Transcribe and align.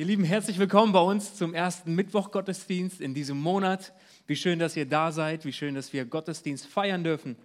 Ihr 0.00 0.06
Lieben, 0.06 0.24
herzlich 0.24 0.58
willkommen 0.58 0.94
bei 0.94 1.00
uns 1.02 1.34
zum 1.34 1.52
ersten 1.52 1.94
Mittwoch-Gottesdienst 1.94 3.02
in 3.02 3.12
diesem 3.12 3.38
Monat. 3.38 3.92
Wie 4.26 4.34
schön, 4.34 4.58
dass 4.58 4.74
ihr 4.74 4.86
da 4.86 5.12
seid, 5.12 5.44
wie 5.44 5.52
schön, 5.52 5.74
dass 5.74 5.92
wir 5.92 6.06
Gottesdienst 6.06 6.66
feiern 6.66 7.04
dürfen. 7.04 7.36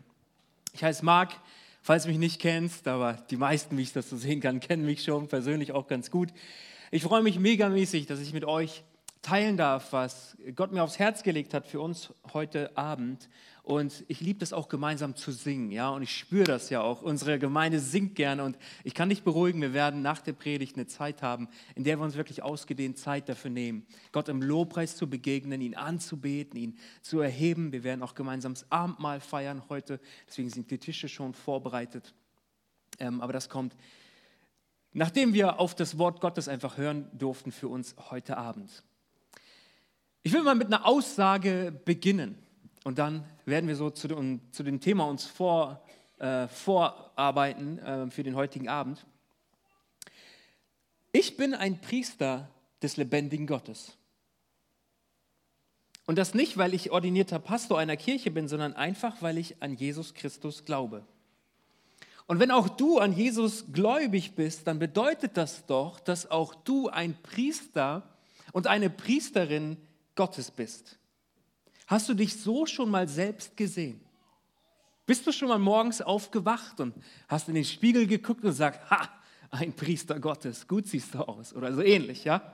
Ich 0.72 0.82
heiße 0.82 1.04
Marc, 1.04 1.34
falls 1.82 2.04
du 2.04 2.10
mich 2.12 2.18
nicht 2.18 2.40
kennst, 2.40 2.88
aber 2.88 3.16
die 3.30 3.36
meisten, 3.36 3.76
wie 3.78 3.82
ich 3.82 3.92
das 3.92 4.10
so 4.10 4.16
sehen 4.16 4.40
kann, 4.40 4.62
kennen 4.62 4.86
mich 4.86 5.04
schon 5.04 5.28
persönlich 5.28 5.74
auch 5.74 5.88
ganz 5.88 6.10
gut. 6.10 6.30
Ich 6.92 7.04
freue 7.04 7.24
mich 7.24 7.40
megamäßig, 7.40 8.06
dass 8.06 8.22
ich 8.22 8.32
mit 8.32 8.46
euch 8.46 8.86
teilen 9.22 9.58
darf, 9.58 9.92
was 9.92 10.38
Gott 10.56 10.72
mir 10.72 10.82
aufs 10.82 10.98
Herz 10.98 11.24
gelegt 11.24 11.54
hat 11.54 11.68
für 11.68 11.82
uns 11.82 12.14
heute 12.32 12.78
Abend. 12.78 13.28
Und 13.66 14.06
ich 14.08 14.22
liebe 14.22 14.38
das 14.38 14.54
auch 14.54 14.70
gemeinsam 14.70 15.16
zu 15.16 15.32
singen, 15.32 15.72
ja. 15.72 15.90
Und 15.90 16.04
ich 16.04 16.16
spüre 16.16 16.44
das 16.44 16.70
ja 16.70 16.82
auch. 16.82 17.02
Unsere 17.02 17.40
Gemeinde 17.40 17.80
singt 17.80 18.14
gerne 18.14 18.44
und 18.44 18.60
ich 18.84 18.94
kann 18.94 19.10
dich 19.10 19.24
beruhigen. 19.24 19.60
Wir 19.60 19.74
werden 19.74 20.04
nach 20.04 20.22
der 20.22 20.34
Predigt 20.34 20.76
eine 20.76 20.86
Zeit 20.86 21.24
haben, 21.24 21.48
in 21.74 21.84
der 21.84 21.98
wir 21.98 22.04
uns 22.04 22.16
wirklich 22.16 22.44
ausgedehnt 22.44 23.00
Zeit 23.00 23.28
dafür 23.28 23.50
nehmen, 23.50 23.88
Gott 24.12 24.30
im 24.30 24.44
Lobpreis 24.44 24.96
zu 24.96 25.10
begegnen, 25.10 25.62
ihn 25.62 25.74
anzubeten, 25.74 26.60
ihn 26.60 26.78
zu 27.02 27.22
erheben. 27.22 27.72
Wir 27.72 27.84
werden 27.84 28.04
auch 28.04 28.14
gemeinsam 28.14 28.54
das 28.54 28.72
Abendmahl 28.72 29.20
feiern 29.20 29.64
heute. 29.68 30.00
Deswegen 30.28 30.52
sind 30.52 30.70
die 30.70 30.78
Tische 30.78 31.10
schon 31.10 31.34
vorbereitet. 31.34 32.14
Ähm, 33.00 33.20
aber 33.20 33.34
das 33.34 33.50
kommt, 33.50 33.76
nachdem 34.94 35.34
wir 35.34 35.60
auf 35.60 35.74
das 35.74 35.98
Wort 35.98 36.22
Gottes 36.22 36.48
einfach 36.48 36.78
hören 36.78 37.10
durften 37.18 37.52
für 37.52 37.68
uns 37.68 37.96
heute 38.12 38.38
Abend. 38.38 38.84
Ich 40.22 40.34
will 40.34 40.44
mal 40.44 40.54
mit 40.54 40.68
einer 40.68 40.86
Aussage 40.86 41.74
beginnen 41.84 42.45
und 42.86 43.00
dann 43.00 43.26
werden 43.46 43.68
wir 43.68 43.76
so 43.76 43.90
zu, 43.90 44.08
dem, 44.08 44.40
zu 44.52 44.62
dem 44.62 44.80
Thema 44.80 45.06
uns 45.06 45.26
vor, 45.26 45.84
äh, 46.20 46.48
vorarbeiten 46.48 47.80
äh, 47.80 48.12
für 48.12 48.22
den 48.22 48.36
heutigen 48.36 48.70
Abend. 48.70 49.08
Ich 51.12 51.36
bin 51.36 51.56
ein 51.56 51.82
Priester 51.82 52.48
des 52.84 52.96
lebendigen 52.96 53.48
Gottes. 53.48 53.98
Und 56.06 56.20
das 56.20 56.36
nicht, 56.36 56.58
weil 56.58 56.76
ich 56.76 56.92
ordinierter 56.92 57.40
Pastor 57.40 57.80
einer 57.80 57.98
Kirche 57.98 58.30
bin, 58.30 58.48
sondern 58.48 58.74
einfach, 58.74 59.20
weil 59.24 59.40
ich 59.40 59.64
an 59.64 59.74
Jesus 59.74 60.14
Christus 60.14 60.64
glaube. 60.64 61.04
Und 62.28 62.40
wenn 62.40 62.52
auch 62.52 62.70
du 62.70 63.00
an 63.00 63.14
Jesus 63.14 63.66
gläubig 63.74 64.36
bist, 64.36 64.68
dann 64.68 64.78
bedeutet 64.78 65.38
das 65.38 65.66
doch, 65.66 66.00
dass 66.00 66.30
auch 66.30 66.54
du 66.54 66.90
ein 66.90 67.16
Priester 67.24 68.04
und 68.52 68.68
eine 68.68 68.92
Priesterin 68.92 69.78
Gottes 70.14 70.52
bist. 70.52 71.00
Hast 71.88 72.10
du 72.10 72.14
dich 72.14 72.40
so 72.40 72.66
schon 72.66 72.90
mal 72.90 73.08
selbst 73.08 73.56
gesehen? 73.56 74.00
Bist 75.06 75.26
du 75.28 75.32
schon 75.32 75.50
mal 75.50 75.60
morgens 75.60 76.02
aufgewacht 76.02 76.80
und 76.80 76.96
hast 77.28 77.48
in 77.48 77.56
den 77.56 77.66
Spiegel 77.66 78.08
geguckt 78.08 78.44
und 78.44 78.50
gesagt, 78.50 78.90
ha, 78.90 79.08
ein 79.52 79.74
Priester 79.74 80.20
Gottes, 80.20 80.68
gut 80.68 80.88
siehst 80.88 81.14
du 81.14 81.20
aus 81.20 81.54
oder 81.54 81.74
so 81.74 81.82
ähnlich, 81.82 82.24
ja? 82.24 82.54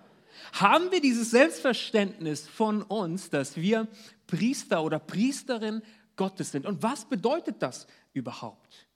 Haben 0.54 0.92
wir 0.92 1.02
dieses 1.02 1.32
Selbstverständnis 1.32 2.48
von 2.48 2.82
uns, 2.84 3.30
dass 3.30 3.56
wir 3.56 3.88
Priester 4.28 4.84
oder 4.84 5.00
Priesterin 5.00 5.82
Gottes 6.16 6.52
sind? 6.52 6.66
Und 6.66 6.84
was 6.84 7.06
bedeutet 7.06 7.62
das 7.62 7.88
überhaupt? 8.14 8.88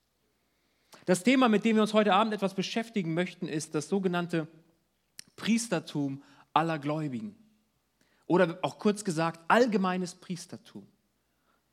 Das 1.05 1.23
Thema, 1.23 1.47
mit 1.49 1.63
dem 1.65 1.75
wir 1.75 1.83
uns 1.83 1.93
heute 1.93 2.13
Abend 2.13 2.33
etwas 2.33 2.55
beschäftigen 2.55 3.13
möchten, 3.13 3.47
ist 3.47 3.75
das 3.75 3.89
sogenannte 3.89 4.47
Priestertum 5.35 6.23
aller 6.53 6.79
Gläubigen. 6.79 7.35
Oder 8.27 8.59
auch 8.61 8.79
kurz 8.79 9.03
gesagt, 9.03 9.39
allgemeines 9.47 10.15
Priestertum. 10.15 10.87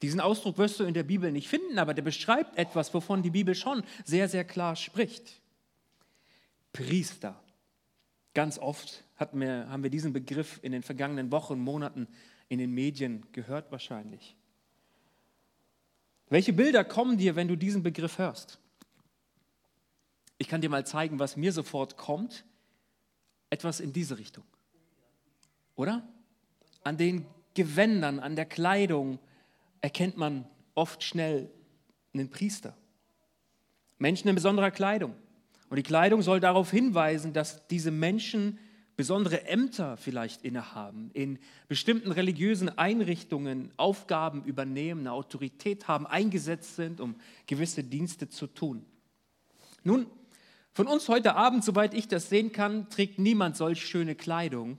Diesen 0.02 0.20
Ausdruck 0.20 0.58
wirst 0.58 0.80
du 0.80 0.84
in 0.84 0.94
der 0.94 1.04
Bibel 1.04 1.30
nicht 1.30 1.48
finden, 1.48 1.78
aber 1.78 1.94
der 1.94 2.02
beschreibt 2.02 2.58
etwas, 2.58 2.92
wovon 2.92 3.22
die 3.22 3.30
Bibel 3.30 3.54
schon 3.54 3.84
sehr, 4.04 4.28
sehr 4.28 4.44
klar 4.44 4.76
spricht. 4.76 5.40
Priester. 6.72 7.40
Ganz 8.34 8.58
oft 8.58 9.04
wir, 9.32 9.68
haben 9.68 9.82
wir 9.82 9.90
diesen 9.90 10.12
Begriff 10.12 10.58
in 10.62 10.72
den 10.72 10.82
vergangenen 10.82 11.30
Wochen 11.30 11.60
Monaten 11.60 12.08
in 12.48 12.58
den 12.58 12.72
Medien 12.72 13.24
gehört 13.32 13.70
wahrscheinlich. 13.70 14.36
Welche 16.28 16.52
Bilder 16.52 16.84
kommen 16.84 17.18
dir, 17.18 17.36
wenn 17.36 17.48
du 17.48 17.56
diesen 17.56 17.82
Begriff 17.82 18.18
hörst? 18.18 18.58
Ich 20.38 20.48
kann 20.48 20.60
dir 20.60 20.70
mal 20.70 20.84
zeigen, 20.84 21.18
was 21.18 21.36
mir 21.36 21.52
sofort 21.52 21.96
kommt. 21.96 22.44
Etwas 23.50 23.80
in 23.80 23.92
diese 23.92 24.18
Richtung. 24.18 24.44
Oder? 25.76 26.02
An 26.84 26.96
den 26.96 27.26
Gewändern, 27.54 28.18
an 28.18 28.36
der 28.36 28.46
Kleidung 28.46 29.18
erkennt 29.80 30.16
man 30.16 30.46
oft 30.74 31.02
schnell 31.02 31.50
einen 32.14 32.30
Priester. 32.30 32.76
Menschen 33.98 34.28
in 34.28 34.34
besonderer 34.34 34.70
Kleidung. 34.70 35.14
Und 35.68 35.76
die 35.76 35.82
Kleidung 35.82 36.22
soll 36.22 36.40
darauf 36.40 36.70
hinweisen, 36.70 37.32
dass 37.32 37.66
diese 37.68 37.90
Menschen 37.90 38.58
besondere 38.96 39.46
Ämter 39.46 39.96
vielleicht 39.96 40.42
innehaben, 40.42 41.10
in 41.14 41.38
bestimmten 41.68 42.12
religiösen 42.12 42.68
Einrichtungen 42.76 43.70
Aufgaben 43.78 44.44
übernehmen, 44.44 45.00
eine 45.00 45.12
Autorität 45.12 45.88
haben, 45.88 46.06
eingesetzt 46.06 46.76
sind, 46.76 47.00
um 47.00 47.16
gewisse 47.46 47.82
Dienste 47.82 48.28
zu 48.28 48.46
tun. 48.46 48.84
Nun, 49.82 50.06
von 50.74 50.86
uns 50.86 51.08
heute 51.08 51.36
Abend, 51.36 51.64
soweit 51.64 51.94
ich 51.94 52.06
das 52.06 52.28
sehen 52.28 52.52
kann, 52.52 52.88
trägt 52.90 53.18
niemand 53.18 53.56
solch 53.56 53.84
schöne 53.84 54.14
Kleidung, 54.14 54.78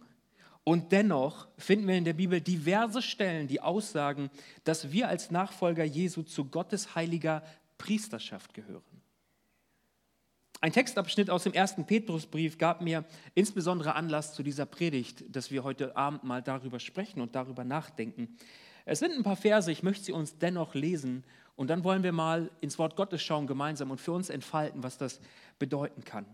und 0.64 0.92
dennoch 0.92 1.48
finden 1.58 1.88
wir 1.88 1.96
in 1.96 2.06
der 2.06 2.14
Bibel 2.14 2.40
diverse 2.40 3.02
Stellen, 3.02 3.48
die 3.48 3.60
aussagen, 3.60 4.30
dass 4.64 4.92
wir 4.92 5.10
als 5.10 5.30
Nachfolger 5.30 5.84
Jesu 5.84 6.24
zu 6.24 6.46
Gottes 6.46 6.96
heiliger 6.96 7.44
Priesterschaft 7.78 8.54
gehören. 8.54 8.84
Ein 10.62 10.72
Textabschnitt 10.72 11.30
aus 11.30 11.44
dem 11.44 11.52
ersten 11.52 11.86
Petrusbrief 11.86 12.58
gab 12.58 12.80
mir 12.80 13.04
insbesondere 13.36 13.96
Anlass 13.96 14.34
zu 14.34 14.44
dieser 14.44 14.66
Predigt, 14.66 15.26
dass 15.36 15.52
wir 15.52 15.66
heute 15.66 15.98
Abend 15.98 16.24
mal 16.24 16.42
darüber 16.42 16.80
sprechen 16.80 17.20
und 17.20 17.36
darüber 17.36 17.66
nachdenken. 17.66 18.38
Es 18.86 19.00
sind 19.00 19.12
ein 19.12 19.24
paar 19.24 19.36
Verse, 19.36 19.70
ich 19.70 19.84
möchte 19.84 20.06
sie 20.06 20.12
uns 20.14 20.38
dennoch 20.38 20.74
lesen 20.74 21.26
und 21.58 21.70
dann 21.70 21.84
wollen 21.84 22.04
wir 22.04 22.14
mal 22.14 22.50
ins 22.62 22.80
Wort 22.80 22.96
Gottes 22.96 23.22
schauen 23.22 23.46
gemeinsam 23.46 23.92
und 23.92 24.00
für 24.00 24.14
uns 24.14 24.30
entfalten, 24.30 24.84
was 24.84 24.98
das 24.98 25.20
bedeuten 25.60 26.06
kann. 26.06 26.26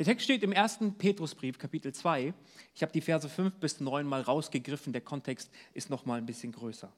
Der 0.00 0.06
Text 0.06 0.24
steht 0.24 0.42
im 0.42 0.52
ersten 0.52 0.94
Petrusbrief, 0.94 1.58
Kapitel 1.58 1.92
2. 1.92 2.32
Ich 2.74 2.80
habe 2.80 2.90
die 2.90 3.02
Verse 3.02 3.28
5 3.28 3.56
bis 3.56 3.80
9 3.80 4.06
mal 4.06 4.22
rausgegriffen. 4.22 4.94
Der 4.94 5.02
Kontext 5.02 5.50
ist 5.74 5.90
noch 5.90 6.06
mal 6.06 6.16
ein 6.16 6.24
bisschen 6.24 6.52
größer. 6.52 6.90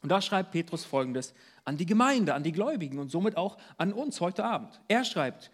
Und 0.00 0.08
da 0.08 0.22
schreibt 0.22 0.52
Petrus 0.52 0.84
folgendes 0.84 1.34
an 1.64 1.78
die 1.78 1.86
Gemeinde, 1.86 2.34
an 2.34 2.44
die 2.44 2.52
Gläubigen 2.52 3.00
und 3.00 3.10
somit 3.10 3.36
auch 3.36 3.58
an 3.76 3.92
uns 3.92 4.20
heute 4.20 4.44
Abend. 4.44 4.80
Er 4.86 5.04
schreibt, 5.04 5.50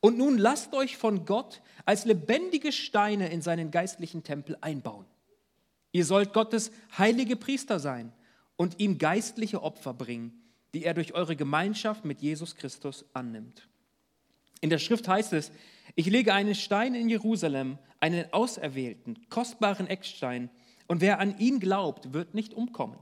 und 0.00 0.16
nun 0.16 0.38
lasst 0.38 0.72
euch 0.72 0.96
von 0.96 1.26
Gott 1.26 1.60
als 1.84 2.06
lebendige 2.06 2.72
Steine 2.72 3.28
in 3.28 3.42
seinen 3.42 3.70
geistlichen 3.70 4.22
Tempel 4.22 4.56
einbauen. 4.62 5.04
Ihr 5.92 6.06
sollt 6.06 6.32
Gottes 6.32 6.72
heilige 6.96 7.36
Priester 7.36 7.78
sein 7.78 8.10
und 8.56 8.80
ihm 8.80 8.96
geistliche 8.96 9.62
Opfer 9.62 9.92
bringen, 9.92 10.32
die 10.72 10.82
er 10.82 10.94
durch 10.94 11.12
eure 11.12 11.36
Gemeinschaft 11.36 12.06
mit 12.06 12.22
Jesus 12.22 12.54
Christus 12.54 13.04
annimmt. 13.12 13.68
In 14.62 14.70
der 14.70 14.78
Schrift 14.78 15.06
heißt 15.06 15.34
es, 15.34 15.52
ich 15.94 16.06
lege 16.06 16.34
einen 16.34 16.54
Stein 16.54 16.94
in 16.94 17.08
Jerusalem, 17.08 17.78
einen 18.00 18.32
auserwählten, 18.32 19.18
kostbaren 19.28 19.86
Eckstein, 19.86 20.50
und 20.86 21.00
wer 21.00 21.18
an 21.18 21.38
ihn 21.38 21.60
glaubt, 21.60 22.12
wird 22.12 22.34
nicht 22.34 22.52
umkommen. 22.52 22.98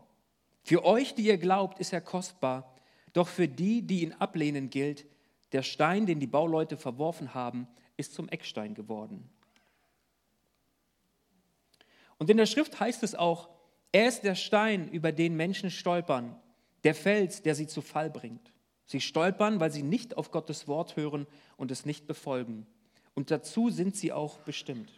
Für 0.63 0.85
euch, 0.85 1.15
die 1.15 1.23
ihr 1.23 1.39
glaubt, 1.39 1.81
ist 1.81 1.93
er 1.93 2.01
kostbar, 2.01 2.77
doch 3.13 3.29
für 3.29 3.49
die, 3.49 3.83
die 3.83 4.03
ihn 4.03 4.13
ablehnen, 4.13 4.71
gilt, 4.71 5.07
der 5.53 5.63
Stein, 5.63 6.07
den 6.07 6.21
die 6.21 6.27
Bauleute 6.27 6.77
verworfen 6.77 7.35
haben, 7.35 7.67
ist 7.97 8.15
zum 8.15 8.29
Eckstein 8.29 8.75
geworden. 8.75 9.29
Und 12.19 12.31
in 12.31 12.37
der 12.37 12.47
Schrift 12.47 12.79
heißt 12.79 13.03
es 13.03 13.15
auch, 13.15 13.51
er 13.91 14.09
ist 14.09 14.23
der 14.23 14.37
Stein, 14.37 14.89
über 14.89 15.13
den 15.13 15.37
Menschen 15.37 15.71
stolpern, 15.71 16.41
der 16.85 16.95
Fels, 16.95 17.43
der 17.43 17.55
sie 17.55 17.67
zu 17.67 17.83
Fall 17.83 18.11
bringt. 18.11 18.53
Sie 18.87 19.01
stolpern, 19.01 19.61
weil 19.61 19.71
sie 19.71 19.83
nicht 19.83 20.17
auf 20.17 20.31
Gottes 20.31 20.69
Wort 20.69 20.97
hören 20.97 21.27
und 21.57 21.71
es 21.71 21.85
nicht 21.85 22.07
befolgen. 22.07 22.67
Und 23.15 23.31
dazu 23.31 23.71
sind 23.71 23.97
sie 23.97 24.13
auch 24.13 24.39
bestimmt. 24.41 24.93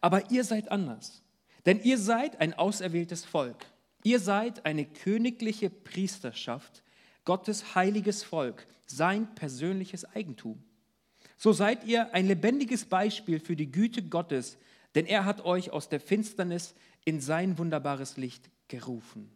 Aber 0.00 0.30
ihr 0.30 0.44
seid 0.44 0.70
anders, 0.70 1.22
denn 1.66 1.82
ihr 1.82 1.98
seid 1.98 2.40
ein 2.40 2.54
auserwähltes 2.54 3.24
Volk. 3.24 3.66
Ihr 4.02 4.20
seid 4.20 4.64
eine 4.64 4.86
königliche 4.86 5.70
Priesterschaft, 5.70 6.82
Gottes 7.24 7.74
heiliges 7.74 8.22
Volk, 8.22 8.66
sein 8.86 9.34
persönliches 9.34 10.04
Eigentum. 10.04 10.62
So 11.36 11.52
seid 11.52 11.84
ihr 11.84 12.12
ein 12.14 12.26
lebendiges 12.26 12.84
Beispiel 12.84 13.40
für 13.40 13.56
die 13.56 13.70
Güte 13.70 14.02
Gottes, 14.02 14.58
denn 14.94 15.06
er 15.06 15.24
hat 15.24 15.44
euch 15.44 15.70
aus 15.70 15.88
der 15.88 16.00
Finsternis 16.00 16.74
in 17.04 17.20
sein 17.20 17.58
wunderbares 17.58 18.16
Licht 18.16 18.50
gerufen. 18.68 19.30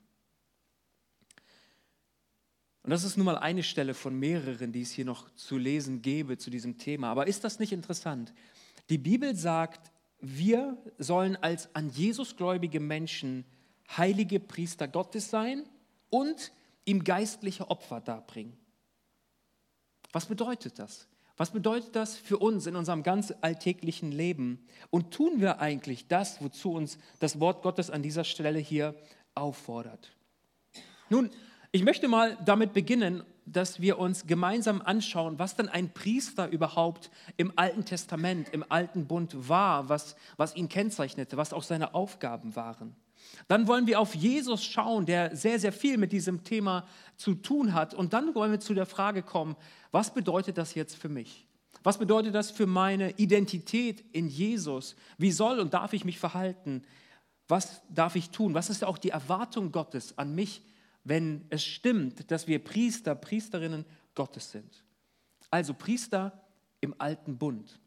Und 2.85 2.91
das 2.91 3.03
ist 3.03 3.17
nun 3.17 3.25
mal 3.25 3.39
eine 3.39 3.63
Stelle 3.63 3.95
von 3.95 4.19
mehreren, 4.19 4.71
die 4.71 4.83
es 4.83 4.93
hier 4.93 5.07
noch 5.07 5.35
zu 5.35 5.57
lesen 5.57 6.03
gäbe 6.03 6.37
zu 6.37 6.51
diesem 6.51 6.77
Thema. 6.77 7.09
Aber 7.09 7.27
ist 7.27 7.43
das 7.43 7.59
nicht 7.59 7.73
interessant? 7.73 8.35
Die 8.91 8.99
Bibel 8.99 9.35
sagt, 9.35 9.91
wir 10.21 10.77
sollen 10.99 11.37
als 11.37 11.75
an 11.75 11.89
Jesus 11.89 12.37
gläubige 12.37 12.81
Menschen 12.81 13.47
heilige 13.97 14.39
Priester 14.39 14.87
Gottes 14.87 15.31
sein 15.31 15.65
und 16.11 16.53
ihm 16.85 17.05
geistliche 17.05 17.71
Opfer 17.71 18.03
darbringen. 18.03 18.55
Was 20.13 20.27
bedeutet 20.27 20.79
das? 20.79 21.09
Was 21.39 21.53
bedeutet 21.53 21.97
das 21.97 22.17
für 22.17 22.37
uns 22.37 22.67
in 22.67 22.77
unserem 22.77 23.03
ganz 23.03 23.33
alltäglichen 23.41 24.13
Leben? 24.13 24.67
Und 24.91 25.11
tun 25.11 25.41
wir 25.41 25.59
eigentlich 25.59 26.07
das, 26.07 26.43
wozu 26.43 26.73
uns 26.73 26.99
das 27.19 27.41
Wort 27.41 27.63
Gottes 27.63 27.91
an 27.91 28.03
dieser 28.03 28.25
Stelle 28.25 28.59
hier 28.59 28.95
auffordert? 29.35 30.15
Nun, 31.09 31.31
ich 31.75 31.83
möchte 31.83 32.07
mal 32.07 32.39
damit 32.45 32.73
beginnen, 32.73 33.25
dass 33.47 33.81
wir 33.81 33.99
uns 33.99 34.29
gemeinsam 34.29 34.81
anschauen, 34.81 35.41
was 35.41 35.57
denn 35.57 35.69
ein 35.69 35.93
Priester 35.93 36.49
überhaupt 36.49 37.11
im 37.37 37.53
Alten 37.57 37.85
Testament, 37.85 38.49
im 38.53 38.65
Alten 38.69 39.09
Bund 39.09 39.49
war, 39.49 39.89
was, 39.89 40.15
was 40.37 40.55
ihn 40.55 40.69
kennzeichnete, 40.69 41.37
was 41.37 41.53
auch 41.53 41.65
seine 41.65 41.93
Aufgaben 41.93 42.55
waren. 42.55 42.95
Dann 43.49 43.67
wollen 43.67 43.89
wir 43.89 43.99
auf 43.99 44.15
Jesus 44.15 44.63
schauen, 44.63 45.05
der 45.05 45.35
sehr, 45.35 45.59
sehr 45.59 45.73
viel 45.73 45.99
mit 45.99 46.13
diesem 46.13 46.45
Thema 46.45 46.87
zu 47.17 47.35
tun 47.35 47.75
hat. 47.75 47.93
Und 47.93 48.13
dann 48.13 48.37
wollen 48.37 48.53
wir 48.53 48.61
zu 48.61 48.75
der 48.75 48.87
Frage 48.87 49.25
kommen, 49.25 49.57
was 49.91 50.15
bedeutet 50.15 50.59
das 50.59 50.77
jetzt 50.77 50.95
für 50.95 51.09
mich? 51.09 51.49
Was 51.83 51.99
bedeutet 51.99 52.37
das 52.37 52.53
für 52.53 52.69
meine 52.69 53.11
Identität 53.19 54.05
in 54.13 54.29
Jesus? 54.29 54.95
Wie 55.19 55.33
soll 55.33 55.59
und 55.59 55.75
darf 55.75 55.93
ich 55.93 56.05
mich 56.05 56.21
verhalten? 56.21 56.85
Was 57.49 57.83
darf 57.89 58.15
ich 58.15 58.31
tun? 58.31 58.55
Was 58.55 58.71
ist 58.71 58.85
auch 58.85 58.97
die 58.97 59.11
Erwartung 59.11 59.73
Gottes 59.73 60.17
an 60.17 60.37
mich, 60.37 60.63
wenn 61.05 61.45
es 61.51 61.65
stimmt, 61.65 62.31
dass 62.31 62.47
wir 62.47 62.63
Priester, 62.63 63.15
Priesterinnen 63.15 63.85
Gottes 64.15 64.51
sind? 64.51 64.85
Also 65.51 65.75
Priester 65.75 66.45
im 66.81 66.95
alten 66.99 67.39
Bund. 67.39 67.79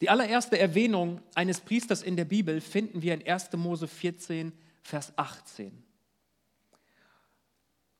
Die 0.00 0.10
allererste 0.10 0.58
Erwähnung 0.58 1.20
eines 1.34 1.60
Priesters 1.60 2.02
in 2.02 2.16
der 2.16 2.24
Bibel 2.24 2.60
finden 2.60 3.02
wir 3.02 3.14
in 3.14 3.26
1. 3.26 3.52
Mose 3.52 3.88
14, 3.88 4.52
Vers 4.82 5.12
18. 5.16 5.82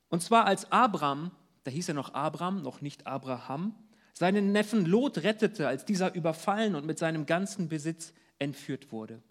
Und 0.09 0.23
zwar 0.23 0.47
als 0.47 0.71
Abraham, 0.71 1.31
da 1.65 1.71
hieß 1.71 1.89
er 1.89 1.95
noch 1.95 2.15
Abraham, 2.15 2.63
noch 2.63 2.81
nicht 2.81 3.07
Abraham, 3.07 3.75
seinen 4.13 4.53
Neffen 4.53 4.87
Lot 4.87 5.19
rettete, 5.19 5.69
als 5.69 5.85
dieser 5.85 6.15
überfallen 6.15 6.75
und 6.75 6.87
mit 6.87 6.99
seinem 6.99 7.27
ganzen 7.27 7.69
Besitz 7.69 8.15
entführt 8.39 8.93
wurde. 8.93 9.23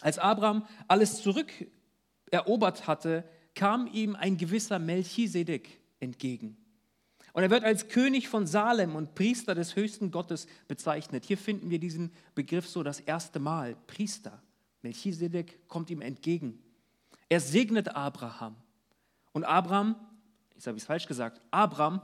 Als 0.00 0.18
Abraham 0.18 0.66
alles 0.88 1.22
zurückerobert 1.22 2.86
hatte, 2.86 3.24
kam 3.58 3.88
ihm 3.92 4.14
ein 4.14 4.36
gewisser 4.36 4.78
Melchisedek 4.78 5.80
entgegen. 5.98 6.56
Und 7.32 7.42
er 7.42 7.50
wird 7.50 7.64
als 7.64 7.88
König 7.88 8.28
von 8.28 8.46
Salem 8.46 8.94
und 8.94 9.16
Priester 9.16 9.52
des 9.56 9.74
höchsten 9.74 10.12
Gottes 10.12 10.46
bezeichnet. 10.68 11.24
Hier 11.24 11.36
finden 11.36 11.68
wir 11.68 11.80
diesen 11.80 12.12
Begriff 12.36 12.68
so 12.68 12.84
das 12.84 13.00
erste 13.00 13.40
Mal. 13.40 13.74
Priester. 13.88 14.40
Melchisedek 14.82 15.66
kommt 15.66 15.90
ihm 15.90 16.02
entgegen. 16.02 16.62
Er 17.28 17.40
segnet 17.40 17.96
Abraham. 17.96 18.54
Und 19.32 19.42
Abraham, 19.42 19.96
jetzt 20.54 20.68
habe 20.68 20.76
ich 20.76 20.84
es 20.84 20.86
falsch 20.86 21.08
gesagt, 21.08 21.40
Abraham, 21.50 22.00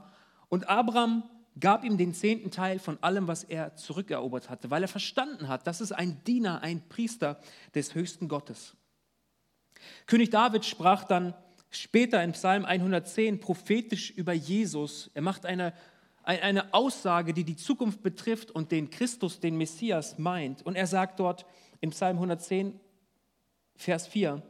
und 0.49 0.67
Abraham 0.67 1.23
gab 1.57 1.85
ihm 1.85 1.97
den 1.97 2.13
zehnten 2.13 2.51
Teil 2.51 2.79
von 2.79 3.01
allem, 3.01 3.29
was 3.29 3.45
er 3.45 3.77
zurückerobert 3.77 4.49
hatte, 4.49 4.71
weil 4.71 4.81
er 4.81 4.89
verstanden 4.89 5.47
hat, 5.47 5.65
das 5.67 5.79
ist 5.79 5.93
ein 5.93 6.21
Diener, 6.25 6.61
ein 6.63 6.85
Priester 6.89 7.39
des 7.73 7.95
höchsten 7.95 8.27
Gottes. 8.27 8.75
König 10.05 10.31
David 10.31 10.65
sprach 10.65 11.05
dann 11.05 11.33
später 11.75 12.23
in 12.23 12.31
Psalm 12.33 12.65
110 12.65 13.39
prophetisch 13.39 14.11
über 14.11 14.33
Jesus. 14.33 15.11
Er 15.13 15.21
macht 15.21 15.45
eine, 15.45 15.73
eine 16.23 16.73
Aussage, 16.73 17.33
die 17.33 17.43
die 17.43 17.55
Zukunft 17.55 18.01
betrifft 18.01 18.51
und 18.51 18.71
den 18.71 18.89
Christus, 18.89 19.39
den 19.39 19.57
Messias 19.57 20.17
meint. 20.17 20.65
Und 20.65 20.75
er 20.75 20.87
sagt 20.87 21.19
dort 21.19 21.45
in 21.81 21.91
Psalm 21.91 22.17
110, 22.17 22.79
Vers 23.75 24.07
4, 24.07 24.41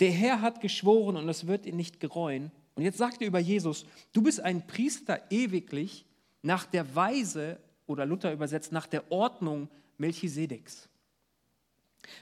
der 0.00 0.10
Herr 0.10 0.40
hat 0.40 0.60
geschworen 0.60 1.16
und 1.16 1.28
es 1.28 1.46
wird 1.46 1.66
ihn 1.66 1.76
nicht 1.76 2.00
gereuen. 2.00 2.50
Und 2.74 2.82
jetzt 2.82 2.98
sagt 2.98 3.20
er 3.20 3.28
über 3.28 3.38
Jesus, 3.38 3.86
du 4.12 4.22
bist 4.22 4.40
ein 4.40 4.66
Priester 4.66 5.20
ewiglich 5.30 6.06
nach 6.42 6.64
der 6.64 6.94
Weise, 6.94 7.58
oder 7.86 8.06
Luther 8.06 8.32
übersetzt, 8.32 8.72
nach 8.72 8.86
der 8.86 9.10
Ordnung 9.12 9.68
Melchisedeks. 9.98 10.88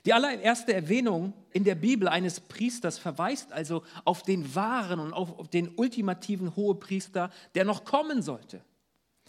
Die 0.04 0.12
allererste 0.12 0.72
Erwähnung 0.72 1.32
in 1.52 1.64
der 1.64 1.74
Bibel 1.74 2.08
eines 2.08 2.40
Priesters 2.40 2.98
verweist 2.98 3.52
also 3.52 3.82
auf 4.04 4.22
den 4.22 4.54
wahren 4.54 5.00
und 5.00 5.12
auf 5.12 5.48
den 5.48 5.74
ultimativen 5.76 6.54
Hohepriester, 6.56 7.30
der 7.54 7.64
noch 7.64 7.84
kommen 7.84 8.22
sollte. 8.22 8.62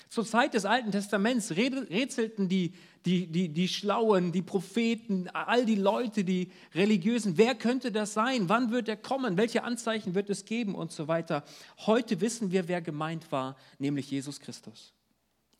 Zur 0.09 0.25
Zeit 0.25 0.53
des 0.53 0.65
Alten 0.65 0.91
Testaments 0.91 1.51
rätselten 1.51 2.49
die, 2.49 2.73
die, 3.05 3.27
die, 3.27 3.49
die 3.49 3.67
Schlauen, 3.69 4.33
die 4.33 4.41
Propheten, 4.41 5.29
all 5.29 5.65
die 5.65 5.75
Leute, 5.75 6.25
die 6.25 6.51
Religiösen, 6.75 7.37
wer 7.37 7.55
könnte 7.55 7.93
das 7.93 8.13
sein? 8.13 8.49
Wann 8.49 8.71
wird 8.71 8.89
er 8.89 8.97
kommen? 8.97 9.37
Welche 9.37 9.63
Anzeichen 9.63 10.13
wird 10.13 10.29
es 10.29 10.43
geben 10.43 10.75
und 10.75 10.91
so 10.91 11.07
weiter? 11.07 11.45
Heute 11.85 12.19
wissen 12.19 12.51
wir, 12.51 12.67
wer 12.67 12.81
gemeint 12.81 13.31
war, 13.31 13.55
nämlich 13.79 14.11
Jesus 14.11 14.41
Christus. 14.41 14.93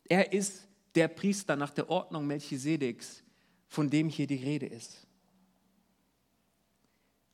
Er 0.10 0.34
ist 0.34 0.68
der 0.96 1.08
Priester 1.08 1.56
nach 1.56 1.70
der 1.70 1.90
Ordnung 1.90 2.28
Melchisedeks, 2.28 3.24
von 3.72 3.90
dem 3.90 4.10
hier 4.10 4.28
die 4.28 4.36
Rede 4.36 4.66
ist. 4.66 5.08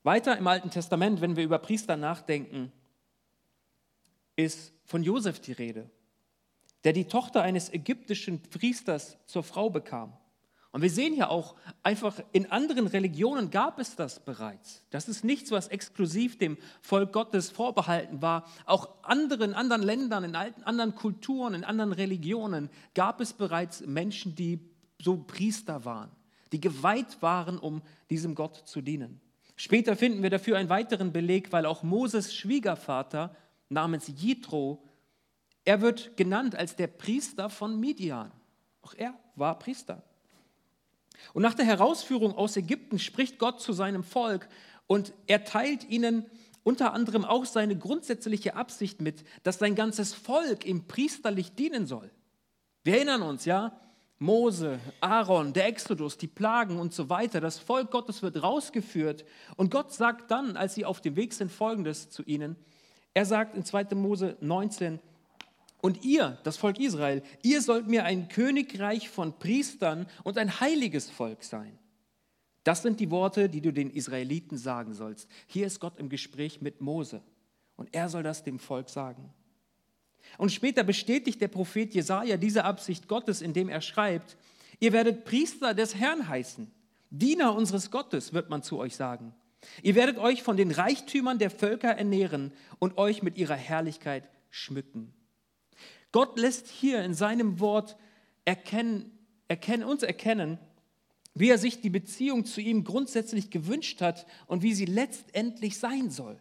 Weiter 0.03 0.37
im 0.37 0.45
Alten 0.45 0.69
Testament, 0.69 1.19
wenn 1.19 1.35
wir 1.35 1.43
über 1.43 1.57
Priester 1.57 1.97
nachdenken, 1.97 2.71
ist 4.35 4.71
von 4.85 5.01
Josef 5.01 5.39
die 5.39 5.53
Rede, 5.53 5.89
der 6.83 6.93
die 6.93 7.05
Tochter 7.05 7.41
eines 7.41 7.73
ägyptischen 7.73 8.43
Priesters 8.43 9.17
zur 9.25 9.41
Frau 9.41 9.71
bekam. 9.71 10.13
Und 10.71 10.83
wir 10.83 10.91
sehen 10.91 11.15
ja 11.15 11.27
auch 11.27 11.55
einfach, 11.81 12.21
in 12.33 12.51
anderen 12.51 12.85
Religionen 12.85 13.49
gab 13.49 13.79
es 13.79 13.95
das 13.95 14.23
bereits. 14.23 14.85
Das 14.91 15.09
ist 15.09 15.23
nichts, 15.23 15.49
was 15.49 15.69
exklusiv 15.69 16.37
dem 16.37 16.59
Volk 16.81 17.13
Gottes 17.13 17.49
vorbehalten 17.49 18.21
war. 18.21 18.47
Auch 18.67 18.89
anderen, 19.01 19.55
anderen 19.55 19.81
Ländern, 19.81 20.23
in 20.23 20.35
anderen 20.35 20.93
Kulturen, 20.93 21.55
in 21.55 21.63
anderen 21.63 21.93
Religionen 21.93 22.69
gab 22.93 23.21
es 23.21 23.33
bereits 23.33 23.81
Menschen, 23.81 24.35
die 24.35 24.59
so 25.01 25.17
Priester 25.17 25.83
waren 25.83 26.11
die 26.51 26.59
geweiht 26.59 27.21
waren, 27.21 27.59
um 27.59 27.81
diesem 28.09 28.35
Gott 28.35 28.63
zu 28.65 28.81
dienen. 28.81 29.19
Später 29.55 29.95
finden 29.95 30.21
wir 30.23 30.29
dafür 30.29 30.57
einen 30.57 30.69
weiteren 30.69 31.11
Beleg, 31.11 31.51
weil 31.51 31.65
auch 31.65 31.83
Moses 31.83 32.35
Schwiegervater 32.35 33.35
namens 33.69 34.11
Jitro, 34.15 34.83
er 35.65 35.81
wird 35.81 36.15
genannt 36.15 36.55
als 36.55 36.75
der 36.75 36.87
Priester 36.87 37.49
von 37.49 37.79
Midian. 37.79 38.31
Auch 38.81 38.93
er 38.93 39.13
war 39.35 39.57
Priester. 39.59 40.03
Und 41.33 41.41
nach 41.41 41.55
der 41.55 41.65
Herausführung 41.65 42.35
aus 42.35 42.55
Ägypten 42.55 42.99
spricht 42.99 43.39
Gott 43.39 43.59
zu 43.59 43.73
seinem 43.73 44.03
Volk 44.03 44.47
und 44.85 45.13
er 45.25 45.43
teilt 45.43 45.89
ihnen 45.89 46.25
unter 46.63 46.93
anderem 46.93 47.25
auch 47.25 47.45
seine 47.45 47.77
grundsätzliche 47.77 48.55
Absicht 48.55 49.01
mit, 49.01 49.23
dass 49.43 49.57
sein 49.57 49.73
ganzes 49.73 50.13
Volk 50.13 50.65
ihm 50.65 50.87
priesterlich 50.87 51.53
dienen 51.55 51.87
soll. 51.87 52.11
Wir 52.83 52.95
erinnern 52.95 53.21
uns, 53.21 53.45
ja, 53.45 53.79
Mose, 54.19 54.79
Aaron, 54.99 55.53
der 55.53 55.67
Exodus, 55.67 56.17
die 56.17 56.27
Plagen 56.27 56.79
und 56.79 56.93
so 56.93 57.09
weiter. 57.09 57.39
Das 57.39 57.59
Volk 57.59 57.91
Gottes 57.91 58.23
wird 58.23 58.41
rausgeführt. 58.41 59.25
Und 59.55 59.69
Gott 59.69 59.93
sagt 59.93 60.31
dann, 60.31 60.57
als 60.57 60.73
sie 60.73 60.85
auf 60.85 61.01
dem 61.01 61.15
Weg 61.15 61.33
sind, 61.33 61.51
folgendes 61.51 62.09
zu 62.09 62.23
ihnen. 62.23 62.55
Er 63.13 63.25
sagt 63.25 63.55
in 63.55 63.63
2. 63.63 63.95
Mose 63.95 64.37
19, 64.41 64.99
und 65.81 66.03
ihr, 66.03 66.37
das 66.43 66.57
Volk 66.57 66.79
Israel, 66.79 67.21
ihr 67.43 67.61
sollt 67.61 67.87
mir 67.87 68.03
ein 68.03 68.29
Königreich 68.29 69.09
von 69.09 69.37
Priestern 69.37 70.07
und 70.23 70.37
ein 70.37 70.59
heiliges 70.59 71.09
Volk 71.09 71.43
sein. 71.43 71.77
Das 72.63 72.81
sind 72.81 72.99
die 72.99 73.11
Worte, 73.11 73.47
die 73.47 73.61
du 73.61 73.71
den 73.71 73.91
Israeliten 73.91 74.57
sagen 74.57 74.93
sollst. 74.93 75.29
Hier 75.45 75.67
ist 75.67 75.79
Gott 75.79 75.97
im 75.97 76.09
Gespräch 76.09 76.61
mit 76.61 76.81
Mose 76.81 77.21
und 77.75 77.93
er 77.93 78.09
soll 78.09 78.23
das 78.23 78.43
dem 78.43 78.59
Volk 78.59 78.89
sagen. 78.89 79.33
Und 80.37 80.51
später 80.51 80.83
bestätigt 80.83 81.41
der 81.41 81.47
Prophet 81.47 81.93
Jesaja 81.93 82.37
diese 82.37 82.63
Absicht 82.63 83.07
Gottes, 83.07 83.41
indem 83.41 83.69
er 83.69 83.81
schreibt: 83.81 84.37
Ihr 84.79 84.93
werdet 84.93 85.25
Priester 85.25 85.73
des 85.73 85.95
Herrn 85.95 86.27
heißen, 86.27 86.71
Diener 87.09 87.55
unseres 87.55 87.89
Gottes, 87.91 88.33
wird 88.33 88.49
man 88.49 88.63
zu 88.63 88.77
euch 88.77 88.95
sagen. 88.95 89.33
Ihr 89.81 89.95
werdet 89.95 90.17
euch 90.17 90.43
von 90.43 90.57
den 90.57 90.71
Reichtümern 90.71 91.39
der 91.39 91.49
Völker 91.49 91.89
ernähren 91.89 92.53
und 92.79 92.97
euch 92.97 93.23
mit 93.23 93.37
ihrer 93.37 93.55
Herrlichkeit 93.55 94.29
schmücken. 94.49 95.13
Gott 96.11 96.37
lässt 96.39 96.67
hier 96.67 97.03
in 97.03 97.13
seinem 97.13 97.59
Wort 97.59 97.97
erkennen, 98.45 99.11
erkennen, 99.47 99.83
uns 99.83 100.03
erkennen, 100.03 100.59
wie 101.33 101.49
er 101.49 101.57
sich 101.57 101.81
die 101.81 101.89
Beziehung 101.89 102.45
zu 102.45 102.61
ihm 102.61 102.83
grundsätzlich 102.83 103.49
gewünscht 103.49 104.01
hat 104.01 104.25
und 104.47 104.63
wie 104.63 104.73
sie 104.73 104.85
letztendlich 104.85 105.77
sein 105.77 106.09
soll. 106.09 106.39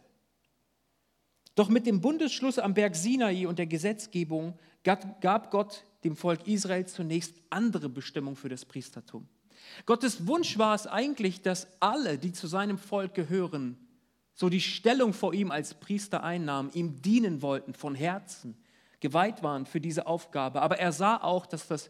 Doch 1.57 1.69
mit 1.69 1.87
dem 1.87 2.01
Bundesschluss 2.01 2.59
am 2.59 2.75
Berg 2.75 2.95
Sinai 2.95 3.47
und 3.47 3.57
der 3.57 3.65
Gesetzgebung 3.65 4.53
gab 4.83 5.49
Gott 5.49 5.85
dem 6.03 6.15
Volk 6.15 6.45
Israel 6.45 6.85
zunächst 6.85 7.33
andere 7.49 7.89
Bestimmungen 7.89 8.35
für 8.35 8.47
das 8.47 8.63
Priestertum. 8.63 9.27
Gottes 9.87 10.27
Wunsch 10.27 10.59
war 10.59 10.75
es 10.75 10.85
eigentlich, 10.85 11.41
dass 11.41 11.67
alle, 11.79 12.19
die 12.19 12.31
zu 12.31 12.45
seinem 12.45 12.77
Volk 12.77 13.15
gehören, 13.15 13.75
so 14.35 14.49
die 14.49 14.61
Stellung 14.61 15.13
vor 15.13 15.33
ihm 15.33 15.49
als 15.49 15.73
Priester 15.73 16.23
einnahmen, 16.23 16.69
ihm 16.73 17.01
dienen 17.01 17.41
wollten 17.41 17.73
von 17.73 17.95
Herzen, 17.95 18.55
geweiht 18.99 19.41
waren 19.41 19.65
für 19.65 19.81
diese 19.81 20.05
Aufgabe. 20.05 20.61
Aber 20.61 20.77
er 20.77 20.91
sah 20.91 21.17
auch, 21.17 21.47
dass 21.47 21.67
das 21.67 21.89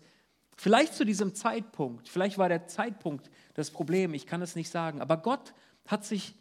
vielleicht 0.56 0.94
zu 0.94 1.04
diesem 1.04 1.36
Zeitpunkt, 1.36 2.08
vielleicht 2.08 2.38
war 2.38 2.48
der 2.48 2.68
Zeitpunkt 2.68 3.30
das 3.54 3.70
Problem, 3.70 4.14
ich 4.14 4.28
kann 4.28 4.42
es 4.42 4.56
nicht 4.56 4.70
sagen, 4.70 5.02
aber 5.02 5.18
Gott 5.18 5.54
hat 5.86 6.06
sich 6.06 6.36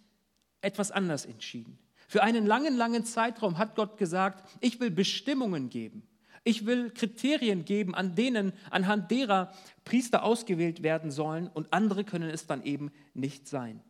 etwas 0.61 0.93
anders 0.93 1.27
entschieden. 1.27 1.77
Für 2.07 2.23
einen 2.23 2.47
langen, 2.47 2.77
langen 2.77 3.05
Zeitraum 3.05 3.59
hat 3.59 3.75
Gott 3.75 3.99
gesagt, 3.99 4.49
ich 4.61 4.81
will 4.81 4.91
Bestimmungen 4.91 5.69
geben. 5.71 6.07
ich 6.45 6.65
will 6.65 6.91
Kriterien 6.91 7.65
geben, 7.65 7.97
an 7.97 8.15
denen, 8.15 8.53
anhand 8.71 9.11
derer 9.11 9.53
Priester 9.85 10.23
ausgewählt 10.23 10.85
werden 10.85 11.11
sollen 11.11 11.49
und 11.49 11.73
andere 11.73 12.05
können 12.05 12.31
es 12.31 12.47
dann 12.47 12.63
eben 12.63 12.93
nicht 13.15 13.49
sein. 13.49 13.83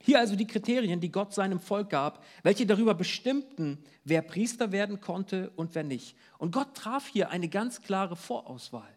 Hier 0.00 0.18
also 0.18 0.34
die 0.34 0.46
Kriterien, 0.46 1.00
die 1.00 1.12
Gott 1.12 1.32
seinem 1.34 1.60
Volk 1.60 1.90
gab, 1.90 2.24
welche 2.42 2.66
darüber 2.66 2.94
bestimmten, 2.94 3.78
wer 4.02 4.22
Priester 4.22 4.72
werden 4.72 5.00
konnte 5.00 5.50
und 5.54 5.76
wer 5.76 5.84
nicht. 5.84 6.16
Und 6.38 6.52
Gott 6.52 6.74
traf 6.74 7.06
hier 7.06 7.30
eine 7.30 7.48
ganz 7.48 7.80
klare 7.80 8.16
Vorauswahl. 8.16 8.92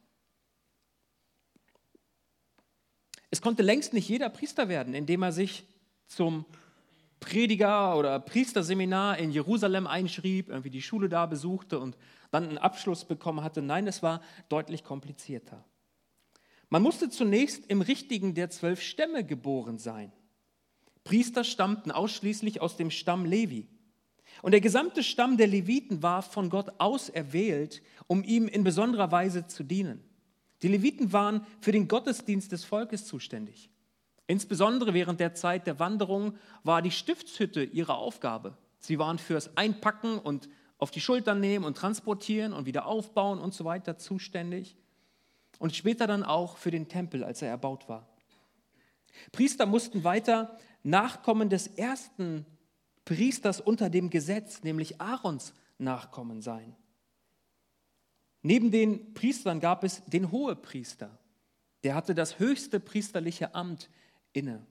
Es 3.30 3.42
konnte 3.42 3.62
längst 3.62 3.94
nicht 3.94 4.10
jeder 4.10 4.30
Priester 4.30 4.70
werden, 4.70 4.94
indem 4.96 5.22
er 5.22 5.32
sich 5.32 5.66
zum 6.08 6.46
Prediger 7.22 7.96
oder 7.96 8.20
Priesterseminar 8.20 9.18
in 9.18 9.32
Jerusalem 9.32 9.88
einschrieb, 9.88 10.50
irgendwie 10.50 10.72
die 10.72 10.82
Schule 10.82 11.08
da 11.08 11.28
besuchte 11.28 11.80
und 11.80 11.96
dann 12.32 12.50
einen 12.50 12.58
Abschluss 12.58 13.06
bekommen 13.06 13.44
hatte. 13.44 13.62
Nein, 13.62 13.88
es 13.88 14.04
war 14.04 14.22
deutlich 14.50 14.84
komplizierter. 14.84 15.64
Man 16.70 16.82
musste 16.82 17.10
zunächst 17.10 17.68
im 17.68 17.82
richtigen 17.82 18.34
der 18.34 18.50
zwölf 18.50 18.82
Stämme 18.82 19.24
geboren 19.24 19.78
sein. 19.78 20.12
Priester 21.04 21.44
stammten 21.44 21.92
ausschließlich 21.92 22.60
aus 22.60 22.76
dem 22.76 22.92
Stamm 22.92 23.26
Levi. 23.26 23.68
Und 24.42 24.52
der 24.52 24.62
gesamte 24.62 25.04
Stamm 25.04 25.38
der 25.38 25.48
Leviten 25.48 26.02
war 26.02 26.24
von 26.24 26.50
Gott 26.50 26.80
auserwählt, 26.80 27.82
um 28.08 28.24
ihm 28.24 28.48
in 28.48 28.64
besonderer 28.64 29.12
Weise 29.12 29.48
zu 29.48 29.64
dienen. 29.64 30.04
Die 30.64 30.68
Leviten 30.68 31.14
waren 31.14 31.46
für 31.60 31.72
den 31.72 31.88
Gottesdienst 31.88 32.52
des 32.52 32.64
Volkes 32.64 33.06
zuständig. 33.06 33.70
Insbesondere 34.32 34.94
während 34.94 35.20
der 35.20 35.34
Zeit 35.34 35.68
der 35.68 35.78
Wanderung 35.80 36.38
war 36.64 36.82
die 36.82 36.92
Stiftshütte 36.92 37.66
ihre 37.66 37.96
Aufgabe. 37.96 38.58
Sie 38.80 38.98
waren 38.98 39.20
fürs 39.20 39.58
Einpacken 39.58 40.18
und 40.18 40.48
auf 40.78 40.90
die 40.90 41.02
Schultern 41.02 41.42
nehmen 41.42 41.66
und 41.66 41.76
transportieren 41.76 42.54
und 42.54 42.66
wieder 42.66 42.86
aufbauen 42.86 43.40
und 43.40 43.54
so 43.54 43.66
weiter 43.66 43.98
zuständig. 43.98 44.78
Und 45.60 45.76
später 45.76 46.08
dann 46.08 46.24
auch 46.24 46.56
für 46.56 46.72
den 46.72 46.88
Tempel, 46.88 47.26
als 47.26 47.42
er 47.42 47.50
erbaut 47.50 47.90
war. 47.90 48.08
Priester 49.34 49.66
mussten 49.66 50.06
weiter 50.06 50.58
Nachkommen 50.82 51.50
des 51.50 51.68
ersten 51.68 52.46
Priesters 53.04 53.60
unter 53.60 53.90
dem 53.90 54.10
Gesetz, 54.10 54.64
nämlich 54.64 55.02
Aarons 55.02 55.54
Nachkommen 55.78 56.42
sein. 56.42 56.74
Neben 58.44 58.72
den 58.72 59.14
Priestern 59.14 59.60
gab 59.60 59.84
es 59.84 60.06
den 60.06 60.32
Hohepriester. 60.32 61.20
Der 61.84 61.96
hatte 61.96 62.16
das 62.16 62.40
höchste 62.40 62.80
priesterliche 62.80 63.56
Amt 63.56 63.90
inne. 64.34 64.66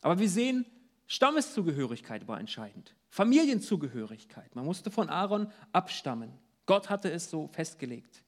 Aber 0.00 0.18
wir 0.18 0.28
sehen, 0.28 0.66
Stammeszugehörigkeit 1.06 2.26
war 2.26 2.40
entscheidend. 2.40 2.94
Familienzugehörigkeit. 3.10 4.54
Man 4.54 4.64
musste 4.64 4.90
von 4.90 5.08
Aaron 5.08 5.50
abstammen. 5.72 6.32
Gott 6.66 6.88
hatte 6.88 7.10
es 7.10 7.28
so 7.28 7.48
festgelegt. 7.48 8.24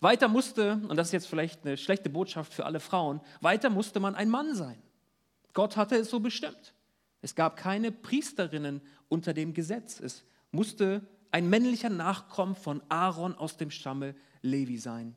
Weiter 0.00 0.28
musste, 0.28 0.80
und 0.88 0.96
das 0.96 1.08
ist 1.08 1.12
jetzt 1.12 1.26
vielleicht 1.26 1.64
eine 1.64 1.76
schlechte 1.76 2.10
Botschaft 2.10 2.52
für 2.52 2.66
alle 2.66 2.80
Frauen, 2.80 3.20
weiter 3.40 3.70
musste 3.70 4.00
man 4.00 4.14
ein 4.14 4.28
Mann 4.28 4.54
sein. 4.54 4.80
Gott 5.52 5.76
hatte 5.76 5.96
es 5.96 6.10
so 6.10 6.20
bestimmt. 6.20 6.74
Es 7.22 7.34
gab 7.34 7.56
keine 7.56 7.90
Priesterinnen 7.90 8.82
unter 9.08 9.32
dem 9.32 9.54
Gesetz. 9.54 9.98
Es 9.98 10.24
musste 10.50 11.08
ein 11.30 11.48
männlicher 11.48 11.90
Nachkommen 11.90 12.54
von 12.54 12.82
Aaron 12.88 13.34
aus 13.34 13.56
dem 13.56 13.70
Stamme 13.70 14.14
Levi 14.42 14.78
sein. 14.78 15.16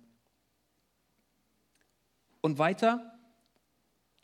Und 2.41 2.57
weiter 2.57 3.16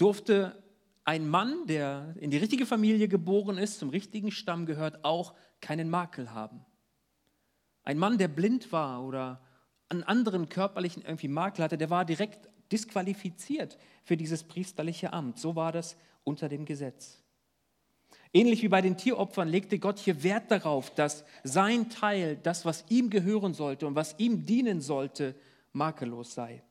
durfte 0.04 0.62
ein 1.06 1.30
Mann, 1.30 1.66
der 1.66 2.14
in 2.20 2.30
die 2.30 2.38
richtige 2.38 2.66
Familie 2.66 3.08
geboren 3.08 3.58
ist, 3.58 3.80
zum 3.80 3.88
richtigen 3.88 4.32
Stamm 4.32 4.66
gehört, 4.66 5.06
auch 5.06 5.34
keinen 5.62 5.90
Makel 5.90 6.34
haben. 6.34 6.66
Ein 7.84 7.98
Mann, 7.98 8.18
der 8.18 8.28
blind 8.28 8.74
war 8.74 9.02
oder 9.02 9.42
einen 9.88 10.04
anderen 10.04 10.50
körperlichen 10.50 11.04
irgendwie 11.04 11.30
Makel 11.30 11.64
hatte, 11.64 11.78
der 11.78 11.90
war 11.90 12.04
direkt 12.04 12.50
disqualifiziert 12.70 13.78
für 14.04 14.18
dieses 14.18 14.44
priesterliche 14.44 15.14
Amt. 15.14 15.40
So 15.40 15.56
war 15.56 15.72
das 15.72 15.96
unter 16.26 16.50
dem 16.50 16.66
Gesetz. 16.66 17.24
Ähnlich 18.34 18.62
wie 18.62 18.68
bei 18.68 18.82
den 18.82 18.98
Tieropfern 18.98 19.48
legte 19.48 19.80
Gott 19.80 20.00
hier 20.00 20.22
Wert 20.22 20.52
darauf, 20.52 20.94
dass 20.94 21.24
sein 21.46 21.90
Teil, 21.90 22.38
das, 22.44 22.66
was 22.66 22.84
ihm 22.90 23.10
gehören 23.10 23.54
sollte 23.54 23.88
und 23.88 23.96
was 23.96 24.16
ihm 24.18 24.46
dienen 24.46 24.82
sollte, 24.82 25.34
makellos 25.72 26.34
sei. 26.34 26.62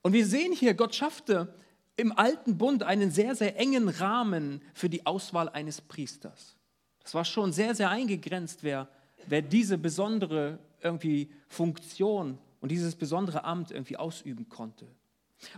Und 0.00 0.14
wir 0.14 0.24
sehen 0.24 0.54
hier, 0.54 0.72
Gott 0.72 0.94
schaffte 0.94 1.54
im 1.96 2.16
alten 2.16 2.58
Bund 2.58 2.82
einen 2.82 3.10
sehr, 3.10 3.34
sehr 3.34 3.58
engen 3.58 3.88
Rahmen 3.88 4.62
für 4.74 4.88
die 4.88 5.06
Auswahl 5.06 5.48
eines 5.48 5.80
Priesters. 5.80 6.56
Das 7.02 7.14
war 7.14 7.24
schon 7.24 7.52
sehr, 7.52 7.74
sehr 7.74 7.90
eingegrenzt, 7.90 8.62
wer, 8.62 8.88
wer 9.26 9.42
diese 9.42 9.78
besondere 9.78 10.58
irgendwie 10.80 11.30
Funktion 11.48 12.38
und 12.60 12.70
dieses 12.70 12.96
besondere 12.96 13.44
Amt 13.44 13.70
irgendwie 13.70 13.96
ausüben 13.96 14.48
konnte. 14.48 14.86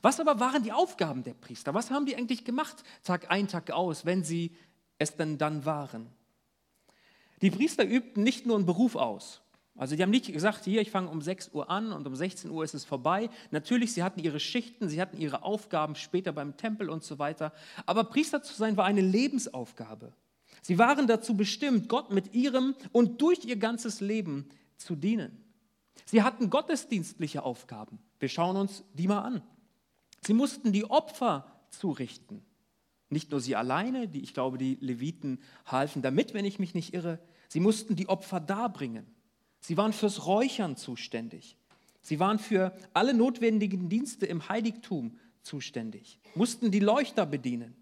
Was 0.00 0.18
aber 0.20 0.40
waren 0.40 0.62
die 0.62 0.72
Aufgaben 0.72 1.22
der 1.22 1.34
Priester? 1.34 1.74
Was 1.74 1.90
haben 1.90 2.06
die 2.06 2.16
eigentlich 2.16 2.44
gemacht, 2.44 2.82
Tag 3.02 3.30
ein, 3.30 3.48
Tag 3.48 3.70
aus, 3.70 4.06
wenn 4.06 4.24
sie 4.24 4.56
es 4.98 5.14
denn 5.16 5.36
dann 5.36 5.64
waren? 5.64 6.08
Die 7.42 7.50
Priester 7.50 7.84
übten 7.84 8.22
nicht 8.22 8.46
nur 8.46 8.56
einen 8.56 8.64
Beruf 8.64 8.96
aus. 8.96 9.42
Also 9.76 9.96
die 9.96 10.02
haben 10.02 10.10
nicht 10.10 10.32
gesagt, 10.32 10.64
hier, 10.64 10.80
ich 10.80 10.90
fange 10.90 11.08
um 11.08 11.20
6 11.20 11.50
Uhr 11.52 11.68
an 11.68 11.92
und 11.92 12.06
um 12.06 12.14
16 12.14 12.50
Uhr 12.50 12.62
ist 12.62 12.74
es 12.74 12.84
vorbei. 12.84 13.28
Natürlich, 13.50 13.92
sie 13.92 14.04
hatten 14.04 14.20
ihre 14.20 14.38
Schichten, 14.38 14.88
sie 14.88 15.00
hatten 15.00 15.16
ihre 15.16 15.42
Aufgaben 15.42 15.96
später 15.96 16.32
beim 16.32 16.56
Tempel 16.56 16.88
und 16.88 17.02
so 17.02 17.18
weiter. 17.18 17.52
Aber 17.84 18.04
Priester 18.04 18.42
zu 18.42 18.54
sein 18.54 18.76
war 18.76 18.84
eine 18.84 19.00
Lebensaufgabe. 19.00 20.12
Sie 20.62 20.78
waren 20.78 21.08
dazu 21.08 21.36
bestimmt, 21.36 21.88
Gott 21.88 22.12
mit 22.12 22.34
ihrem 22.34 22.76
und 22.92 23.20
durch 23.20 23.44
ihr 23.44 23.56
ganzes 23.56 24.00
Leben 24.00 24.48
zu 24.76 24.94
dienen. 24.94 25.44
Sie 26.06 26.22
hatten 26.22 26.50
gottesdienstliche 26.50 27.42
Aufgaben. 27.42 27.98
Wir 28.20 28.28
schauen 28.28 28.56
uns 28.56 28.84
die 28.94 29.08
mal 29.08 29.22
an. 29.22 29.42
Sie 30.20 30.34
mussten 30.34 30.72
die 30.72 30.84
Opfer 30.84 31.46
zurichten. 31.70 32.42
Nicht 33.10 33.30
nur 33.30 33.40
sie 33.40 33.56
alleine, 33.56 34.08
die, 34.08 34.20
ich 34.20 34.34
glaube, 34.34 34.56
die 34.56 34.76
Leviten 34.80 35.40
halfen 35.66 36.00
damit, 36.00 36.32
wenn 36.32 36.44
ich 36.44 36.58
mich 36.58 36.74
nicht 36.74 36.94
irre. 36.94 37.18
Sie 37.48 37.60
mussten 37.60 37.96
die 37.96 38.08
Opfer 38.08 38.40
darbringen. 38.40 39.06
Sie 39.66 39.78
waren 39.78 39.94
fürs 39.94 40.26
Räuchern 40.26 40.76
zuständig. 40.76 41.56
Sie 42.02 42.20
waren 42.20 42.38
für 42.38 42.76
alle 42.92 43.14
notwendigen 43.14 43.88
Dienste 43.88 44.26
im 44.26 44.50
Heiligtum 44.50 45.18
zuständig, 45.40 46.20
mussten 46.34 46.70
die 46.70 46.80
Leuchter 46.80 47.24
bedienen, 47.24 47.74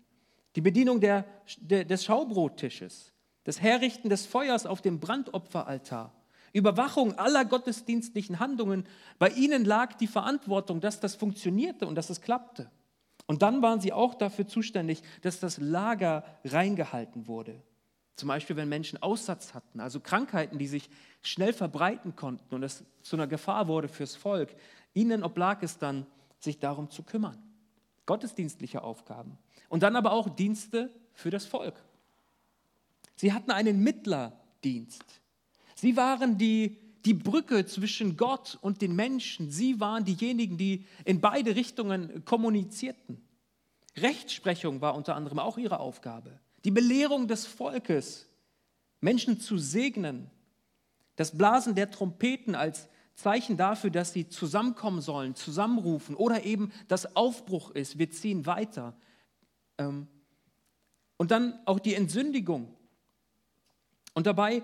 die 0.54 0.60
Bedienung 0.60 1.00
der, 1.00 1.24
der, 1.58 1.84
des 1.84 2.04
Schaubrottisches, 2.04 3.10
das 3.42 3.60
Herrichten 3.60 4.10
des 4.10 4.26
Feuers 4.26 4.64
auf 4.64 4.80
dem 4.80 5.00
Brandopferaltar, 5.00 6.14
Überwachung 6.52 7.18
aller 7.18 7.44
gottesdienstlichen 7.44 8.38
Handlungen. 8.38 8.86
Bei 9.18 9.30
ihnen 9.30 9.64
lag 9.64 9.94
die 9.94 10.06
Verantwortung, 10.06 10.80
dass 10.80 11.00
das 11.00 11.16
funktionierte 11.16 11.88
und 11.88 11.96
dass 11.96 12.10
es 12.10 12.20
klappte. 12.20 12.70
Und 13.26 13.42
dann 13.42 13.60
waren 13.60 13.80
sie 13.80 13.92
auch 13.92 14.14
dafür 14.14 14.46
zuständig, 14.46 15.02
dass 15.22 15.40
das 15.40 15.58
Lager 15.58 16.22
reingehalten 16.44 17.26
wurde. 17.26 17.60
Zum 18.16 18.28
Beispiel, 18.28 18.56
wenn 18.56 18.68
Menschen 18.68 19.02
Aussatz 19.02 19.54
hatten, 19.54 19.80
also 19.80 20.00
Krankheiten, 20.00 20.58
die 20.58 20.66
sich 20.66 20.90
schnell 21.22 21.52
verbreiten 21.52 22.14
konnten 22.14 22.54
und 22.54 22.62
es 22.62 22.84
zu 23.02 23.16
einer 23.16 23.26
Gefahr 23.26 23.68
wurde 23.68 23.88
fürs 23.88 24.16
Volk. 24.16 24.54
Ihnen 24.94 25.22
oblag 25.22 25.62
es 25.62 25.78
dann, 25.78 26.06
sich 26.38 26.58
darum 26.58 26.90
zu 26.90 27.02
kümmern. 27.02 27.38
Gottesdienstliche 28.06 28.82
Aufgaben. 28.82 29.38
Und 29.68 29.82
dann 29.82 29.96
aber 29.96 30.12
auch 30.12 30.28
Dienste 30.28 30.90
für 31.14 31.30
das 31.30 31.46
Volk. 31.46 31.82
Sie 33.16 33.32
hatten 33.32 33.50
einen 33.50 33.82
Mittlerdienst. 33.82 35.04
Sie 35.74 35.96
waren 35.96 36.36
die, 36.36 36.78
die 37.04 37.14
Brücke 37.14 37.64
zwischen 37.66 38.16
Gott 38.16 38.58
und 38.60 38.82
den 38.82 38.94
Menschen. 38.94 39.50
Sie 39.50 39.80
waren 39.80 40.04
diejenigen, 40.04 40.58
die 40.58 40.86
in 41.04 41.20
beide 41.20 41.54
Richtungen 41.54 42.24
kommunizierten. 42.24 43.22
Rechtsprechung 43.96 44.80
war 44.80 44.94
unter 44.94 45.14
anderem 45.14 45.38
auch 45.38 45.58
ihre 45.58 45.80
Aufgabe. 45.80 46.40
Die 46.64 46.70
Belehrung 46.70 47.28
des 47.28 47.46
Volkes, 47.46 48.28
Menschen 49.00 49.40
zu 49.40 49.58
segnen. 49.58 50.30
Das 51.16 51.36
Blasen 51.36 51.74
der 51.74 51.90
Trompeten 51.90 52.54
als 52.54 52.88
Zeichen 53.14 53.56
dafür, 53.56 53.90
dass 53.90 54.12
sie 54.12 54.28
zusammenkommen 54.28 55.00
sollen, 55.00 55.34
zusammenrufen 55.34 56.14
oder 56.14 56.44
eben 56.44 56.72
das 56.88 57.16
Aufbruch 57.16 57.70
ist, 57.72 57.98
wir 57.98 58.10
ziehen 58.10 58.46
weiter. 58.46 58.96
Ähm, 59.78 60.08
und 61.18 61.30
dann 61.30 61.60
auch 61.66 61.78
die 61.78 61.94
Entsündigung. 61.94 62.74
Und 64.14 64.26
dabei 64.26 64.62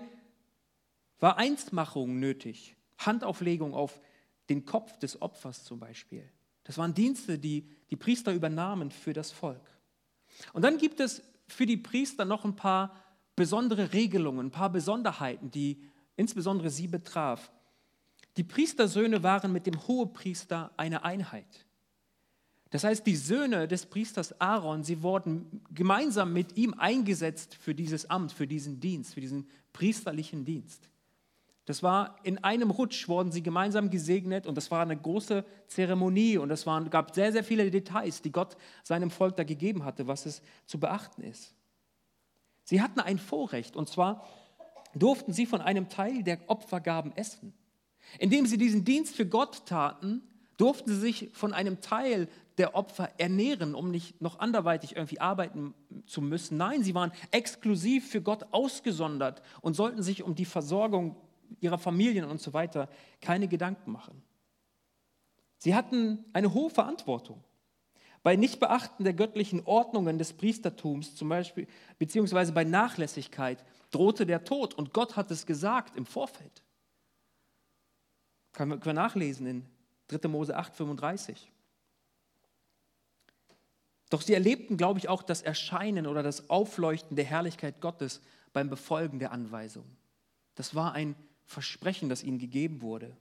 war 1.19 1.37
Einsmachung 1.37 2.19
nötig, 2.19 2.75
Handauflegung 2.97 3.73
auf 3.73 4.01
den 4.49 4.65
Kopf 4.65 4.97
des 4.97 5.21
Opfers 5.21 5.63
zum 5.63 5.79
Beispiel. 5.79 6.29
Das 6.63 6.77
waren 6.77 6.93
Dienste, 6.93 7.37
die 7.37 7.69
die 7.89 7.95
Priester 7.95 8.33
übernahmen 8.33 8.91
für 8.91 9.13
das 9.13 9.31
Volk. 9.31 9.61
Und 10.53 10.63
dann 10.63 10.77
gibt 10.77 10.99
es 10.99 11.23
für 11.51 11.65
die 11.65 11.77
Priester 11.77 12.25
noch 12.25 12.45
ein 12.45 12.55
paar 12.55 12.95
besondere 13.35 13.93
Regelungen, 13.93 14.47
ein 14.47 14.51
paar 14.51 14.71
Besonderheiten, 14.71 15.51
die 15.51 15.81
insbesondere 16.15 16.69
sie 16.69 16.87
betraf. 16.87 17.51
Die 18.37 18.43
Priestersöhne 18.43 19.23
waren 19.23 19.51
mit 19.51 19.65
dem 19.65 19.87
Hohepriester 19.87 20.71
eine 20.77 21.03
Einheit. 21.03 21.65
Das 22.69 22.83
heißt, 22.83 23.05
die 23.07 23.15
Söhne 23.15 23.67
des 23.67 23.85
Priesters 23.85 24.39
Aaron, 24.39 24.83
sie 24.83 25.01
wurden 25.01 25.63
gemeinsam 25.73 26.33
mit 26.33 26.55
ihm 26.55 26.75
eingesetzt 26.75 27.55
für 27.55 27.73
dieses 27.73 28.09
Amt, 28.09 28.31
für 28.31 28.45
diesen 28.45 28.79
Dienst, 28.79 29.15
für 29.15 29.21
diesen 29.21 29.47
priesterlichen 29.73 30.45
Dienst. 30.45 30.89
Das 31.69 31.83
war 31.83 32.15
in 32.23 32.43
einem 32.43 32.71
Rutsch, 32.71 33.07
wurden 33.07 33.31
sie 33.31 33.43
gemeinsam 33.43 33.91
gesegnet 33.91 34.47
und 34.47 34.55
das 34.55 34.71
war 34.71 34.81
eine 34.81 34.97
große 34.97 35.45
Zeremonie 35.67 36.39
und 36.39 36.49
es 36.49 36.65
gab 36.65 37.13
sehr, 37.13 37.31
sehr 37.31 37.43
viele 37.43 37.69
Details, 37.69 38.23
die 38.23 38.31
Gott 38.31 38.57
seinem 38.81 39.11
Volk 39.11 39.35
da 39.35 39.43
gegeben 39.43 39.85
hatte, 39.85 40.07
was 40.07 40.25
es 40.25 40.41
zu 40.65 40.79
beachten 40.79 41.21
ist. 41.21 41.53
Sie 42.63 42.81
hatten 42.81 42.99
ein 42.99 43.19
Vorrecht 43.19 43.75
und 43.75 43.87
zwar 43.87 44.25
durften 44.95 45.31
sie 45.31 45.45
von 45.45 45.61
einem 45.61 45.89
Teil 45.89 46.23
der 46.23 46.39
Opfergaben 46.47 47.15
essen. 47.15 47.53
Indem 48.17 48.47
sie 48.47 48.57
diesen 48.57 48.83
Dienst 48.83 49.15
für 49.15 49.27
Gott 49.27 49.67
taten, 49.67 50.23
durften 50.57 50.89
sie 50.89 50.99
sich 50.99 51.29
von 51.33 51.53
einem 51.53 51.81
Teil 51.81 52.29
der 52.57 52.73
Opfer 52.73 53.11
ernähren, 53.19 53.75
um 53.75 53.91
nicht 53.91 54.23
noch 54.23 54.39
anderweitig 54.39 54.95
irgendwie 54.95 55.21
arbeiten 55.21 55.75
zu 56.07 56.23
müssen. 56.23 56.57
Nein, 56.57 56.81
sie 56.81 56.95
waren 56.95 57.11
exklusiv 57.29 58.09
für 58.09 58.23
Gott 58.23 58.47
ausgesondert 58.53 59.43
und 59.61 59.75
sollten 59.75 60.01
sich 60.01 60.23
um 60.23 60.33
die 60.33 60.45
Versorgung 60.45 61.15
ihrer 61.59 61.77
Familien 61.77 62.25
und 62.25 62.41
so 62.41 62.53
weiter 62.53 62.89
keine 63.21 63.47
Gedanken 63.47 63.91
machen. 63.91 64.23
Sie 65.57 65.75
hatten 65.75 66.25
eine 66.33 66.53
hohe 66.53 66.69
Verantwortung. 66.69 67.43
Bei 68.23 68.35
Nichtbeachten 68.35 69.05
der 69.05 69.13
göttlichen 69.13 69.65
Ordnungen 69.65 70.17
des 70.17 70.33
Priestertums, 70.33 71.15
zum 71.15 71.29
Beispiel, 71.29 71.67
beziehungsweise 71.97 72.51
bei 72.51 72.63
Nachlässigkeit, 72.63 73.63
drohte 73.91 74.25
der 74.25 74.43
Tod. 74.43 74.73
Und 74.73 74.93
Gott 74.93 75.15
hat 75.15 75.31
es 75.31 75.45
gesagt 75.45 75.95
im 75.95 76.05
Vorfeld. 76.05 76.63
Können 78.51 78.83
wir 78.83 78.93
nachlesen 78.93 79.45
in 79.45 79.65
3. 80.07 80.27
Mose 80.27 80.55
8, 80.57 80.75
35. 80.75 81.51
Doch 84.09 84.21
sie 84.21 84.33
erlebten, 84.33 84.75
glaube 84.75 84.99
ich, 84.99 85.07
auch 85.07 85.23
das 85.23 85.41
Erscheinen 85.41 86.07
oder 86.07 86.23
das 86.23 86.49
Aufleuchten 86.49 87.15
der 87.15 87.25
Herrlichkeit 87.25 87.79
Gottes 87.79 88.21
beim 88.53 88.69
Befolgen 88.69 89.19
der 89.19 89.31
Anweisung. 89.31 89.85
Das 90.55 90.73
war 90.73 90.93
ein 90.93 91.15
Versprechen, 91.49 92.09
das 92.09 92.21
ihnen 92.21 92.37
gegeben 92.37 92.83
wurde. 92.83 93.17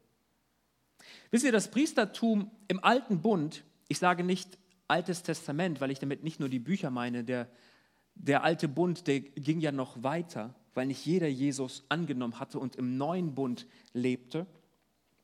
Wisst 1.30 1.46
ihr, 1.46 1.52
das 1.52 1.70
Priestertum 1.70 2.50
im 2.68 2.84
alten 2.84 3.22
Bund, 3.22 3.64
ich 3.88 3.98
sage 3.98 4.22
nicht 4.22 4.58
Altes 4.86 5.22
Testament, 5.22 5.80
weil 5.80 5.90
ich 5.90 5.98
damit 5.98 6.24
nicht 6.24 6.38
nur 6.38 6.50
die 6.50 6.58
Bücher 6.58 6.90
meine, 6.90 7.24
der, 7.24 7.48
der 8.14 8.44
alte 8.44 8.68
Bund, 8.68 9.06
der 9.06 9.20
ging 9.20 9.60
ja 9.60 9.72
noch 9.72 10.02
weiter, 10.02 10.54
weil 10.74 10.86
nicht 10.86 11.06
jeder 11.06 11.26
Jesus 11.26 11.84
angenommen 11.88 12.38
hatte 12.38 12.58
und 12.58 12.76
im 12.76 12.98
neuen 12.98 13.34
Bund 13.34 13.66
lebte. 13.94 14.46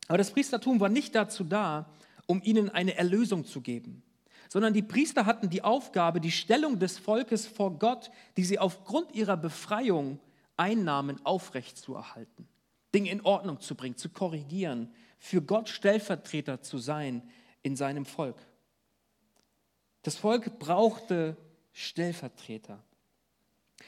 Aber 0.09 0.17
das 0.17 0.31
Priestertum 0.31 0.81
war 0.81 0.89
nicht 0.89 1.15
dazu 1.15 1.45
da, 1.45 1.91
um 2.27 2.41
ihnen 2.43 2.71
eine 2.71 2.95
Erlösung 2.97 3.45
zu 3.45 3.61
geben, 3.61 4.03
sondern 4.49 4.73
die 4.73 4.83
Priester 4.83 5.27
hatten 5.27 5.51
die 5.51 5.63
Aufgabe, 5.63 6.23
die 6.23 6.33
Stellung 6.33 6.79
des 6.79 6.99
Volkes 6.99 7.47
vor 7.47 7.79
Gott, 7.79 8.11
die 8.39 8.45
sie 8.45 8.59
aufgrund 8.59 9.15
ihrer 9.15 9.37
Befreiung 9.37 10.21
einnahmen, 10.57 11.21
aufrechtzuerhalten, 11.25 12.49
Dinge 12.95 13.11
in 13.11 13.21
Ordnung 13.23 13.61
zu 13.61 13.75
bringen, 13.75 13.97
zu 13.97 14.09
korrigieren, 14.09 14.93
für 15.19 15.43
Gott 15.43 15.69
Stellvertreter 15.69 16.63
zu 16.63 16.79
sein 16.79 17.23
in 17.63 17.77
seinem 17.77 18.07
Volk. 18.07 18.37
Das 20.03 20.17
Volk 20.17 20.59
brauchte 20.59 21.37
Stellvertreter. 21.73 22.83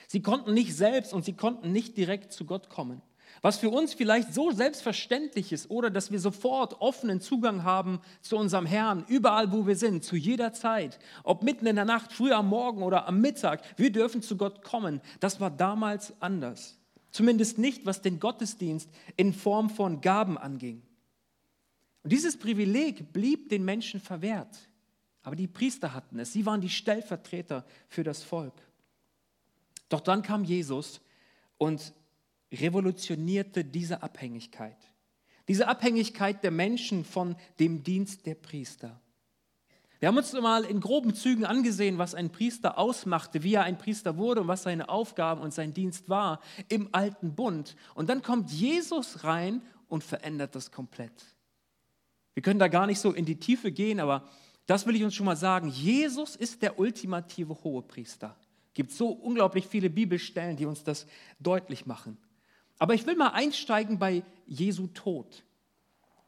Sie 0.08 0.22
konnten 0.22 0.54
nicht 0.54 0.74
selbst 0.74 1.12
und 1.12 1.24
sie 1.24 1.34
konnten 1.34 1.72
nicht 1.72 1.96
direkt 1.96 2.32
zu 2.32 2.44
Gott 2.44 2.68
kommen. 2.68 3.02
Was 3.42 3.58
für 3.58 3.70
uns 3.70 3.92
vielleicht 3.92 4.32
so 4.32 4.50
selbstverständlich 4.50 5.52
ist 5.52 5.70
oder 5.70 5.90
dass 5.90 6.10
wir 6.10 6.20
sofort 6.20 6.80
offenen 6.80 7.20
Zugang 7.20 7.64
haben 7.64 8.00
zu 8.22 8.36
unserem 8.36 8.66
Herrn, 8.66 9.04
überall 9.08 9.52
wo 9.52 9.66
wir 9.66 9.76
sind, 9.76 10.04
zu 10.04 10.16
jeder 10.16 10.52
Zeit, 10.52 10.98
ob 11.22 11.42
mitten 11.42 11.66
in 11.66 11.76
der 11.76 11.84
Nacht, 11.84 12.12
früh 12.12 12.32
am 12.32 12.48
Morgen 12.48 12.82
oder 12.82 13.06
am 13.06 13.20
Mittag, 13.20 13.62
wir 13.76 13.92
dürfen 13.92 14.22
zu 14.22 14.36
Gott 14.36 14.62
kommen. 14.62 15.00
Das 15.20 15.40
war 15.40 15.50
damals 15.50 16.14
anders. 16.20 16.78
Zumindest 17.16 17.56
nicht, 17.56 17.86
was 17.86 18.02
den 18.02 18.20
Gottesdienst 18.20 18.90
in 19.16 19.32
Form 19.32 19.70
von 19.70 20.02
Gaben 20.02 20.36
anging. 20.36 20.82
Und 22.02 22.12
dieses 22.12 22.36
Privileg 22.36 23.10
blieb 23.14 23.48
den 23.48 23.64
Menschen 23.64 24.00
verwehrt. 24.00 24.68
Aber 25.22 25.34
die 25.34 25.46
Priester 25.46 25.94
hatten 25.94 26.18
es. 26.18 26.34
Sie 26.34 26.44
waren 26.44 26.60
die 26.60 26.68
Stellvertreter 26.68 27.64
für 27.88 28.04
das 28.04 28.22
Volk. 28.22 28.52
Doch 29.88 30.02
dann 30.02 30.20
kam 30.20 30.44
Jesus 30.44 31.00
und 31.56 31.94
revolutionierte 32.52 33.64
diese 33.64 34.02
Abhängigkeit. 34.02 34.76
Diese 35.48 35.68
Abhängigkeit 35.68 36.44
der 36.44 36.50
Menschen 36.50 37.02
von 37.02 37.34
dem 37.58 37.82
Dienst 37.82 38.26
der 38.26 38.34
Priester. 38.34 39.00
Wir 39.98 40.08
haben 40.08 40.18
uns 40.18 40.32
mal 40.34 40.64
in 40.64 40.80
groben 40.80 41.14
Zügen 41.14 41.46
angesehen, 41.46 41.96
was 41.96 42.14
ein 42.14 42.30
Priester 42.30 42.78
ausmachte, 42.78 43.42
wie 43.42 43.54
er 43.54 43.64
ein 43.64 43.78
Priester 43.78 44.18
wurde 44.18 44.42
und 44.42 44.48
was 44.48 44.62
seine 44.62 44.88
Aufgaben 44.90 45.40
und 45.40 45.54
sein 45.54 45.72
Dienst 45.72 46.08
war 46.08 46.40
im 46.68 46.90
alten 46.92 47.34
Bund. 47.34 47.76
Und 47.94 48.10
dann 48.10 48.22
kommt 48.22 48.50
Jesus 48.50 49.24
rein 49.24 49.62
und 49.88 50.04
verändert 50.04 50.54
das 50.54 50.70
komplett. 50.70 51.12
Wir 52.34 52.42
können 52.42 52.58
da 52.58 52.68
gar 52.68 52.86
nicht 52.86 52.98
so 52.98 53.12
in 53.12 53.24
die 53.24 53.40
Tiefe 53.40 53.72
gehen, 53.72 53.98
aber 53.98 54.28
das 54.66 54.86
will 54.86 54.96
ich 54.96 55.04
uns 55.04 55.14
schon 55.14 55.26
mal 55.26 55.36
sagen. 55.36 55.68
Jesus 55.68 56.36
ist 56.36 56.60
der 56.60 56.78
ultimative 56.78 57.64
Hohepriester. 57.64 58.36
Es 58.68 58.74
gibt 58.74 58.92
so 58.92 59.08
unglaublich 59.08 59.66
viele 59.66 59.88
Bibelstellen, 59.88 60.56
die 60.56 60.66
uns 60.66 60.84
das 60.84 61.06
deutlich 61.38 61.86
machen. 61.86 62.18
Aber 62.78 62.92
ich 62.92 63.06
will 63.06 63.16
mal 63.16 63.30
einsteigen 63.30 63.98
bei 63.98 64.22
Jesu 64.46 64.88
Tod. 64.88 65.44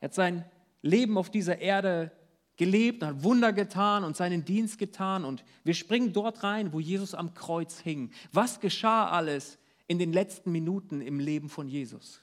Er 0.01 0.07
hat 0.07 0.15
sein 0.15 0.47
Leben 0.81 1.19
auf 1.19 1.29
dieser 1.29 1.59
Erde 1.59 2.11
gelebt, 2.59 3.03
hat 3.03 3.23
Wunder 3.23 3.55
getan 3.55 4.05
und 4.05 4.17
seinen 4.17 4.45
Dienst 4.45 4.79
getan. 4.79 5.25
Und 5.25 5.45
wir 5.65 5.73
springen 5.73 6.13
dort 6.13 6.43
rein, 6.43 6.73
wo 6.75 6.81
Jesus 6.81 7.15
am 7.15 7.33
Kreuz 7.33 7.79
hing. 7.79 8.11
Was 8.33 8.61
geschah 8.61 9.09
alles 9.09 9.59
in 9.87 9.99
den 9.99 10.13
letzten 10.13 10.53
Minuten 10.53 11.01
im 11.01 11.21
Leben 11.21 11.49
von 11.49 11.69
Jesus? 11.69 12.21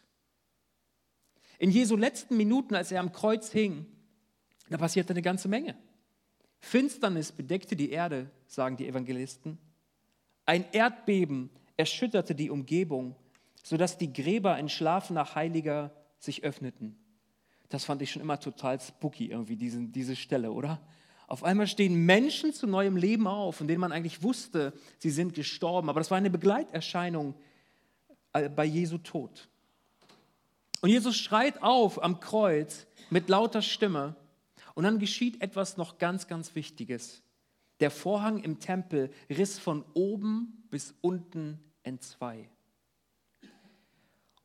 In 1.58 1.72
Jesu 1.72 1.96
letzten 1.96 2.38
Minuten, 2.38 2.76
als 2.76 2.92
er 2.92 3.00
am 3.00 3.14
Kreuz 3.14 3.52
hing, 3.52 3.88
da 4.70 4.78
passierte 4.78 5.14
eine 5.14 5.22
ganze 5.22 5.48
Menge. 5.48 5.76
Finsternis 6.60 7.32
bedeckte 7.32 7.76
die 7.76 7.92
Erde, 7.92 8.30
sagen 8.48 8.76
die 8.76 8.88
Evangelisten. 8.88 9.58
Ein 10.46 10.66
Erdbeben 10.74 11.50
erschütterte 11.78 12.36
die 12.36 12.50
Umgebung, 12.50 13.16
sodass 13.64 13.98
die 13.98 14.12
Gräber 14.12 14.60
in 14.60 14.70
Schlaf 14.70 15.10
nach 15.12 15.36
Heiliger 15.36 15.92
sich 16.20 16.44
öffneten. 16.44 16.98
Das 17.70 17.86
fand 17.86 18.02
ich 18.02 18.12
schon 18.12 18.22
immer 18.22 18.40
total 18.40 18.80
spooky, 18.80 19.32
irgendwie, 19.32 19.56
diese, 19.56 19.80
diese 19.82 20.16
Stelle, 20.16 20.52
oder? 20.52 20.82
Auf 21.28 21.44
einmal 21.44 21.68
stehen 21.68 22.06
Menschen 22.06 22.54
zu 22.54 22.68
neuem 22.68 22.98
Leben 22.98 23.28
auf, 23.28 23.56
von 23.58 23.68
denen 23.68 23.80
man 23.82 23.92
eigentlich 23.92 24.22
wusste, 24.22 24.74
sie 25.00 25.10
sind 25.10 25.34
gestorben. 25.34 25.90
Aber 25.90 26.00
das 26.00 26.12
war 26.12 26.18
eine 26.18 26.30
Begleiterscheinung 26.30 27.34
äh, 28.34 28.50
bei 28.50 28.66
Jesu 28.66 29.00
Tod. 29.00 29.50
Und 30.82 30.90
Jesus 30.90 31.18
schreit 31.18 31.64
auf 31.64 32.04
am 32.04 32.20
Kreuz 32.20 32.86
mit 33.10 33.28
lauter 33.28 33.64
Stimme 33.64 34.16
und 34.76 34.84
dann 34.84 35.00
geschieht 35.00 35.42
etwas 35.42 35.78
noch 35.78 35.98
ganz, 35.98 36.28
ganz 36.28 36.54
Wichtiges. 36.54 37.24
Der 37.80 37.90
Vorhang 37.90 38.44
im 38.44 38.60
Tempel 38.60 39.12
riss 39.30 39.58
von 39.58 39.84
oben 39.94 40.68
bis 40.70 40.94
unten 41.02 41.60
entzwei. 41.82 42.50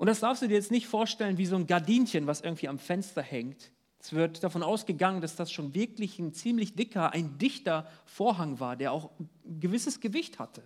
Und 0.00 0.06
das 0.06 0.20
darfst 0.20 0.42
du 0.42 0.48
dir 0.48 0.54
jetzt 0.54 0.70
nicht 0.70 0.86
vorstellen 0.86 1.36
wie 1.36 1.44
so 1.44 1.56
ein 1.56 1.66
Gardinchen, 1.66 2.26
was 2.26 2.40
irgendwie 2.40 2.68
am 2.68 2.78
Fenster 2.78 3.20
hängt. 3.20 3.70
Es 3.98 4.14
wird 4.14 4.42
davon 4.42 4.62
ausgegangen, 4.62 5.20
dass 5.20 5.36
das 5.36 5.52
schon 5.52 5.74
wirklich 5.74 6.18
ein 6.18 6.32
ziemlich 6.32 6.74
dicker, 6.74 7.12
ein 7.12 7.36
dichter 7.36 7.86
Vorhang 8.06 8.60
war, 8.60 8.76
der 8.76 8.92
auch 8.92 9.10
ein 9.20 9.60
gewisses 9.60 10.00
Gewicht 10.00 10.38
hatte. 10.38 10.62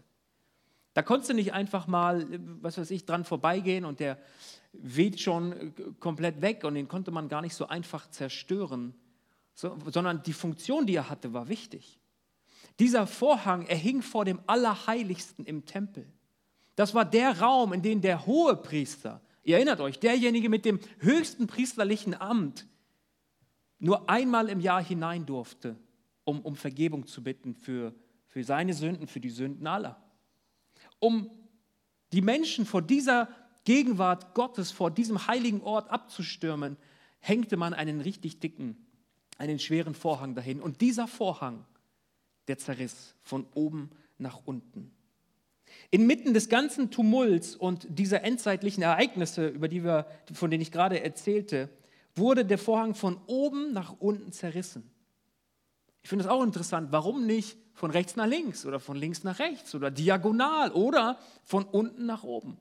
Da 0.93 1.03
konntest 1.03 1.31
du 1.31 1.35
nicht 1.35 1.53
einfach 1.53 1.89
mal, 1.89 2.29
was 2.63 2.79
weiß 2.79 2.93
ich, 2.93 3.07
dran 3.07 3.25
vorbeigehen 3.25 3.85
und 3.85 3.99
der 3.99 4.21
weht 4.73 5.21
schon 5.21 5.75
komplett 5.99 6.41
weg 6.41 6.63
und 6.63 6.77
den 6.77 6.87
konnte 6.87 7.11
man 7.11 7.29
gar 7.29 7.43
nicht 7.43 7.57
so 7.57 7.67
einfach 7.67 8.09
zerstören, 8.11 8.95
so, 9.53 9.77
sondern 9.91 10.23
die 10.23 10.33
Funktion, 10.33 10.87
die 10.87 10.95
er 10.95 11.11
hatte, 11.11 11.33
war 11.33 11.49
wichtig. 11.49 11.99
Dieser 12.79 13.09
Vorhang, 13.09 13.67
er 13.67 13.79
hing 13.79 14.01
vor 14.01 14.25
dem 14.25 14.39
Allerheiligsten 14.47 15.45
im 15.45 15.65
Tempel. 15.65 16.07
Das 16.77 16.95
war 16.95 17.05
der 17.05 17.41
Raum, 17.41 17.73
in 17.73 17.83
dem 17.83 18.01
der 18.01 18.27
hohe 18.27 18.57
Priester, 18.57 19.21
ihr 19.43 19.57
erinnert 19.57 19.81
euch, 19.81 19.99
derjenige 19.99 20.49
mit 20.49 20.65
dem 20.65 20.81
höchsten 20.99 21.47
priesterlichen 21.47 22.15
Amt, 22.21 22.67
nur 23.79 24.09
einmal 24.09 24.49
im 24.49 24.61
Jahr 24.61 24.83
hinein 24.83 25.27
durfte, 25.27 25.77
um, 26.25 26.41
um 26.41 26.57
Vergebung 26.57 27.07
zu 27.07 27.23
bitten 27.23 27.55
für, 27.55 27.95
für 28.27 28.45
seine 28.45 28.73
Sünden, 28.75 29.07
für 29.07 29.21
die 29.21 29.31
Sünden 29.31 29.67
aller. 29.67 30.03
Um 30.99 31.31
die 32.13 32.23
Menschen 32.23 32.65
vor 32.65 32.83
dieser 32.83 33.29
Gegenwart 33.65 34.35
Gottes, 34.35 34.71
vor 34.71 34.91
diesem 34.91 35.27
heiligen 35.27 35.63
Ort 35.63 35.91
abzustürmen, 35.91 36.77
hängte 37.21 37.57
man 37.57 37.75
einen 37.75 38.01
richtig 38.01 38.41
dicken 38.41 38.85
einen 39.39 39.59
schweren 39.59 39.95
Vorhang 39.95 40.35
dahin. 40.35 40.61
Und 40.61 40.81
dieser 40.81 41.07
Vorhang, 41.07 41.65
der 42.49 42.59
zerriss 42.59 43.15
von 43.23 43.47
oben 43.55 43.91
nach 44.19 44.41
unten. 44.45 44.93
Inmitten 45.91 46.35
des 46.35 46.49
ganzen 46.49 46.91
Tumults 46.91 47.55
und 47.55 47.87
dieser 47.89 48.23
endzeitlichen 48.25 48.83
Ereignisse, 48.83 49.49
über 49.49 49.69
die 49.69 49.85
wir, 49.85 50.07
von 50.33 50.51
denen 50.51 50.63
ich 50.63 50.73
gerade 50.73 51.03
erzählte, 51.03 51.69
wurde 52.17 52.45
der 52.45 52.59
Vorhang 52.59 52.95
von 52.95 53.19
oben 53.27 53.73
nach 53.73 53.95
unten 53.99 54.33
zerrissen. 54.33 54.91
Ich 56.03 56.09
finde 56.09 56.25
es 56.25 56.31
auch 56.31 56.43
interessant, 56.43 56.93
warum 56.93 57.27
nicht 57.27 57.57
von 57.73 57.91
rechts 57.91 58.15
nach 58.17 58.27
links 58.27 58.67
oder 58.67 58.79
von 58.79 58.97
links 58.97 59.25
nach 59.25 59.39
rechts 59.39 59.75
oder 59.75 59.91
diagonal 59.91 60.71
oder 60.73 61.19
von 61.45 61.65
unten 61.65 62.07
nach 62.07 62.23
oben. 62.23 62.59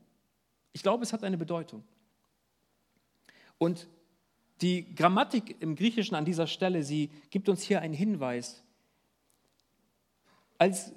Ich 0.72 0.82
glaube, 0.82 1.04
es 1.04 1.12
hat 1.12 1.22
eine 1.22 1.38
Bedeutung. 1.38 1.84
Und 3.58 3.88
die 4.60 4.94
Grammatik 4.94 5.60
im 5.60 5.76
Griechischen 5.76 6.14
an 6.14 6.24
dieser 6.24 6.46
Stelle, 6.46 6.82
sie 6.82 7.10
gibt 7.30 7.48
uns 7.48 7.62
hier 7.62 7.80
einen 7.80 7.94
Hinweis. 7.94 8.62
Als 10.58 10.92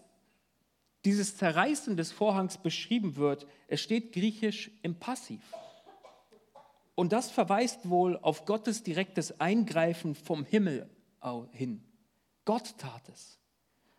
dieses 1.07 1.37
Zerreißen 1.37 1.95
des 1.95 2.11
Vorhangs 2.11 2.57
beschrieben 2.57 3.15
wird, 3.15 3.47
es 3.69 3.81
steht 3.81 4.11
griechisch 4.11 4.71
im 4.81 4.95
Passiv. 4.95 5.39
Und 6.95 7.13
das 7.13 7.31
verweist 7.31 7.89
wohl 7.89 8.17
auf 8.17 8.43
Gottes 8.43 8.83
direktes 8.83 9.39
Eingreifen 9.39 10.15
vom 10.15 10.43
Himmel 10.43 10.89
hin. 11.51 11.81
Gott 12.43 12.77
tat 12.77 13.07
es. 13.07 13.39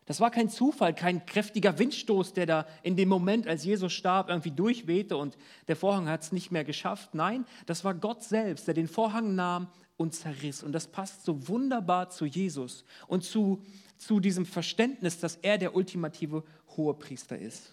Das 0.04 0.20
war 0.20 0.30
kein 0.30 0.50
Zufall, 0.50 0.94
kein 0.94 1.24
kräftiger 1.24 1.78
Windstoß, 1.78 2.34
der 2.34 2.44
da 2.44 2.66
in 2.82 2.96
dem 2.96 3.08
Moment, 3.08 3.46
als 3.46 3.64
Jesus 3.64 3.94
starb, 3.94 4.28
irgendwie 4.28 4.50
durchwehte 4.50 5.16
und 5.16 5.38
der 5.66 5.76
Vorhang 5.76 6.08
hat 6.08 6.22
es 6.22 6.32
nicht 6.32 6.50
mehr 6.50 6.64
geschafft. 6.64 7.14
Nein, 7.14 7.46
das 7.64 7.84
war 7.84 7.94
Gott 7.94 8.22
selbst, 8.22 8.66
der 8.66 8.74
den 8.74 8.88
Vorhang 8.88 9.34
nahm 9.34 9.68
und 9.96 10.14
zerriss. 10.14 10.62
Und 10.62 10.72
das 10.72 10.88
passt 10.88 11.24
so 11.24 11.48
wunderbar 11.48 12.10
zu 12.10 12.26
Jesus 12.26 12.84
und 13.06 13.24
zu, 13.24 13.62
zu 13.98 14.20
diesem 14.20 14.46
Verständnis, 14.46 15.18
dass 15.18 15.36
er 15.36 15.58
der 15.58 15.74
ultimative 15.74 16.44
Hohepriester 16.76 17.38
ist. 17.38 17.72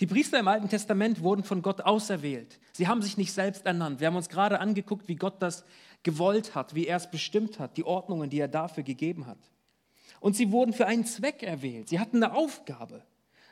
Die 0.00 0.06
Priester 0.06 0.38
im 0.38 0.46
Alten 0.46 0.68
Testament 0.68 1.22
wurden 1.22 1.42
von 1.42 1.60
Gott 1.60 1.80
auserwählt. 1.80 2.60
Sie 2.72 2.86
haben 2.86 3.02
sich 3.02 3.16
nicht 3.16 3.32
selbst 3.32 3.66
ernannt. 3.66 3.98
Wir 3.98 4.06
haben 4.06 4.16
uns 4.16 4.28
gerade 4.28 4.60
angeguckt, 4.60 5.08
wie 5.08 5.16
Gott 5.16 5.42
das 5.42 5.64
gewollt 6.04 6.54
hat, 6.54 6.74
wie 6.76 6.86
er 6.86 6.98
es 6.98 7.10
bestimmt 7.10 7.58
hat, 7.58 7.76
die 7.76 7.84
Ordnungen, 7.84 8.30
die 8.30 8.38
er 8.38 8.46
dafür 8.46 8.84
gegeben 8.84 9.26
hat. 9.26 9.38
Und 10.20 10.36
sie 10.36 10.52
wurden 10.52 10.72
für 10.72 10.86
einen 10.86 11.04
Zweck 11.04 11.42
erwählt. 11.42 11.88
Sie 11.88 11.98
hatten 11.98 12.22
eine 12.22 12.34
Aufgabe. 12.34 13.02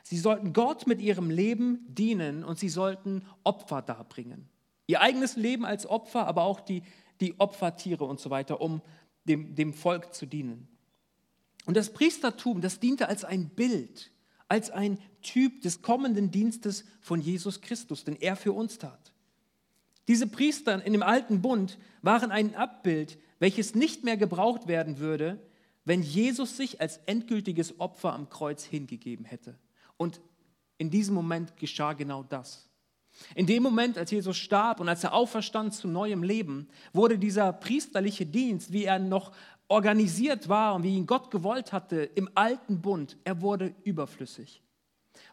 Sie 0.03 0.17
sollten 0.17 0.53
Gott 0.53 0.87
mit 0.87 1.01
ihrem 1.01 1.29
Leben 1.29 1.85
dienen 1.89 2.45
und 2.45 2.57
sie 2.57 2.69
sollten 2.69 3.25
Opfer 3.43 3.81
darbringen. 3.81 4.47
Ihr 4.85 5.01
eigenes 5.01 5.35
Leben 5.35 5.65
als 5.65 5.85
Opfer, 5.85 6.27
aber 6.27 6.43
auch 6.43 6.61
die, 6.61 6.83
die 7.19 7.37
Opfertiere 7.39 8.05
und 8.05 8.21
so 8.21 8.29
weiter, 8.29 8.61
um 8.61 8.81
dem, 9.25 9.53
dem 9.55 9.73
Volk 9.73 10.13
zu 10.13 10.25
dienen. 10.25 10.69
Und 11.67 11.75
das 11.75 11.91
Priestertum, 11.91 12.61
das 12.61 12.79
diente 12.79 13.09
als 13.09 13.25
ein 13.25 13.49
Bild, 13.49 14.11
als 14.47 14.71
ein 14.71 14.99
Typ 15.21 15.61
des 15.61 15.81
kommenden 15.81 16.31
Dienstes 16.31 16.85
von 17.01 17.19
Jesus 17.19 17.59
Christus, 17.59 18.05
den 18.05 18.15
er 18.15 18.37
für 18.37 18.53
uns 18.53 18.77
tat. 18.77 19.11
Diese 20.07 20.27
Priester 20.27 20.81
in 20.85 20.93
dem 20.93 21.03
alten 21.03 21.41
Bund 21.41 21.77
waren 22.01 22.31
ein 22.31 22.55
Abbild, 22.55 23.19
welches 23.39 23.75
nicht 23.75 24.05
mehr 24.05 24.15
gebraucht 24.15 24.69
werden 24.69 24.99
würde, 24.99 25.45
wenn 25.83 26.01
Jesus 26.01 26.55
sich 26.55 26.79
als 26.79 27.01
endgültiges 27.05 27.81
Opfer 27.81 28.13
am 28.13 28.29
Kreuz 28.29 28.63
hingegeben 28.63 29.25
hätte. 29.25 29.59
Und 29.97 30.21
in 30.77 30.89
diesem 30.89 31.15
Moment 31.15 31.57
geschah 31.57 31.91
genau 31.91 32.23
das. 32.23 32.69
In 33.35 33.45
dem 33.45 33.63
Moment, 33.63 33.97
als 33.97 34.11
Jesus 34.11 34.37
starb 34.37 34.79
und 34.79 34.87
als 34.87 35.03
er 35.03 35.13
auferstand 35.13 35.73
zu 35.73 35.87
neuem 35.87 36.23
Leben, 36.23 36.69
wurde 36.93 37.17
dieser 37.17 37.51
priesterliche 37.51 38.25
Dienst, 38.25 38.71
wie 38.71 38.85
er 38.85 38.99
noch 38.99 39.33
organisiert 39.67 40.49
war 40.49 40.75
und 40.75 40.83
wie 40.83 40.95
ihn 40.95 41.07
Gott 41.07 41.31
gewollt 41.31 41.73
hatte 41.73 42.03
im 42.03 42.29
alten 42.35 42.81
Bund, 42.81 43.17
er 43.23 43.41
wurde 43.41 43.75
überflüssig. 43.83 44.61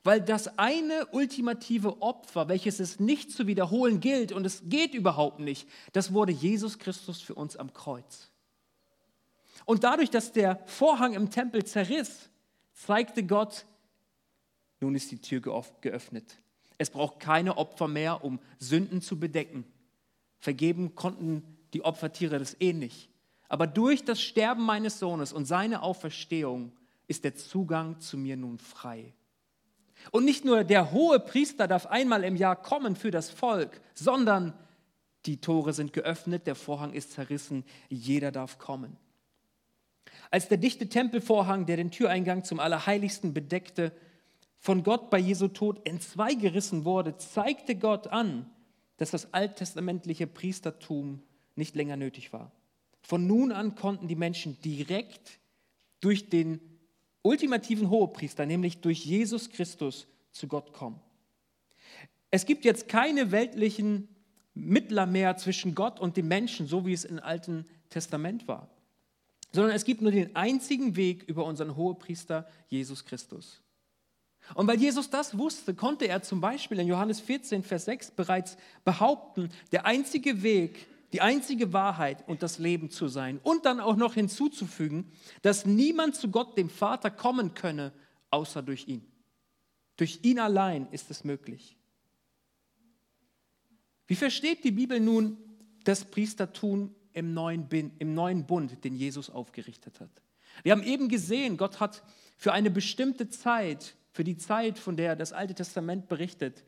Weil 0.02 0.20
das 0.20 0.58
eine 0.58 1.06
ultimative 1.12 2.02
Opfer, 2.02 2.48
welches 2.48 2.80
es 2.80 3.00
nicht 3.00 3.30
zu 3.30 3.46
wiederholen 3.46 4.00
gilt 4.00 4.32
und 4.32 4.44
es 4.44 4.62
geht 4.66 4.94
überhaupt 4.94 5.40
nicht, 5.40 5.68
das 5.92 6.12
wurde 6.12 6.32
Jesus 6.32 6.78
Christus 6.78 7.20
für 7.20 7.34
uns 7.34 7.56
am 7.56 7.72
Kreuz. 7.72 8.30
Und 9.66 9.84
dadurch, 9.84 10.10
dass 10.10 10.32
der 10.32 10.60
Vorhang 10.66 11.14
im 11.14 11.30
Tempel 11.30 11.64
zerriss, 11.64 12.28
zeigte 12.72 13.24
Gott, 13.24 13.64
nun 14.80 14.94
ist 14.94 15.10
die 15.10 15.20
Tür 15.20 15.40
geöffnet. 15.80 16.38
Es 16.76 16.90
braucht 16.90 17.20
keine 17.20 17.56
Opfer 17.56 17.88
mehr, 17.88 18.24
um 18.24 18.40
Sünden 18.58 19.00
zu 19.00 19.18
bedecken. 19.18 19.64
Vergeben 20.38 20.94
konnten 20.94 21.42
die 21.72 21.84
Opfertiere 21.84 22.38
das 22.38 22.56
eh 22.60 22.72
nicht. 22.72 23.08
Aber 23.54 23.68
durch 23.68 24.04
das 24.04 24.20
Sterben 24.20 24.64
meines 24.64 24.98
Sohnes 24.98 25.32
und 25.32 25.44
seine 25.44 25.82
Auferstehung 25.82 26.72
ist 27.06 27.22
der 27.22 27.36
Zugang 27.36 28.00
zu 28.00 28.18
mir 28.18 28.36
nun 28.36 28.58
frei. 28.58 29.14
Und 30.10 30.24
nicht 30.24 30.44
nur 30.44 30.64
der 30.64 30.90
hohe 30.90 31.20
Priester 31.20 31.68
darf 31.68 31.86
einmal 31.86 32.24
im 32.24 32.34
Jahr 32.34 32.60
kommen 32.60 32.96
für 32.96 33.12
das 33.12 33.30
Volk, 33.30 33.80
sondern 33.94 34.54
die 35.26 35.40
Tore 35.40 35.72
sind 35.72 35.92
geöffnet, 35.92 36.48
der 36.48 36.56
Vorhang 36.56 36.94
ist 36.94 37.12
zerrissen, 37.12 37.62
jeder 37.88 38.32
darf 38.32 38.58
kommen. 38.58 38.96
Als 40.32 40.48
der 40.48 40.58
dichte 40.58 40.88
Tempelvorhang, 40.88 41.64
der 41.64 41.76
den 41.76 41.92
Türeingang 41.92 42.42
zum 42.42 42.58
Allerheiligsten 42.58 43.34
bedeckte, 43.34 43.92
von 44.58 44.82
Gott 44.82 45.10
bei 45.10 45.18
Jesu 45.18 45.46
Tod 45.46 45.86
entzweigerissen 45.86 46.84
wurde, 46.84 47.18
zeigte 47.18 47.76
Gott 47.76 48.08
an, 48.08 48.50
dass 48.96 49.12
das 49.12 49.32
alttestamentliche 49.32 50.26
Priestertum 50.26 51.22
nicht 51.54 51.76
länger 51.76 51.96
nötig 51.96 52.32
war. 52.32 52.50
Von 53.04 53.26
nun 53.26 53.52
an 53.52 53.74
konnten 53.76 54.08
die 54.08 54.16
Menschen 54.16 54.60
direkt 54.62 55.38
durch 56.00 56.28
den 56.28 56.60
ultimativen 57.22 57.90
Hohepriester, 57.90 58.46
nämlich 58.46 58.80
durch 58.80 59.04
Jesus 59.04 59.50
Christus, 59.50 60.06
zu 60.32 60.48
Gott 60.48 60.72
kommen. 60.72 61.00
Es 62.32 62.44
gibt 62.44 62.64
jetzt 62.64 62.88
keine 62.88 63.30
weltlichen 63.30 64.08
Mittler 64.54 65.06
mehr 65.06 65.36
zwischen 65.36 65.76
Gott 65.76 66.00
und 66.00 66.16
dem 66.16 66.26
Menschen, 66.26 66.66
so 66.66 66.86
wie 66.86 66.92
es 66.92 67.04
im 67.04 67.20
Alten 67.20 67.66
Testament 67.88 68.48
war 68.48 68.68
sondern 69.54 69.76
es 69.76 69.84
gibt 69.84 70.02
nur 70.02 70.10
den 70.10 70.34
einzigen 70.34 70.96
Weg 70.96 71.22
über 71.28 71.44
unseren 71.44 71.76
Hohepriester 71.76 72.48
Jesus 72.68 73.04
Christus. 73.04 73.62
Und 74.54 74.66
weil 74.66 74.80
Jesus 74.80 75.08
das 75.08 75.38
wusste, 75.38 75.74
konnte 75.74 76.06
er 76.06 76.22
zum 76.22 76.40
Beispiel 76.40 76.80
in 76.80 76.88
Johannes 76.88 77.20
14, 77.20 77.62
Vers 77.62 77.84
6 77.84 78.10
bereits 78.10 78.58
behaupten, 78.84 79.50
der 79.70 79.86
einzige 79.86 80.42
Weg, 80.42 80.86
die 81.14 81.20
einzige 81.20 81.72
Wahrheit 81.72 82.26
und 82.26 82.42
das 82.42 82.58
Leben 82.58 82.90
zu 82.90 83.06
sein. 83.06 83.38
Und 83.44 83.66
dann 83.66 83.78
auch 83.78 83.94
noch 83.94 84.14
hinzuzufügen, 84.14 85.12
dass 85.42 85.64
niemand 85.64 86.16
zu 86.16 86.28
Gott, 86.28 86.58
dem 86.58 86.68
Vater, 86.68 87.08
kommen 87.08 87.54
könne, 87.54 87.92
außer 88.30 88.62
durch 88.62 88.88
ihn. 88.88 89.06
Durch 89.96 90.18
ihn 90.24 90.40
allein 90.40 90.88
ist 90.90 91.12
es 91.12 91.22
möglich. 91.22 91.76
Wie 94.08 94.16
versteht 94.16 94.64
die 94.64 94.72
Bibel 94.72 94.98
nun 94.98 95.38
das 95.84 96.04
Priestertum 96.04 96.92
im 97.12 97.32
neuen, 97.32 97.68
im 98.00 98.14
neuen 98.14 98.44
Bund, 98.44 98.82
den 98.82 98.96
Jesus 98.96 99.30
aufgerichtet 99.30 100.00
hat. 100.00 100.10
Wir 100.64 100.72
haben 100.72 100.82
eben 100.82 101.08
gesehen, 101.08 101.56
Gott 101.56 101.78
hat 101.78 102.02
für 102.36 102.52
eine 102.52 102.72
bestimmte 102.72 103.28
Zeit, 103.28 103.94
für 104.10 104.24
die 104.24 104.36
Zeit, 104.36 104.80
von 104.80 104.96
der 104.96 105.14
das 105.14 105.32
Alte 105.32 105.54
Testament 105.54 106.08
berichtet, 106.08 106.64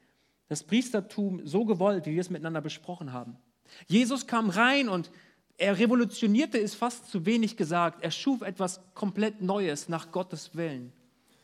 das 0.46 0.62
Priestertum 0.62 1.44
so 1.44 1.64
gewollt, 1.64 2.06
wie 2.06 2.12
wir 2.12 2.20
es 2.20 2.30
miteinander 2.30 2.60
besprochen 2.60 3.12
haben. 3.12 3.36
Jesus 3.86 4.26
kam 4.26 4.50
rein 4.50 4.88
und 4.88 5.10
er 5.58 5.78
revolutionierte, 5.78 6.58
ist 6.58 6.74
fast 6.74 7.10
zu 7.10 7.24
wenig 7.24 7.56
gesagt. 7.56 8.02
Er 8.02 8.10
schuf 8.10 8.42
etwas 8.42 8.80
komplett 8.94 9.40
Neues 9.40 9.88
nach 9.88 10.12
Gottes 10.12 10.54
Willen. 10.54 10.92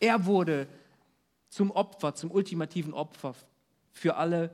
Er 0.00 0.26
wurde 0.26 0.68
zum 1.48 1.70
Opfer, 1.70 2.14
zum 2.14 2.30
ultimativen 2.30 2.92
Opfer 2.92 3.35
für 3.90 4.16
alle, 4.16 4.50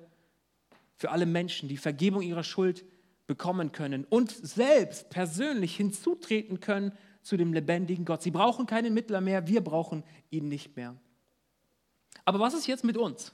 für 0.97 1.11
alle 1.11 1.27
Menschen, 1.27 1.69
die 1.69 1.77
Vergebung 1.77 2.23
ihrer 2.23 2.45
Schuld 2.45 2.85
bekommen 3.27 3.73
können 3.73 4.05
und 4.05 4.31
selbst 4.31 5.11
persönlich 5.11 5.77
hinzutreten 5.77 6.61
können 6.61 6.93
zu 7.23 7.37
dem 7.37 7.53
lebendigen 7.53 8.05
Gott. 8.05 8.23
Sie 8.23 8.31
brauchen 8.31 8.67
keinen 8.67 8.95
Mittler 8.95 9.21
mehr, 9.21 9.47
wir 9.47 9.63
brauchen 9.63 10.03
ihn 10.31 10.49
nicht 10.49 10.77
mehr. 10.77 10.97
Aber 12.25 12.41
was 12.41 12.55
ist 12.55 12.67
jetzt 12.67 12.85
mit 12.85 12.97
uns? 12.97 13.33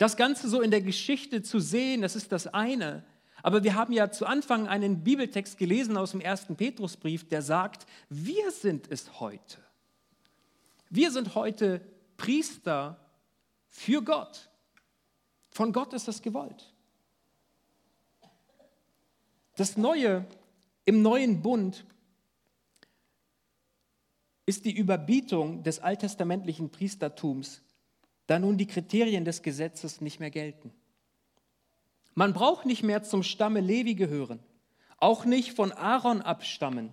Das 0.00 0.16
Ganze 0.16 0.48
so 0.48 0.62
in 0.62 0.70
der 0.70 0.80
Geschichte 0.80 1.42
zu 1.42 1.60
sehen, 1.60 2.00
das 2.00 2.16
ist 2.16 2.32
das 2.32 2.46
eine. 2.46 3.04
Aber 3.42 3.64
wir 3.64 3.74
haben 3.74 3.92
ja 3.92 4.10
zu 4.10 4.24
Anfang 4.24 4.66
einen 4.66 5.04
Bibeltext 5.04 5.58
gelesen 5.58 5.98
aus 5.98 6.12
dem 6.12 6.22
ersten 6.22 6.56
Petrusbrief, 6.56 7.28
der 7.28 7.42
sagt, 7.42 7.84
wir 8.08 8.50
sind 8.50 8.90
es 8.90 9.20
heute. 9.20 9.58
Wir 10.88 11.10
sind 11.10 11.34
heute 11.34 11.82
Priester 12.16 12.98
für 13.66 14.02
Gott. 14.02 14.48
Von 15.50 15.70
Gott 15.70 15.92
ist 15.92 16.08
das 16.08 16.22
gewollt. 16.22 16.72
Das 19.56 19.76
Neue 19.76 20.24
im 20.86 21.02
neuen 21.02 21.42
Bund 21.42 21.84
ist 24.46 24.64
die 24.64 24.74
Überbietung 24.74 25.62
des 25.62 25.78
alttestamentlichen 25.78 26.70
Priestertums, 26.70 27.60
da 28.30 28.38
nun 28.38 28.56
die 28.56 28.68
Kriterien 28.68 29.24
des 29.24 29.42
Gesetzes 29.42 30.00
nicht 30.00 30.20
mehr 30.20 30.30
gelten. 30.30 30.72
Man 32.14 32.32
braucht 32.32 32.64
nicht 32.64 32.84
mehr 32.84 33.02
zum 33.02 33.24
Stamme 33.24 33.58
Levi 33.58 33.96
gehören, 33.96 34.38
auch 34.98 35.24
nicht 35.24 35.52
von 35.52 35.72
Aaron 35.72 36.22
abstammen. 36.22 36.90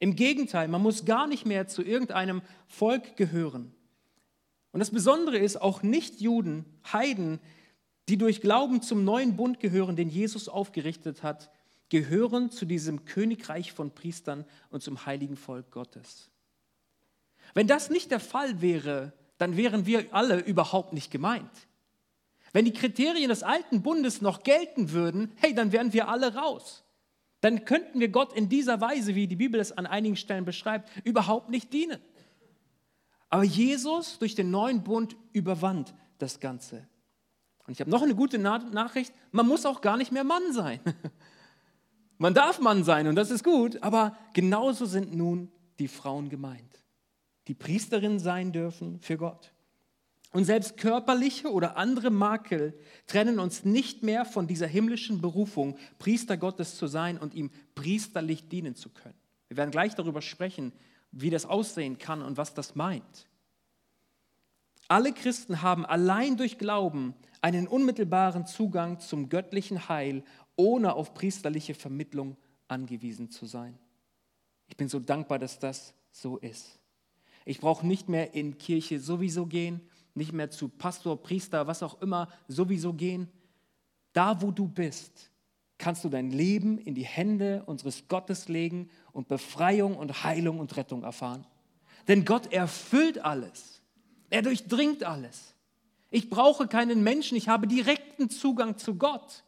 Im 0.00 0.16
Gegenteil, 0.16 0.68
man 0.68 0.82
muss 0.82 1.06
gar 1.06 1.28
nicht 1.28 1.46
mehr 1.46 1.66
zu 1.66 1.82
irgendeinem 1.82 2.42
Volk 2.66 3.16
gehören. 3.16 3.72
Und 4.70 4.80
das 4.80 4.90
Besondere 4.90 5.38
ist, 5.38 5.56
auch 5.56 5.82
Nichtjuden, 5.82 6.66
Heiden, 6.92 7.40
die 8.10 8.18
durch 8.18 8.42
Glauben 8.42 8.82
zum 8.82 9.02
neuen 9.02 9.34
Bund 9.34 9.60
gehören, 9.60 9.96
den 9.96 10.10
Jesus 10.10 10.46
aufgerichtet 10.46 11.22
hat, 11.22 11.50
gehören 11.88 12.50
zu 12.50 12.66
diesem 12.66 13.06
Königreich 13.06 13.72
von 13.72 13.92
Priestern 13.92 14.44
und 14.68 14.82
zum 14.82 15.06
heiligen 15.06 15.36
Volk 15.36 15.70
Gottes. 15.70 16.28
Wenn 17.54 17.66
das 17.66 17.88
nicht 17.88 18.10
der 18.10 18.20
Fall 18.20 18.60
wäre, 18.60 19.14
dann 19.38 19.56
wären 19.56 19.86
wir 19.86 20.06
alle 20.14 20.38
überhaupt 20.40 20.92
nicht 20.92 21.10
gemeint. 21.10 21.50
Wenn 22.52 22.64
die 22.64 22.72
Kriterien 22.72 23.28
des 23.28 23.42
alten 23.42 23.82
Bundes 23.82 24.22
noch 24.22 24.42
gelten 24.42 24.92
würden, 24.92 25.32
hey, 25.36 25.54
dann 25.54 25.72
wären 25.72 25.92
wir 25.92 26.08
alle 26.08 26.34
raus. 26.34 26.84
Dann 27.42 27.64
könnten 27.64 28.00
wir 28.00 28.08
Gott 28.08 28.32
in 28.32 28.48
dieser 28.48 28.80
Weise, 28.80 29.14
wie 29.14 29.26
die 29.26 29.36
Bibel 29.36 29.60
es 29.60 29.72
an 29.72 29.86
einigen 29.86 30.16
Stellen 30.16 30.44
beschreibt, 30.44 30.90
überhaupt 31.04 31.50
nicht 31.50 31.72
dienen. 31.72 32.00
Aber 33.28 33.44
Jesus 33.44 34.18
durch 34.18 34.34
den 34.34 34.50
neuen 34.50 34.82
Bund 34.82 35.16
überwand 35.32 35.94
das 36.18 36.40
Ganze. 36.40 36.88
Und 37.66 37.72
ich 37.72 37.80
habe 37.80 37.90
noch 37.90 38.02
eine 38.02 38.14
gute 38.14 38.38
Nachricht, 38.38 39.12
man 39.32 39.46
muss 39.46 39.66
auch 39.66 39.80
gar 39.80 39.96
nicht 39.96 40.12
mehr 40.12 40.24
Mann 40.24 40.52
sein. 40.52 40.80
Man 42.18 42.32
darf 42.32 42.60
Mann 42.60 42.82
sein 42.82 43.08
und 43.08 43.14
das 43.14 43.30
ist 43.30 43.44
gut, 43.44 43.82
aber 43.82 44.16
genauso 44.32 44.86
sind 44.86 45.14
nun 45.14 45.52
die 45.78 45.88
Frauen 45.88 46.30
gemeint, 46.30 46.82
die 47.48 47.54
Priesterinnen 47.54 48.18
sein 48.18 48.52
dürfen 48.52 49.00
für 49.00 49.16
Gott. 49.16 49.52
Und 50.32 50.44
selbst 50.44 50.76
körperliche 50.76 51.50
oder 51.50 51.76
andere 51.76 52.10
Makel 52.10 52.78
trennen 53.06 53.38
uns 53.38 53.64
nicht 53.64 54.02
mehr 54.02 54.24
von 54.24 54.46
dieser 54.46 54.66
himmlischen 54.66 55.20
Berufung, 55.20 55.78
Priester 55.98 56.36
Gottes 56.36 56.76
zu 56.76 56.86
sein 56.88 57.16
und 57.16 57.34
ihm 57.34 57.50
priesterlich 57.74 58.48
dienen 58.48 58.74
zu 58.74 58.90
können. 58.90 59.14
Wir 59.48 59.56
werden 59.56 59.70
gleich 59.70 59.94
darüber 59.94 60.20
sprechen, 60.20 60.72
wie 61.12 61.30
das 61.30 61.46
aussehen 61.46 61.98
kann 61.98 62.20
und 62.22 62.36
was 62.36 62.52
das 62.52 62.74
meint. 62.74 63.28
Alle 64.88 65.12
Christen 65.12 65.62
haben 65.62 65.86
allein 65.86 66.36
durch 66.36 66.58
Glauben 66.58 67.14
einen 67.40 67.66
unmittelbaren 67.66 68.46
Zugang 68.46 69.00
zum 69.00 69.28
göttlichen 69.28 69.88
Heil, 69.88 70.22
ohne 70.56 70.94
auf 70.94 71.14
priesterliche 71.14 71.74
Vermittlung 71.74 72.36
angewiesen 72.68 73.30
zu 73.30 73.46
sein. 73.46 73.78
Ich 74.68 74.76
bin 74.76 74.88
so 74.88 74.98
dankbar, 74.98 75.38
dass 75.38 75.58
das 75.58 75.94
so 76.12 76.38
ist. 76.38 76.78
Ich 77.46 77.60
brauche 77.60 77.86
nicht 77.86 78.08
mehr 78.08 78.34
in 78.34 78.58
Kirche 78.58 78.98
sowieso 79.00 79.46
gehen, 79.46 79.80
nicht 80.14 80.32
mehr 80.32 80.50
zu 80.50 80.68
Pastor, 80.68 81.22
Priester, 81.22 81.66
was 81.68 81.82
auch 81.82 82.02
immer, 82.02 82.28
sowieso 82.48 82.92
gehen. 82.92 83.28
Da, 84.12 84.42
wo 84.42 84.50
du 84.50 84.66
bist, 84.66 85.30
kannst 85.78 86.02
du 86.04 86.08
dein 86.08 86.32
Leben 86.32 86.76
in 86.78 86.96
die 86.96 87.04
Hände 87.04 87.62
unseres 87.66 88.08
Gottes 88.08 88.48
legen 88.48 88.90
und 89.12 89.28
Befreiung 89.28 89.96
und 89.96 90.24
Heilung 90.24 90.58
und 90.58 90.76
Rettung 90.76 91.04
erfahren. 91.04 91.46
Denn 92.08 92.24
Gott 92.24 92.52
erfüllt 92.52 93.24
alles. 93.24 93.80
Er 94.28 94.42
durchdringt 94.42 95.04
alles. 95.04 95.54
Ich 96.10 96.28
brauche 96.28 96.66
keinen 96.66 97.04
Menschen, 97.04 97.36
ich 97.36 97.48
habe 97.48 97.68
direkten 97.68 98.28
Zugang 98.28 98.76
zu 98.76 98.96
Gott. 98.96 99.44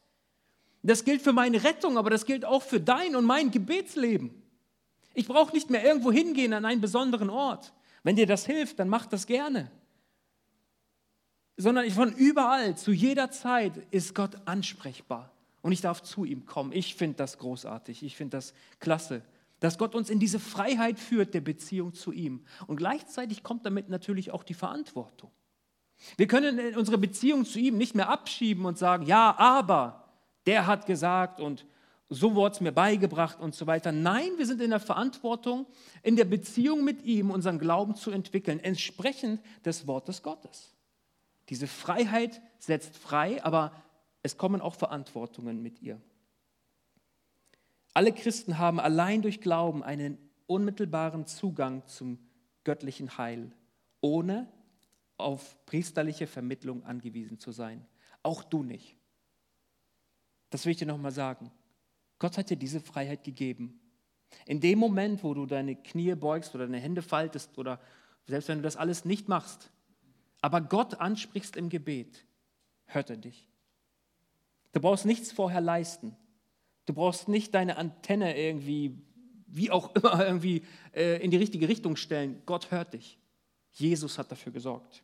Das 0.85 1.05
gilt 1.05 1.23
für 1.23 1.33
meine 1.33 1.65
Rettung, 1.65 1.99
aber 1.99 2.11
das 2.11 2.27
gilt 2.27 2.45
auch 2.45 2.63
für 2.63 2.81
dein 2.81 3.17
und 3.17 3.25
mein 3.25 3.51
Gebetsleben. 3.51 4.43
Ich 5.15 5.27
brauche 5.27 5.53
nicht 5.53 5.69
mehr 5.69 5.85
irgendwo 5.85 6.13
hingehen 6.13 6.53
an 6.53 6.65
einen 6.65 6.81
besonderen 6.81 7.31
Ort. 7.31 7.73
Wenn 8.03 8.17
dir 8.17 8.27
das 8.27 8.47
hilft, 8.47 8.79
dann 8.79 8.89
mach 8.89 9.07
das 9.07 9.27
gerne. 9.27 9.71
Sondern 11.57 11.91
von 11.91 12.13
überall, 12.13 12.77
zu 12.77 12.93
jeder 12.93 13.31
Zeit 13.31 13.73
ist 13.91 14.15
Gott 14.15 14.37
ansprechbar. 14.45 15.33
Und 15.61 15.73
ich 15.73 15.81
darf 15.81 16.03
zu 16.03 16.25
ihm 16.25 16.47
kommen. 16.47 16.73
Ich 16.73 16.95
finde 16.95 17.17
das 17.17 17.39
großartig. 17.39 18.03
Ich 18.03 18.17
finde 18.17 18.37
das 18.37 18.55
klasse, 18.79 19.23
dass 19.61 19.77
Gott 19.77 19.95
uns 19.95 20.09
in 20.09 20.21
diese 20.21 20.39
Freiheit 20.39 21.01
führt 21.01 21.35
der 21.35 21.41
Beziehung 21.41 21.95
zu 21.95 22.13
ihm. 22.13 22.45
Und 22.67 22.77
gleichzeitig 22.77 23.43
kommt 23.43 23.67
damit 23.67 23.89
natürlich 23.89 24.31
auch 24.31 24.45
die 24.45 24.55
Verantwortung. 24.55 25.31
Wir 26.17 26.29
können 26.29 26.77
unsere 26.77 26.99
Beziehung 26.99 27.45
zu 27.45 27.59
ihm 27.59 27.77
nicht 27.77 27.97
mehr 27.97 28.09
abschieben 28.09 28.65
und 28.65 28.79
sagen, 28.79 29.05
ja, 29.05 29.37
aber 29.37 30.05
der 30.47 30.67
hat 30.67 30.87
gesagt 30.87 31.41
und 31.41 31.67
so 32.09 32.35
wurde 32.35 32.55
es 32.55 32.61
mir 32.61 32.73
beigebracht 32.73 33.39
und 33.39 33.55
so 33.55 33.67
weiter. 33.67 33.93
Nein, 33.93 34.31
wir 34.39 34.47
sind 34.47 34.61
in 34.63 34.71
der 34.71 34.81
Verantwortung, 34.81 35.67
in 36.03 36.17
der 36.17 36.25
Beziehung 36.25 36.83
mit 36.85 37.03
ihm 37.03 37.31
unseren 37.31 37.59
Glauben 37.59 37.95
zu 37.95 38.11
entwickeln, 38.11 38.61
entsprechend 38.61 39.43
des 39.65 39.87
Wortes 39.87 40.23
Gottes. 40.23 40.75
Diese 41.51 41.67
Freiheit 41.67 42.41
setzt 42.59 42.97
frei, 42.97 43.43
aber 43.45 43.73
es 44.23 44.37
kommen 44.37 44.61
auch 44.61 44.75
Verantwortungen 44.75 45.63
mit 45.63 45.81
ihr. 45.83 46.01
Alle 47.95 48.13
Christen 48.13 48.59
haben 48.59 48.81
allein 48.81 49.23
durch 49.23 49.41
Glauben 49.41 49.83
einen 49.83 50.19
unmittelbaren 50.47 51.27
Zugang 51.27 51.87
zum 51.87 52.19
göttlichen 52.65 53.19
Heil, 53.19 53.53
ohne 54.01 54.51
auf 55.17 55.57
priesterliche 55.67 56.27
Vermittlung 56.27 56.85
angewiesen 56.85 57.39
zu 57.39 57.51
sein. 57.53 57.87
Auch 58.23 58.45
du 58.45 58.63
nicht. 58.63 58.97
Das 60.51 60.65
will 60.65 60.73
ich 60.73 60.79
dir 60.79 60.87
nochmal 60.87 61.13
sagen. 61.13 61.51
Gott 62.19 62.39
hat 62.39 62.51
dir 62.51 62.57
diese 62.57 62.81
Freiheit 62.81 63.25
gegeben. 63.25 63.81
In 64.47 64.61
dem 64.61 64.79
Moment, 64.79 65.23
wo 65.23 65.35
du 65.35 65.47
deine 65.47 65.77
Knie 65.77 66.15
beugst 66.15 66.55
oder 66.55 66.67
deine 66.67 66.81
Hände 66.81 67.03
faltest 67.03 67.57
oder 67.59 67.81
selbst 68.27 68.49
wenn 68.49 68.59
du 68.59 68.63
das 68.63 68.77
alles 68.77 69.05
nicht 69.05 69.29
machst, 69.29 69.71
aber 70.41 70.61
Gott 70.61 71.01
ansprichst 71.01 71.57
im 71.57 71.69
Gebet, 71.69 72.27
hört 72.87 73.11
er 73.11 73.17
dich. 73.17 73.49
Du 74.73 74.81
brauchst 74.81 75.07
nichts 75.07 75.33
vorher 75.33 75.61
leisten. 75.61 76.17
Du 76.87 76.93
brauchst 76.95 77.29
nicht 77.29 77.55
deine 77.55 77.77
Antenne 77.77 78.39
irgendwie, 78.39 78.99
wie 79.47 79.71
auch 79.71 79.95
immer, 79.95 80.25
irgendwie 80.25 80.63
äh, 80.95 81.23
in 81.23 81.31
die 81.31 81.37
richtige 81.37 81.69
Richtung 81.69 81.97
stellen. 81.97 82.43
Gott 82.47 82.71
hört 82.71 82.95
dich. 82.95 83.19
Jesus 83.73 84.19
hat 84.19 84.31
dafür 84.31 84.53
gesorgt. 84.53 85.03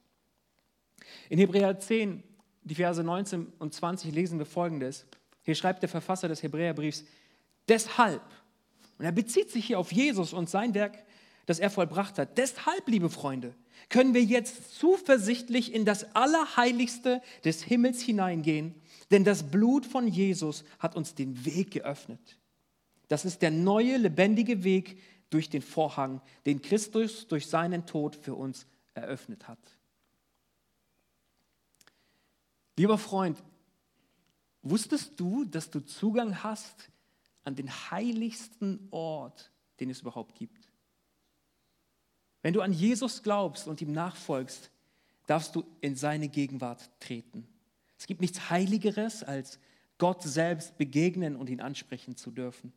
In 1.29 1.38
Hebräer 1.38 1.79
10, 1.79 2.22
die 2.62 2.74
Verse 2.74 3.03
19 3.03 3.53
und 3.59 3.74
20 3.74 4.12
lesen 4.14 4.38
wir 4.38 4.46
folgendes. 4.46 5.07
Hier 5.44 5.54
schreibt 5.54 5.83
der 5.83 5.88
Verfasser 5.88 6.28
des 6.28 6.42
Hebräerbriefs, 6.42 7.04
deshalb, 7.68 8.22
und 8.98 9.04
er 9.04 9.12
bezieht 9.12 9.50
sich 9.50 9.66
hier 9.66 9.78
auf 9.78 9.92
Jesus 9.92 10.33
und 10.33 10.50
sein 10.50 10.74
Werk, 10.74 11.04
das 11.46 11.59
er 11.59 11.70
vollbracht 11.70 12.18
hat, 12.18 12.38
deshalb, 12.38 12.88
liebe 12.88 13.11
Freunde, 13.11 13.54
können 13.90 14.14
wir 14.14 14.22
jetzt 14.22 14.78
zuversichtlich 14.78 15.74
in 15.74 15.85
das 15.85 16.14
Allerheiligste 16.16 17.20
des 17.44 17.62
Himmels 17.62 18.00
hineingehen, 18.00 18.74
denn 19.11 19.24
das 19.24 19.50
Blut 19.50 19.85
von 19.85 20.09
Jesus 20.09 20.64
hat 20.78 20.96
uns 20.96 21.14
den 21.14 21.44
Weg 21.44 21.72
geöffnet. 21.72 22.38
Das 23.09 23.26
ist 23.26 23.42
der 23.42 23.50
neue, 23.50 23.98
lebendige 23.98 24.64
Weg 24.64 24.98
durch 25.28 25.50
den 25.50 25.62
Vorhang, 25.62 26.22
den 26.46 26.62
Christus 26.62 27.28
durch 27.28 27.46
seinen 27.48 27.85
Tod 27.85 28.16
für 28.16 28.35
uns 28.35 28.66
eröffnet 28.94 29.46
hat. 29.48 29.59
Lieber 32.76 32.98
Freund, 32.98 33.42
Wusstest 34.64 35.20
du, 35.20 35.44
dass 35.44 35.70
du 35.70 35.81
Zugang 35.81 36.42
hast 36.42 36.90
an 37.44 37.55
den 37.55 37.70
heiligsten 37.70 38.88
Ort, 38.90 39.53
den 39.79 39.90
es 39.90 40.00
überhaupt 40.00 40.35
gibt? 40.35 40.72
Wenn 42.40 42.55
du 42.55 42.62
an 42.62 42.72
Jesus 42.72 43.22
glaubst 43.22 43.68
und 43.68 43.83
ihm 43.83 43.92
nachfolgst, 43.92 44.70
darfst 45.27 45.55
du 45.55 45.64
in 45.83 45.96
seine 45.96 46.29
Gegenwart 46.29 46.90
treten. 46.98 47.46
Es 47.98 48.07
gibt 48.07 48.22
nichts 48.22 48.50
Heiligeres, 48.50 49.22
als 49.22 49.59
Gott 49.98 50.22
selbst 50.22 50.77
begegnen 50.79 51.37
und 51.37 51.50
ihn 51.50 51.61
ansprechen 51.61 52.16
zu 52.16 52.31
dürfen. 52.31 52.72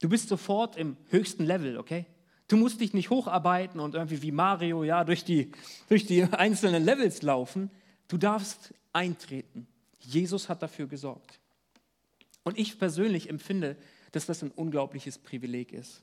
Du 0.00 0.08
bist 0.08 0.28
sofort 0.28 0.76
im 0.76 0.96
höchsten 1.08 1.44
Level, 1.44 1.78
okay? 1.78 2.06
Du 2.48 2.56
musst 2.58 2.80
dich 2.80 2.92
nicht 2.92 3.08
hocharbeiten 3.08 3.80
und 3.80 3.94
irgendwie 3.94 4.20
wie 4.20 4.32
Mario 4.32 4.84
ja 4.84 5.04
durch 5.04 5.24
die, 5.24 5.52
durch 5.88 6.06
die 6.06 6.24
einzelnen 6.24 6.84
Levels 6.84 7.22
laufen. 7.22 7.70
Du 8.08 8.18
darfst 8.18 8.74
eintreten. 8.92 9.66
Jesus 10.00 10.48
hat 10.48 10.62
dafür 10.62 10.86
gesorgt. 10.86 11.40
Und 12.44 12.58
ich 12.58 12.78
persönlich 12.78 13.28
empfinde, 13.28 13.76
dass 14.10 14.26
das 14.26 14.42
ein 14.42 14.50
unglaubliches 14.50 15.18
Privileg 15.18 15.72
ist. 15.72 16.02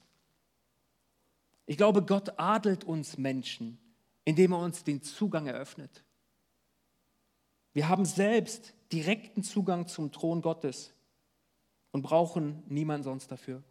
Ich 1.66 1.78
glaube, 1.78 2.04
Gott 2.04 2.40
adelt 2.40 2.84
uns 2.84 3.18
Menschen, 3.18 3.78
indem 4.26 4.54
er 4.54 4.60
uns 4.60 4.84
den 4.84 5.04
Zugang 5.04 5.48
eröffnet. 5.48 6.04
Wir 7.74 7.88
haben 7.88 8.06
selbst 8.06 8.74
direkten 8.92 9.44
Zugang 9.44 9.88
zum 9.88 10.12
Thron 10.12 10.42
Gottes 10.42 10.94
und 11.92 12.02
brauchen 12.02 12.64
niemand 12.68 13.04
sonst 13.04 13.32
dafür. 13.32 13.64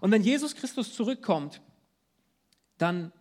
Und 0.00 0.10
wenn 0.10 0.22
Jesus 0.22 0.56
Christus 0.56 0.94
zurückkommt, 0.94 1.60
dann 2.78 3.12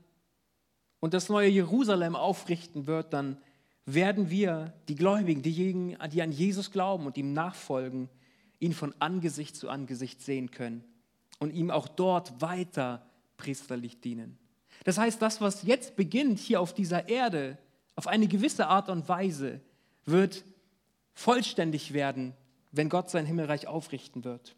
und 1.00 1.14
das 1.14 1.30
neue 1.30 1.50
Jerusalem 1.50 2.16
aufrichten 2.16 2.88
wird, 2.88 3.14
dann 3.14 3.42
werden 3.88 4.30
wir, 4.30 4.74
die 4.90 4.96
Gläubigen, 4.96 5.42
diejenigen, 5.42 5.98
die 6.10 6.22
an 6.22 6.34
Jesus 6.34 6.72
glauben 6.72 7.06
und 7.06 7.18
ihm 7.18 7.32
nachfolgen, 7.32 8.10
ihn 8.60 8.74
von 8.74 8.94
Angesicht 9.00 9.56
zu 9.56 9.70
Angesicht 9.70 10.22
sehen 10.22 10.52
können 10.52 10.84
und 11.40 11.52
ihm 11.54 11.72
auch 11.72 11.88
dort 11.88 12.42
weiter 12.42 13.08
priesterlich 13.38 14.02
dienen. 14.02 14.38
Das 14.84 14.98
heißt, 14.98 15.22
das, 15.22 15.40
was 15.40 15.64
jetzt 15.64 15.96
beginnt 15.96 16.38
hier 16.38 16.60
auf 16.60 16.74
dieser 16.74 17.08
Erde, 17.08 17.58
auf 17.96 18.08
eine 18.08 18.28
gewisse 18.28 18.68
Art 18.68 18.90
und 18.90 19.08
Weise, 19.08 19.62
wird 20.06 20.44
vollständig 21.14 21.94
werden, 21.94 22.34
wenn 22.74 22.90
Gott 22.90 23.10
sein 23.10 23.26
Himmelreich 23.26 23.68
aufrichten 23.68 24.26
wird. 24.26 24.58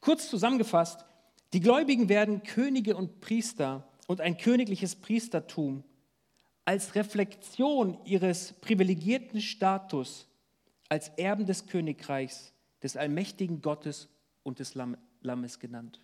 Kurz 0.00 0.30
zusammengefasst, 0.30 1.04
die 1.52 1.60
Gläubigen 1.60 2.08
werden 2.08 2.42
Könige 2.42 2.96
und 2.96 3.20
Priester 3.20 3.86
und 4.06 4.22
ein 4.22 4.38
königliches 4.38 4.96
Priestertum 4.96 5.84
als 6.72 6.94
Reflexion 6.94 7.98
ihres 8.06 8.54
privilegierten 8.54 9.42
Status 9.42 10.26
als 10.88 11.10
Erben 11.18 11.44
des 11.44 11.66
Königreichs, 11.66 12.54
des 12.82 12.96
allmächtigen 12.96 13.60
Gottes 13.60 14.08
und 14.42 14.58
des 14.58 14.74
Lammes 15.20 15.60
genannt. 15.60 16.00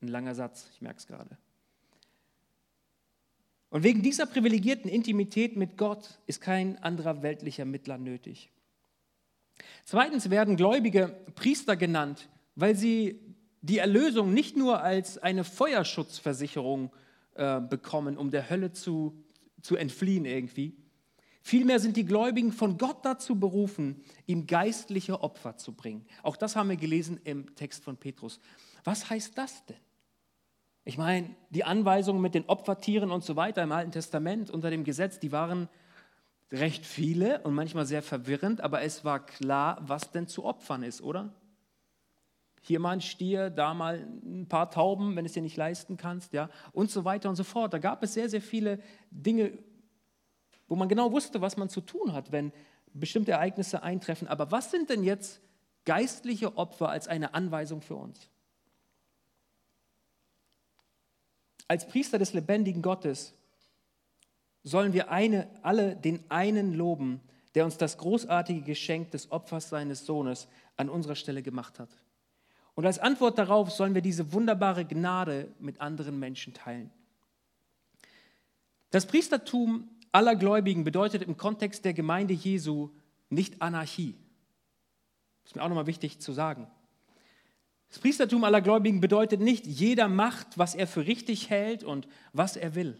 Ein 0.00 0.06
langer 0.06 0.36
Satz, 0.36 0.70
ich 0.74 0.80
merke 0.80 0.98
es 1.00 1.08
gerade. 1.08 1.36
Und 3.68 3.82
wegen 3.82 4.00
dieser 4.00 4.26
privilegierten 4.26 4.88
Intimität 4.88 5.56
mit 5.56 5.76
Gott 5.76 6.20
ist 6.28 6.40
kein 6.40 6.80
anderer 6.80 7.24
weltlicher 7.24 7.64
Mittler 7.64 7.98
nötig. 7.98 8.52
Zweitens 9.84 10.30
werden 10.30 10.54
Gläubige 10.54 11.16
Priester 11.34 11.74
genannt, 11.74 12.28
weil 12.54 12.76
sie 12.76 13.20
die 13.60 13.78
Erlösung 13.78 14.32
nicht 14.32 14.56
nur 14.56 14.82
als 14.82 15.18
eine 15.18 15.42
Feuerschutzversicherung 15.42 16.92
äh, 17.34 17.60
bekommen, 17.60 18.16
um 18.16 18.30
der 18.30 18.48
Hölle 18.48 18.70
zu, 18.70 19.23
zu 19.64 19.76
entfliehen 19.76 20.26
irgendwie. 20.26 20.76
Vielmehr 21.42 21.80
sind 21.80 21.96
die 21.96 22.04
Gläubigen 22.04 22.52
von 22.52 22.78
Gott 22.78 23.04
dazu 23.04 23.40
berufen, 23.40 24.04
ihm 24.26 24.46
geistliche 24.46 25.22
Opfer 25.22 25.56
zu 25.56 25.72
bringen. 25.72 26.06
Auch 26.22 26.36
das 26.36 26.54
haben 26.54 26.68
wir 26.68 26.76
gelesen 26.76 27.18
im 27.24 27.54
Text 27.54 27.82
von 27.82 27.96
Petrus. 27.96 28.40
Was 28.84 29.10
heißt 29.10 29.36
das 29.36 29.64
denn? 29.66 29.76
Ich 30.84 30.98
meine, 30.98 31.34
die 31.48 31.64
Anweisungen 31.64 32.20
mit 32.20 32.34
den 32.34 32.44
Opfertieren 32.44 33.10
und 33.10 33.24
so 33.24 33.36
weiter 33.36 33.62
im 33.62 33.72
Alten 33.72 33.90
Testament 33.90 34.50
unter 34.50 34.70
dem 34.70 34.84
Gesetz, 34.84 35.18
die 35.18 35.32
waren 35.32 35.68
recht 36.52 36.84
viele 36.84 37.40
und 37.40 37.54
manchmal 37.54 37.86
sehr 37.86 38.02
verwirrend, 38.02 38.60
aber 38.60 38.82
es 38.82 39.04
war 39.04 39.24
klar, 39.24 39.78
was 39.80 40.10
denn 40.10 40.28
zu 40.28 40.44
opfern 40.44 40.82
ist, 40.82 41.00
oder? 41.00 41.32
Hier 42.66 42.80
mal 42.80 42.92
ein 42.92 43.02
Stier, 43.02 43.50
da 43.50 43.74
mal 43.74 44.08
ein 44.24 44.46
paar 44.48 44.70
Tauben, 44.70 45.16
wenn 45.16 45.26
es 45.26 45.34
dir 45.34 45.42
nicht 45.42 45.58
leisten 45.58 45.98
kannst, 45.98 46.32
ja, 46.32 46.48
und 46.72 46.90
so 46.90 47.04
weiter 47.04 47.28
und 47.28 47.36
so 47.36 47.44
fort. 47.44 47.74
Da 47.74 47.78
gab 47.78 48.02
es 48.02 48.14
sehr, 48.14 48.30
sehr 48.30 48.40
viele 48.40 48.80
Dinge, 49.10 49.52
wo 50.66 50.74
man 50.74 50.88
genau 50.88 51.12
wusste, 51.12 51.42
was 51.42 51.58
man 51.58 51.68
zu 51.68 51.82
tun 51.82 52.14
hat, 52.14 52.32
wenn 52.32 52.52
bestimmte 52.94 53.32
Ereignisse 53.32 53.82
eintreffen. 53.82 54.28
Aber 54.28 54.50
was 54.50 54.70
sind 54.70 54.88
denn 54.88 55.04
jetzt 55.04 55.42
geistliche 55.84 56.56
Opfer 56.56 56.88
als 56.88 57.06
eine 57.06 57.34
Anweisung 57.34 57.82
für 57.82 57.96
uns? 57.96 58.30
Als 61.68 61.86
Priester 61.86 62.18
des 62.18 62.32
lebendigen 62.32 62.80
Gottes 62.80 63.34
sollen 64.62 64.94
wir 64.94 65.10
eine, 65.10 65.50
alle 65.62 65.96
den 65.96 66.30
einen 66.30 66.72
loben, 66.72 67.20
der 67.54 67.66
uns 67.66 67.76
das 67.76 67.98
großartige 67.98 68.62
Geschenk 68.62 69.10
des 69.10 69.30
Opfers 69.30 69.68
seines 69.68 70.06
Sohnes 70.06 70.48
an 70.78 70.88
unserer 70.88 71.14
Stelle 71.14 71.42
gemacht 71.42 71.78
hat. 71.78 71.90
Und 72.74 72.86
als 72.86 72.98
Antwort 72.98 73.38
darauf 73.38 73.70
sollen 73.70 73.94
wir 73.94 74.02
diese 74.02 74.32
wunderbare 74.32 74.84
Gnade 74.84 75.52
mit 75.60 75.80
anderen 75.80 76.18
Menschen 76.18 76.54
teilen. 76.54 76.90
Das 78.90 79.06
Priestertum 79.06 79.88
aller 80.12 80.36
Gläubigen 80.36 80.84
bedeutet 80.84 81.22
im 81.22 81.36
Kontext 81.36 81.84
der 81.84 81.94
Gemeinde 81.94 82.34
Jesu 82.34 82.90
nicht 83.30 83.60
Anarchie. 83.62 84.16
Das 85.42 85.50
ist 85.50 85.56
mir 85.56 85.62
auch 85.62 85.68
nochmal 85.68 85.86
wichtig 85.86 86.20
zu 86.20 86.32
sagen. 86.32 86.68
Das 87.88 87.98
Priestertum 87.98 88.42
aller 88.44 88.60
Gläubigen 88.60 89.00
bedeutet 89.00 89.40
nicht, 89.40 89.66
jeder 89.66 90.08
macht, 90.08 90.58
was 90.58 90.74
er 90.74 90.86
für 90.86 91.06
richtig 91.06 91.50
hält 91.50 91.84
und 91.84 92.08
was 92.32 92.56
er 92.56 92.74
will. 92.74 92.98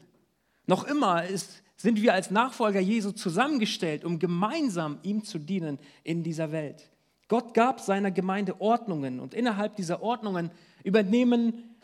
Noch 0.66 0.84
immer 0.84 1.24
ist, 1.24 1.62
sind 1.76 2.00
wir 2.00 2.14
als 2.14 2.30
Nachfolger 2.30 2.80
Jesu 2.80 3.10
zusammengestellt, 3.10 4.04
um 4.04 4.18
gemeinsam 4.18 4.98
ihm 5.02 5.24
zu 5.24 5.38
dienen 5.38 5.78
in 6.04 6.22
dieser 6.22 6.52
Welt. 6.52 6.90
Gott 7.28 7.54
gab 7.54 7.80
seiner 7.80 8.10
Gemeinde 8.10 8.60
Ordnungen 8.60 9.20
und 9.20 9.34
innerhalb 9.34 9.76
dieser 9.76 10.02
Ordnungen 10.02 10.50
übernehmen 10.82 11.74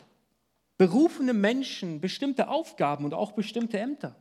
berufene 0.77 1.33
Menschen 1.33 2.01
bestimmte 2.01 2.47
Aufgaben 2.47 3.05
und 3.05 3.13
auch 3.13 3.33
bestimmte 3.33 3.79
Ämter. 3.79 4.15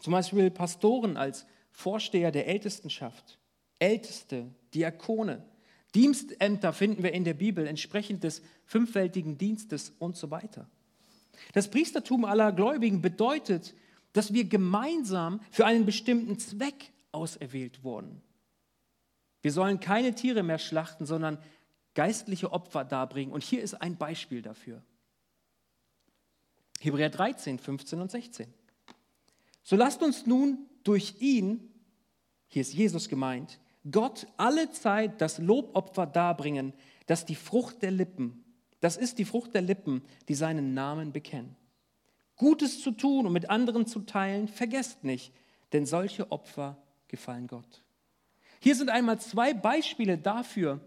Zum 0.00 0.12
Beispiel 0.12 0.50
Pastoren 0.50 1.16
als 1.16 1.46
Vorsteher 1.70 2.30
der 2.30 2.46
Ältestenschaft, 2.46 3.38
Älteste, 3.78 4.46
Diakone. 4.74 5.44
Dienstämter 5.94 6.72
finden 6.72 7.02
wir 7.02 7.12
in 7.12 7.24
der 7.24 7.34
Bibel 7.34 7.66
entsprechend 7.66 8.24
des 8.24 8.42
fünffältigen 8.64 9.38
Dienstes 9.38 9.92
und 9.98 10.16
so 10.16 10.30
weiter. 10.30 10.68
Das 11.52 11.70
Priestertum 11.70 12.24
aller 12.24 12.52
Gläubigen 12.52 13.02
bedeutet, 13.02 13.74
dass 14.12 14.32
wir 14.32 14.44
gemeinsam 14.44 15.40
für 15.50 15.66
einen 15.66 15.84
bestimmten 15.84 16.38
Zweck 16.38 16.92
auserwählt 17.12 17.82
wurden. 17.82 18.22
Wir 19.44 19.52
sollen 19.52 19.78
keine 19.78 20.14
Tiere 20.14 20.42
mehr 20.42 20.58
schlachten, 20.58 21.04
sondern 21.04 21.36
geistliche 21.92 22.50
Opfer 22.50 22.84
darbringen. 22.84 23.30
Und 23.30 23.44
hier 23.44 23.60
ist 23.60 23.74
ein 23.74 23.98
Beispiel 23.98 24.40
dafür. 24.40 24.82
Hebräer 26.80 27.10
13, 27.10 27.58
15 27.58 28.00
und 28.00 28.10
16. 28.10 28.46
So 29.62 29.76
lasst 29.76 30.02
uns 30.02 30.24
nun 30.26 30.66
durch 30.82 31.16
ihn, 31.20 31.70
hier 32.48 32.62
ist 32.62 32.72
Jesus 32.72 33.10
gemeint, 33.10 33.60
Gott 33.90 34.26
alle 34.38 34.70
Zeit 34.70 35.20
das 35.20 35.36
Lobopfer 35.36 36.06
darbringen, 36.06 36.72
das 37.06 37.26
die 37.26 37.34
Frucht 37.34 37.82
der 37.82 37.90
Lippen 37.90 38.44
das 38.84 38.98
ist 38.98 39.18
die 39.18 39.24
Frucht 39.24 39.54
der 39.54 39.62
Lippen, 39.62 40.02
die 40.28 40.34
seinen 40.34 40.74
Namen 40.74 41.10
bekennen. 41.10 41.56
Gutes 42.36 42.82
zu 42.82 42.90
tun 42.90 43.26
und 43.26 43.32
mit 43.32 43.48
anderen 43.48 43.86
zu 43.86 44.00
teilen, 44.00 44.46
vergesst 44.46 45.04
nicht, 45.04 45.32
denn 45.72 45.86
solche 45.86 46.30
Opfer 46.30 46.76
gefallen 47.08 47.46
Gott. 47.46 47.82
Hier 48.64 48.74
sind 48.74 48.88
einmal 48.88 49.20
zwei 49.20 49.52
Beispiele 49.52 50.16
dafür, 50.16 50.80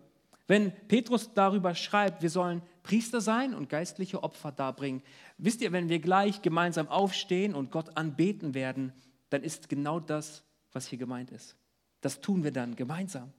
wenn 0.47 0.71
Petrus 0.87 1.31
darüber 1.35 1.75
schreibt, 1.75 2.23
wir 2.23 2.31
sollen 2.31 2.63
Priester 2.81 3.21
sein 3.21 3.53
und 3.53 3.69
geistliche 3.69 4.23
Opfer 4.23 4.51
darbringen. 4.51 5.03
Wisst 5.37 5.61
ihr, 5.61 5.71
wenn 5.71 5.87
wir 5.87 5.99
gleich 5.99 6.41
gemeinsam 6.41 6.87
aufstehen 6.87 7.53
und 7.53 7.69
Gott 7.69 7.95
anbeten 7.95 8.55
werden, 8.55 8.93
dann 9.29 9.43
ist 9.43 9.69
genau 9.69 9.99
das, 9.99 10.43
was 10.71 10.87
hier 10.87 10.97
gemeint 10.97 11.29
ist. 11.29 11.55
Das 12.01 12.19
tun 12.19 12.43
wir 12.43 12.51
dann 12.51 12.75
gemeinsam. 12.75 13.31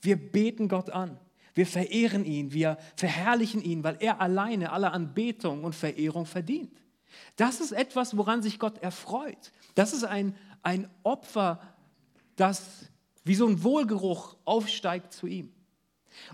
Wir 0.00 0.16
beten 0.16 0.66
Gott 0.66 0.90
an. 0.90 1.16
Wir 1.54 1.64
verehren 1.64 2.24
ihn, 2.24 2.52
wir 2.52 2.78
verherrlichen 2.96 3.62
ihn, 3.62 3.84
weil 3.84 3.98
er 4.00 4.20
alleine 4.20 4.72
alle 4.72 4.90
Anbetung 4.90 5.62
und 5.62 5.76
Verehrung 5.76 6.26
verdient. 6.26 6.82
Das 7.36 7.60
ist 7.60 7.70
etwas, 7.70 8.16
woran 8.16 8.42
sich 8.42 8.58
Gott 8.58 8.78
erfreut. 8.78 9.52
Das 9.76 9.92
ist 9.92 10.02
ein, 10.02 10.34
ein 10.64 10.90
Opfer, 11.04 11.60
das 12.34 12.90
wie 13.24 13.34
so 13.34 13.46
ein 13.46 13.62
Wohlgeruch 13.62 14.36
aufsteigt 14.44 15.12
zu 15.12 15.26
ihm. 15.26 15.52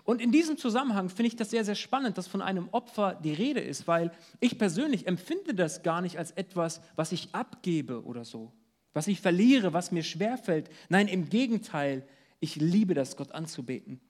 Und 0.04 0.20
in 0.20 0.32
diesem 0.32 0.58
Zusammenhang 0.58 1.08
finde 1.08 1.28
ich 1.28 1.36
das 1.36 1.50
sehr, 1.50 1.64
sehr 1.64 1.74
spannend, 1.74 2.18
dass 2.18 2.26
von 2.26 2.42
einem 2.42 2.68
Opfer 2.70 3.14
die 3.14 3.32
Rede 3.32 3.60
ist, 3.60 3.88
weil 3.88 4.12
ich 4.38 4.58
persönlich 4.58 5.06
empfinde 5.06 5.54
das 5.54 5.82
gar 5.82 6.02
nicht 6.02 6.18
als 6.18 6.32
etwas, 6.32 6.80
was 6.96 7.12
ich 7.12 7.34
abgebe 7.34 8.04
oder 8.04 8.24
so, 8.24 8.52
was 8.92 9.06
ich 9.06 9.20
verliere, 9.20 9.72
was 9.72 9.92
mir 9.92 10.02
schwerfällt. 10.02 10.68
Nein, 10.88 11.08
im 11.08 11.28
Gegenteil, 11.28 12.06
ich 12.40 12.56
liebe 12.56 12.94
das, 12.94 13.16
Gott 13.16 13.32
anzubeten. 13.32 14.00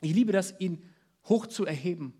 Ich 0.00 0.14
liebe 0.14 0.32
das, 0.32 0.54
ihn 0.60 0.82
hoch 1.28 1.46
zu 1.46 1.64
erheben 1.64 2.14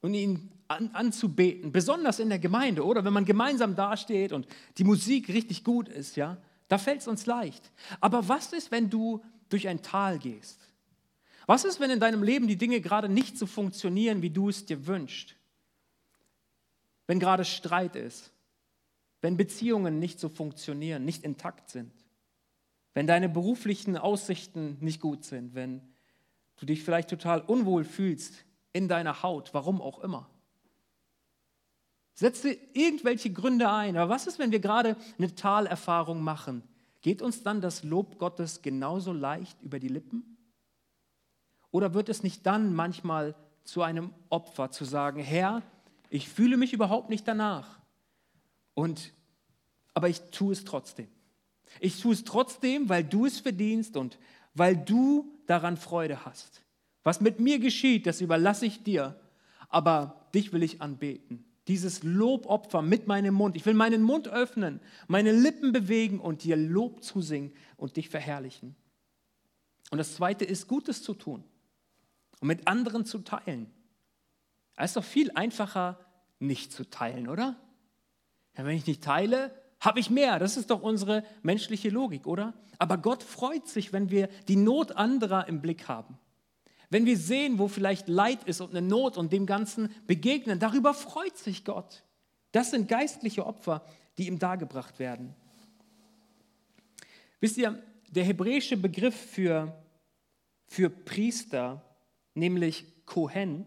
und 0.00 0.14
ihn 0.14 0.50
an, 0.66 0.90
anzubeten, 0.92 1.72
besonders 1.72 2.18
in 2.18 2.28
der 2.28 2.38
Gemeinde, 2.38 2.84
oder? 2.84 3.04
Wenn 3.04 3.12
man 3.12 3.24
gemeinsam 3.24 3.74
dasteht 3.74 4.32
und 4.32 4.46
die 4.76 4.84
Musik 4.84 5.28
richtig 5.28 5.64
gut 5.64 5.88
ist, 5.88 6.16
ja, 6.16 6.36
da 6.68 6.78
fällt 6.78 7.00
es 7.00 7.08
uns 7.08 7.26
leicht. 7.26 7.72
Aber 8.00 8.28
was 8.28 8.52
ist, 8.52 8.70
wenn 8.70 8.90
du 8.90 9.24
durch 9.48 9.68
ein 9.68 9.82
Tal 9.82 10.18
gehst? 10.18 10.60
Was 11.46 11.64
ist, 11.64 11.80
wenn 11.80 11.90
in 11.90 12.00
deinem 12.00 12.22
Leben 12.22 12.46
die 12.46 12.58
Dinge 12.58 12.80
gerade 12.80 13.08
nicht 13.08 13.38
so 13.38 13.46
funktionieren, 13.46 14.20
wie 14.20 14.30
du 14.30 14.50
es 14.50 14.66
dir 14.66 14.86
wünschst? 14.86 15.34
Wenn 17.06 17.18
gerade 17.18 17.46
Streit 17.46 17.96
ist, 17.96 18.32
wenn 19.22 19.38
Beziehungen 19.38 19.98
nicht 19.98 20.20
so 20.20 20.28
funktionieren, 20.28 21.06
nicht 21.06 21.24
intakt 21.24 21.70
sind, 21.70 21.90
wenn 22.92 23.06
deine 23.06 23.30
beruflichen 23.30 23.96
Aussichten 23.96 24.76
nicht 24.80 25.00
gut 25.00 25.24
sind, 25.24 25.54
wenn 25.54 25.80
du 26.56 26.66
dich 26.66 26.82
vielleicht 26.82 27.08
total 27.08 27.40
unwohl 27.40 27.84
fühlst 27.84 28.44
in 28.74 28.88
deiner 28.88 29.22
Haut, 29.22 29.54
warum 29.54 29.80
auch 29.80 30.00
immer. 30.00 30.28
Setze 32.18 32.56
irgendwelche 32.72 33.30
Gründe 33.30 33.70
ein. 33.70 33.96
Aber 33.96 34.12
was 34.12 34.26
ist, 34.26 34.40
wenn 34.40 34.50
wir 34.50 34.58
gerade 34.58 34.96
eine 35.18 35.36
Talerfahrung 35.36 36.20
machen? 36.20 36.64
Geht 37.00 37.22
uns 37.22 37.44
dann 37.44 37.60
das 37.60 37.84
Lob 37.84 38.18
Gottes 38.18 38.60
genauso 38.60 39.12
leicht 39.12 39.62
über 39.62 39.78
die 39.78 39.86
Lippen? 39.86 40.36
Oder 41.70 41.94
wird 41.94 42.08
es 42.08 42.24
nicht 42.24 42.44
dann 42.44 42.74
manchmal 42.74 43.36
zu 43.62 43.82
einem 43.82 44.12
Opfer 44.30 44.72
zu 44.72 44.84
sagen, 44.84 45.20
Herr, 45.20 45.62
ich 46.10 46.28
fühle 46.28 46.56
mich 46.56 46.72
überhaupt 46.72 47.08
nicht 47.08 47.28
danach, 47.28 47.78
und, 48.74 49.12
aber 49.94 50.08
ich 50.08 50.18
tue 50.32 50.54
es 50.54 50.64
trotzdem. 50.64 51.06
Ich 51.78 52.00
tue 52.00 52.14
es 52.14 52.24
trotzdem, 52.24 52.88
weil 52.88 53.04
du 53.04 53.26
es 53.26 53.38
verdienst 53.38 53.96
und 53.96 54.18
weil 54.54 54.76
du 54.76 55.32
daran 55.46 55.76
Freude 55.76 56.24
hast. 56.24 56.62
Was 57.04 57.20
mit 57.20 57.38
mir 57.38 57.60
geschieht, 57.60 58.08
das 58.08 58.20
überlasse 58.20 58.66
ich 58.66 58.82
dir, 58.82 59.20
aber 59.68 60.28
dich 60.34 60.52
will 60.52 60.64
ich 60.64 60.82
anbeten. 60.82 61.44
Dieses 61.68 62.02
Lobopfer 62.02 62.82
mit 62.82 63.06
meinem 63.06 63.34
Mund. 63.34 63.54
Ich 63.54 63.66
will 63.66 63.74
meinen 63.74 64.02
Mund 64.02 64.28
öffnen, 64.28 64.80
meine 65.06 65.32
Lippen 65.32 65.72
bewegen 65.72 66.18
und 66.18 66.42
dir 66.42 66.56
Lob 66.56 67.04
zusingen 67.04 67.52
und 67.76 67.96
dich 67.96 68.08
verherrlichen. 68.08 68.74
Und 69.90 69.98
das 69.98 70.14
Zweite 70.14 70.44
ist, 70.44 70.66
Gutes 70.66 71.02
zu 71.02 71.14
tun 71.14 71.44
und 72.40 72.48
mit 72.48 72.66
anderen 72.66 73.04
zu 73.04 73.18
teilen. 73.18 73.70
Es 74.76 74.90
ist 74.90 74.96
doch 74.96 75.04
viel 75.04 75.30
einfacher, 75.32 75.98
nicht 76.38 76.72
zu 76.72 76.88
teilen, 76.88 77.28
oder? 77.28 77.56
Ja, 78.56 78.64
wenn 78.64 78.76
ich 78.76 78.86
nicht 78.86 79.02
teile, 79.02 79.52
habe 79.80 80.00
ich 80.00 80.10
mehr. 80.10 80.38
Das 80.38 80.56
ist 80.56 80.70
doch 80.70 80.82
unsere 80.82 81.24
menschliche 81.42 81.90
Logik, 81.90 82.26
oder? 82.26 82.54
Aber 82.78 82.98
Gott 82.98 83.22
freut 83.22 83.68
sich, 83.68 83.92
wenn 83.92 84.10
wir 84.10 84.28
die 84.48 84.56
Not 84.56 84.92
anderer 84.92 85.48
im 85.48 85.60
Blick 85.60 85.88
haben. 85.88 86.18
Wenn 86.90 87.04
wir 87.04 87.16
sehen, 87.16 87.58
wo 87.58 87.68
vielleicht 87.68 88.08
Leid 88.08 88.44
ist 88.44 88.60
und 88.60 88.70
eine 88.70 88.86
Not 88.86 89.16
und 89.18 89.32
dem 89.32 89.46
Ganzen 89.46 89.90
begegnen, 90.06 90.58
darüber 90.58 90.94
freut 90.94 91.36
sich 91.36 91.64
Gott. 91.64 92.04
Das 92.52 92.70
sind 92.70 92.88
geistliche 92.88 93.46
Opfer, 93.46 93.84
die 94.16 94.26
ihm 94.26 94.38
dargebracht 94.38 94.98
werden. 94.98 95.34
Wisst 97.40 97.58
ihr, 97.58 97.82
der 98.10 98.24
hebräische 98.24 98.76
Begriff 98.76 99.14
für, 99.14 99.76
für 100.66 100.88
Priester, 100.88 101.82
nämlich 102.34 102.86
Kohen, 103.04 103.66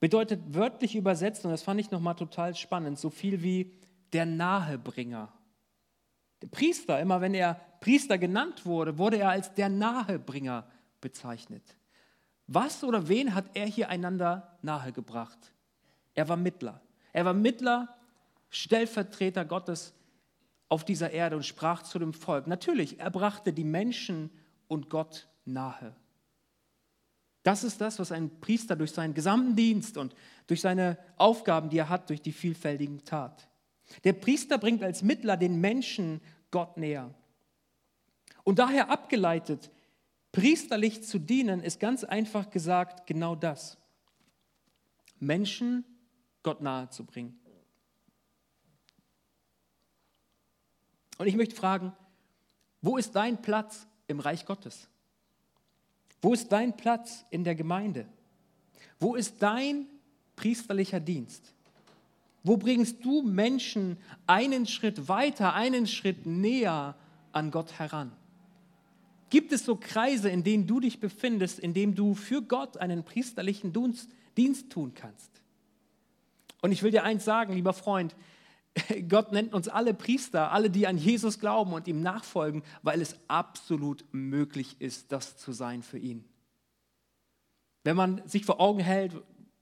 bedeutet 0.00 0.40
wörtlich 0.54 0.96
übersetzt, 0.96 1.44
und 1.44 1.50
das 1.50 1.62
fand 1.62 1.78
ich 1.78 1.90
nochmal 1.90 2.16
total 2.16 2.54
spannend, 2.54 2.98
so 2.98 3.10
viel 3.10 3.42
wie 3.42 3.72
der 4.12 4.24
Nahebringer. 4.24 5.30
Der 6.40 6.48
Priester, 6.48 6.98
immer 7.00 7.20
wenn 7.20 7.34
er 7.34 7.60
Priester 7.80 8.16
genannt 8.16 8.64
wurde, 8.64 8.96
wurde 8.96 9.18
er 9.18 9.28
als 9.28 9.54
der 9.54 9.68
Nahebringer 9.68 10.66
bezeichnet. 11.02 11.62
Was 12.52 12.82
oder 12.82 13.06
wen 13.06 13.32
hat 13.32 13.44
er 13.54 13.66
hier 13.66 13.90
einander 13.90 14.58
nahegebracht? 14.60 15.38
Er 16.14 16.28
war 16.28 16.36
Mittler. 16.36 16.80
Er 17.12 17.24
war 17.24 17.32
Mittler, 17.32 17.96
Stellvertreter 18.48 19.44
Gottes 19.44 19.94
auf 20.68 20.84
dieser 20.84 21.12
Erde 21.12 21.36
und 21.36 21.46
sprach 21.46 21.84
zu 21.84 22.00
dem 22.00 22.12
Volk. 22.12 22.48
Natürlich, 22.48 22.98
er 22.98 23.10
brachte 23.10 23.52
die 23.52 23.62
Menschen 23.62 24.30
und 24.66 24.90
Gott 24.90 25.28
nahe. 25.44 25.94
Das 27.44 27.62
ist 27.62 27.80
das, 27.80 28.00
was 28.00 28.10
ein 28.10 28.40
Priester 28.40 28.74
durch 28.74 28.90
seinen 28.90 29.14
gesamten 29.14 29.54
Dienst 29.54 29.96
und 29.96 30.16
durch 30.48 30.60
seine 30.60 30.98
Aufgaben, 31.18 31.70
die 31.70 31.78
er 31.78 31.88
hat, 31.88 32.10
durch 32.10 32.20
die 32.20 32.32
vielfältigen 32.32 33.04
tat. 33.04 33.48
Der 34.02 34.12
Priester 34.12 34.58
bringt 34.58 34.82
als 34.82 35.02
Mittler 35.02 35.36
den 35.36 35.60
Menschen 35.60 36.20
Gott 36.50 36.76
näher. 36.76 37.14
Und 38.42 38.58
daher 38.58 38.90
abgeleitet, 38.90 39.70
priesterlich 40.32 41.02
zu 41.02 41.18
dienen, 41.18 41.60
ist 41.60 41.80
ganz 41.80 42.04
einfach 42.04 42.50
gesagt 42.50 43.06
genau 43.06 43.34
das. 43.34 43.78
Menschen 45.18 45.84
Gott 46.42 46.60
nahe 46.60 46.88
zu 46.88 47.04
bringen. 47.04 47.38
Und 51.18 51.26
ich 51.26 51.36
möchte 51.36 51.54
fragen, 51.54 51.92
wo 52.80 52.96
ist 52.96 53.14
dein 53.14 53.42
Platz 53.42 53.86
im 54.06 54.20
Reich 54.20 54.46
Gottes? 54.46 54.88
Wo 56.22 56.32
ist 56.32 56.50
dein 56.50 56.76
Platz 56.76 57.26
in 57.30 57.44
der 57.44 57.54
Gemeinde? 57.54 58.06
Wo 58.98 59.14
ist 59.14 59.42
dein 59.42 59.86
priesterlicher 60.36 61.00
Dienst? 61.00 61.54
Wo 62.42 62.56
bringst 62.56 63.04
du 63.04 63.22
Menschen 63.22 63.98
einen 64.26 64.66
Schritt 64.66 65.08
weiter, 65.08 65.54
einen 65.54 65.86
Schritt 65.86 66.24
näher 66.24 66.96
an 67.32 67.50
Gott 67.50 67.78
heran? 67.78 68.12
Gibt 69.30 69.52
es 69.52 69.64
so 69.64 69.76
Kreise, 69.76 70.28
in 70.28 70.42
denen 70.42 70.66
du 70.66 70.80
dich 70.80 71.00
befindest, 71.00 71.60
in 71.60 71.72
denen 71.72 71.94
du 71.94 72.14
für 72.14 72.42
Gott 72.42 72.76
einen 72.76 73.04
priesterlichen 73.04 73.72
Dienst, 74.36 74.70
tun 74.70 74.92
kannst? 74.94 75.30
Und 76.60 76.72
ich 76.72 76.82
will 76.82 76.90
dir 76.90 77.04
eins 77.04 77.24
sagen, 77.24 77.54
lieber 77.54 77.72
Freund, 77.72 78.14
Gott 79.08 79.32
nennt 79.32 79.54
uns 79.54 79.68
alle 79.68 79.94
Priester, 79.94 80.52
alle, 80.52 80.68
die 80.68 80.86
an 80.86 80.98
Jesus 80.98 81.38
glauben 81.38 81.72
und 81.72 81.88
ihm 81.88 82.02
nachfolgen, 82.02 82.62
weil 82.82 83.00
es 83.00 83.16
absolut 83.28 84.04
möglich 84.12 84.80
ist, 84.80 85.12
das 85.12 85.36
zu 85.36 85.52
sein 85.52 85.82
für 85.82 85.98
ihn. 85.98 86.24
Wenn 87.84 87.96
man 87.96 88.26
sich 88.28 88.44
vor 88.44 88.60
Augen 88.60 88.80
hält, 88.80 89.14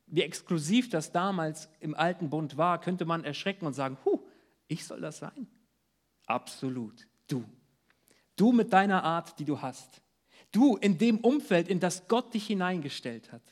wie 0.06 0.22
exklusiv 0.22 0.88
das 0.88 1.12
damals 1.12 1.68
im 1.80 1.94
alten 1.94 2.30
Bund 2.30 2.56
war, 2.56 2.80
könnte 2.80 3.04
man 3.04 3.24
erschrecken 3.24 3.66
und 3.66 3.74
sagen, 3.74 3.98
Huh, 4.04 4.20
ich 4.66 4.86
soll 4.86 5.00
das 5.00 5.18
sein? 5.18 5.46
Absolut, 6.26 7.06
du. 7.28 7.44
Du 8.38 8.52
mit 8.52 8.72
deiner 8.72 9.04
Art, 9.04 9.38
die 9.38 9.44
du 9.44 9.60
hast. 9.60 10.00
Du 10.52 10.76
in 10.76 10.96
dem 10.96 11.18
Umfeld, 11.18 11.68
in 11.68 11.80
das 11.80 12.08
Gott 12.08 12.32
dich 12.32 12.46
hineingestellt 12.46 13.30
hat. 13.32 13.42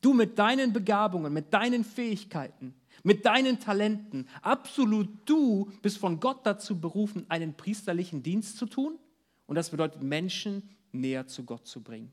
Du 0.00 0.12
mit 0.14 0.38
deinen 0.38 0.72
Begabungen, 0.72 1.32
mit 1.32 1.54
deinen 1.54 1.84
Fähigkeiten 1.84 2.74
mit 3.02 3.24
deinen 3.24 3.60
Talenten. 3.60 4.28
Absolut 4.42 5.08
du 5.24 5.70
bist 5.82 5.98
von 5.98 6.20
Gott 6.20 6.40
dazu 6.44 6.80
berufen, 6.80 7.26
einen 7.28 7.54
priesterlichen 7.54 8.22
Dienst 8.22 8.58
zu 8.58 8.66
tun. 8.66 8.98
Und 9.46 9.56
das 9.56 9.70
bedeutet, 9.70 10.02
Menschen 10.02 10.68
näher 10.92 11.26
zu 11.26 11.44
Gott 11.44 11.66
zu 11.66 11.82
bringen. 11.82 12.12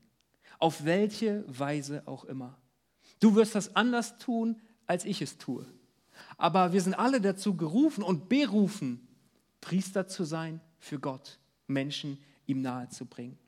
Auf 0.58 0.84
welche 0.84 1.44
Weise 1.46 2.02
auch 2.06 2.24
immer. 2.24 2.58
Du 3.20 3.34
wirst 3.34 3.54
das 3.54 3.76
anders 3.76 4.18
tun, 4.18 4.60
als 4.86 5.04
ich 5.04 5.22
es 5.22 5.38
tue. 5.38 5.66
Aber 6.36 6.72
wir 6.72 6.80
sind 6.80 6.94
alle 6.94 7.20
dazu 7.20 7.56
gerufen 7.56 8.02
und 8.02 8.28
berufen, 8.28 9.06
Priester 9.60 10.06
zu 10.06 10.24
sein 10.24 10.60
für 10.78 10.98
Gott, 10.98 11.38
Menschen 11.68 12.18
ihm 12.46 12.62
nahe 12.62 12.88
zu 12.88 13.06
bringen. 13.06 13.38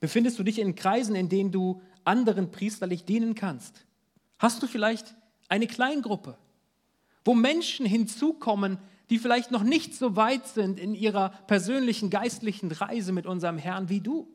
Befindest 0.00 0.38
du 0.38 0.42
dich 0.42 0.58
in 0.58 0.74
Kreisen, 0.74 1.14
in 1.14 1.28
denen 1.28 1.52
du 1.52 1.82
anderen 2.04 2.50
priesterlich 2.50 3.04
dienen 3.04 3.34
kannst? 3.34 3.84
Hast 4.38 4.62
du 4.62 4.66
vielleicht 4.66 5.14
eine 5.48 5.66
Kleingruppe, 5.66 6.38
wo 7.24 7.34
Menschen 7.34 7.86
hinzukommen, 7.86 8.78
die 9.10 9.18
vielleicht 9.18 9.50
noch 9.50 9.62
nicht 9.62 9.94
so 9.94 10.16
weit 10.16 10.46
sind 10.46 10.80
in 10.80 10.94
ihrer 10.94 11.30
persönlichen 11.46 12.08
geistlichen 12.08 12.72
Reise 12.72 13.12
mit 13.12 13.26
unserem 13.26 13.58
Herrn 13.58 13.90
wie 13.90 14.00
du. 14.00 14.26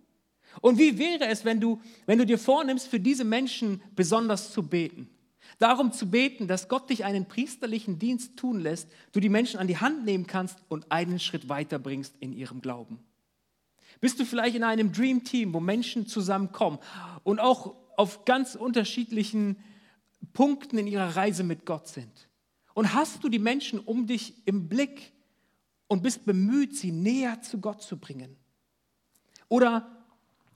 Und 0.62 0.78
wie 0.78 1.00
wäre 1.00 1.26
es, 1.26 1.46
wenn 1.46 1.60
du, 1.60 1.82
wenn 2.06 2.20
du 2.20 2.26
dir 2.26 2.38
vornimmst, 2.38 2.88
für 2.88 3.00
diese 3.00 3.24
Menschen 3.24 3.82
besonders 3.96 4.52
zu 4.52 4.64
beten? 4.64 5.10
Darum 5.60 5.92
zu 5.92 6.10
beten, 6.10 6.48
dass 6.48 6.70
Gott 6.70 6.90
dich 6.90 7.04
einen 7.04 7.28
priesterlichen 7.28 7.98
Dienst 7.98 8.38
tun 8.38 8.60
lässt, 8.60 8.92
du 9.12 9.20
die 9.20 9.30
Menschen 9.30 9.60
an 9.60 9.68
die 9.68 9.78
Hand 9.78 10.06
nehmen 10.06 10.28
kannst 10.28 10.60
und 10.70 10.92
einen 10.92 11.20
Schritt 11.20 11.50
weiterbringst 11.50 12.16
in 12.20 12.32
ihrem 12.34 12.62
Glauben. 12.62 13.00
Bist 14.00 14.20
du 14.20 14.26
vielleicht 14.26 14.56
in 14.56 14.64
einem 14.64 14.92
Dream 14.92 15.24
Team, 15.24 15.54
wo 15.54 15.60
Menschen 15.60 16.06
zusammenkommen 16.06 16.78
und 17.24 17.40
auch 17.40 17.76
auf 17.98 18.26
ganz 18.26 18.54
unterschiedlichen 18.54 19.58
Punkten 20.34 20.78
in 20.78 20.86
ihrer 20.86 21.16
Reise 21.16 21.44
mit 21.44 21.66
Gott 21.66 21.88
sind? 21.88 22.30
Und 22.76 22.94
hast 22.94 23.24
du 23.24 23.30
die 23.30 23.40
Menschen 23.40 23.80
um 23.80 24.06
dich 24.06 24.36
im 24.46 24.70
Blick 24.70 25.12
und 25.88 26.04
bist 26.04 26.26
bemüht, 26.26 26.76
sie 26.76 26.92
näher 26.92 27.42
zu 27.42 27.60
Gott 27.60 27.82
zu 27.82 27.98
bringen? 27.98 28.38
Oder 29.50 29.97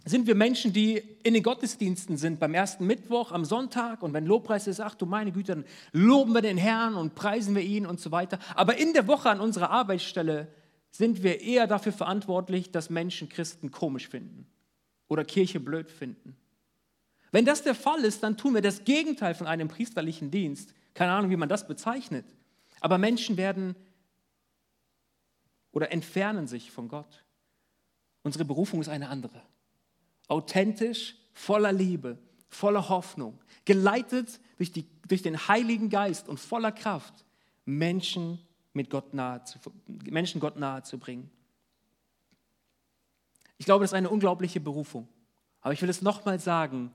sind 0.06 0.28
wir 0.28 0.36
Menschen, 0.36 0.74
die 0.74 0.98
in 1.24 1.34
den 1.34 1.44
Gottesdiensten 1.44 2.18
sind, 2.18 2.40
beim 2.40 2.54
ersten 2.54 2.88
Mittwoch, 2.88 3.32
am 3.32 3.46
Sonntag 3.46 4.02
und 4.02 4.14
wenn 4.14 4.26
Lobpreis 4.26 4.68
ist, 4.68 4.80
ach 4.80 4.96
du 4.96 5.06
meine 5.06 5.32
Güte, 5.32 5.56
dann 5.56 5.66
loben 5.92 6.34
wir 6.34 6.42
den 6.42 6.58
Herrn 6.58 6.96
und 6.96 7.16
preisen 7.16 7.56
wir 7.56 7.62
ihn 7.62 7.86
und 7.86 8.00
so 8.00 8.12
weiter. 8.12 8.40
Aber 8.56 8.78
in 8.78 8.94
der 8.94 9.08
Woche 9.08 9.30
an 9.30 9.40
unserer 9.40 9.70
Arbeitsstelle 9.70 10.48
sind 10.90 11.24
wir 11.24 11.42
eher 11.42 11.68
dafür 11.68 11.94
verantwortlich, 11.94 12.72
dass 12.72 12.90
Menschen 12.90 13.30
Christen 13.30 13.72
komisch 13.72 14.10
finden 14.10 14.48
oder 15.08 15.24
Kirche 15.24 15.60
blöd 15.60 15.92
finden 15.92 16.36
wenn 17.32 17.46
das 17.46 17.64
der 17.64 17.76
Fall 17.76 18.04
ist, 18.04 18.24
dann 18.24 18.38
tun 18.38 18.54
wir 18.54 18.62
das 18.62 18.84
Gegenteil 18.84 19.34
von 19.34 19.48
einem 19.48 19.70
priesterlichen 19.70 20.32
Dienst. 20.32 20.74
Keine 20.94 21.14
Ahnung, 21.14 21.32
wie 21.32 21.38
man 21.38 21.50
das 21.50 21.68
bezeichnet. 21.68 22.26
Aber 22.82 22.98
Menschen 22.98 23.38
werden 23.38 23.76
oder 25.72 25.92
entfernen 25.92 26.48
sich 26.48 26.72
von 26.72 26.90
Gott. 26.90 27.24
Unsere 28.24 28.44
Berufung 28.44 28.82
ist 28.82 28.90
eine 28.90 29.08
andere. 29.08 29.42
Authentisch, 30.32 31.18
voller 31.34 31.74
Liebe, 31.74 32.18
voller 32.48 32.88
Hoffnung, 32.88 33.38
geleitet 33.66 34.40
durch, 34.56 34.72
die, 34.72 34.86
durch 35.06 35.22
den 35.22 35.50
Heiligen 35.50 35.90
Geist 35.90 36.30
und 36.30 36.40
voller 36.40 36.72
Kraft, 36.72 37.26
Menschen, 37.66 38.40
mit 38.72 38.90
Gott 38.90 39.14
nahe 39.14 39.44
zu, 39.44 39.60
Menschen 39.88 40.40
Gott 40.40 40.56
nahe 40.56 40.84
zu 40.84 40.98
bringen. 40.98 41.30
Ich 43.58 43.66
glaube, 43.66 43.84
das 43.84 43.92
ist 43.92 43.96
eine 43.96 44.10
unglaubliche 44.10 44.62
Berufung. 44.62 45.10
Aber 45.60 45.74
ich 45.74 45.82
will 45.82 45.90
es 45.90 46.02
nochmal 46.02 46.40
sagen, 46.40 46.94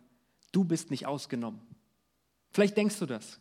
du 0.53 0.65
bist 0.65 0.91
nicht 0.91 1.05
ausgenommen. 1.05 1.61
Vielleicht 2.53 2.79
denkst 2.79 2.99
du 2.99 3.05
das. 3.05 3.39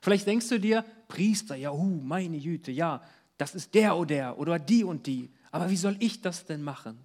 Vielleicht 0.00 0.26
denkst 0.26 0.48
du 0.48 0.58
dir, 0.58 0.82
Priester, 1.08 1.56
ja, 1.56 1.72
uh, 1.72 2.00
meine 2.02 2.38
Jüte, 2.38 2.72
ja, 2.72 3.02
das 3.36 3.54
ist 3.54 3.74
der 3.74 3.98
oder 3.98 4.06
der 4.06 4.38
oder 4.38 4.58
die 4.58 4.82
und 4.82 5.06
die. 5.06 5.30
Aber 5.50 5.68
wie 5.68 5.76
soll 5.76 5.96
ich 6.00 6.22
das 6.22 6.46
denn 6.46 6.62
machen? 6.62 6.98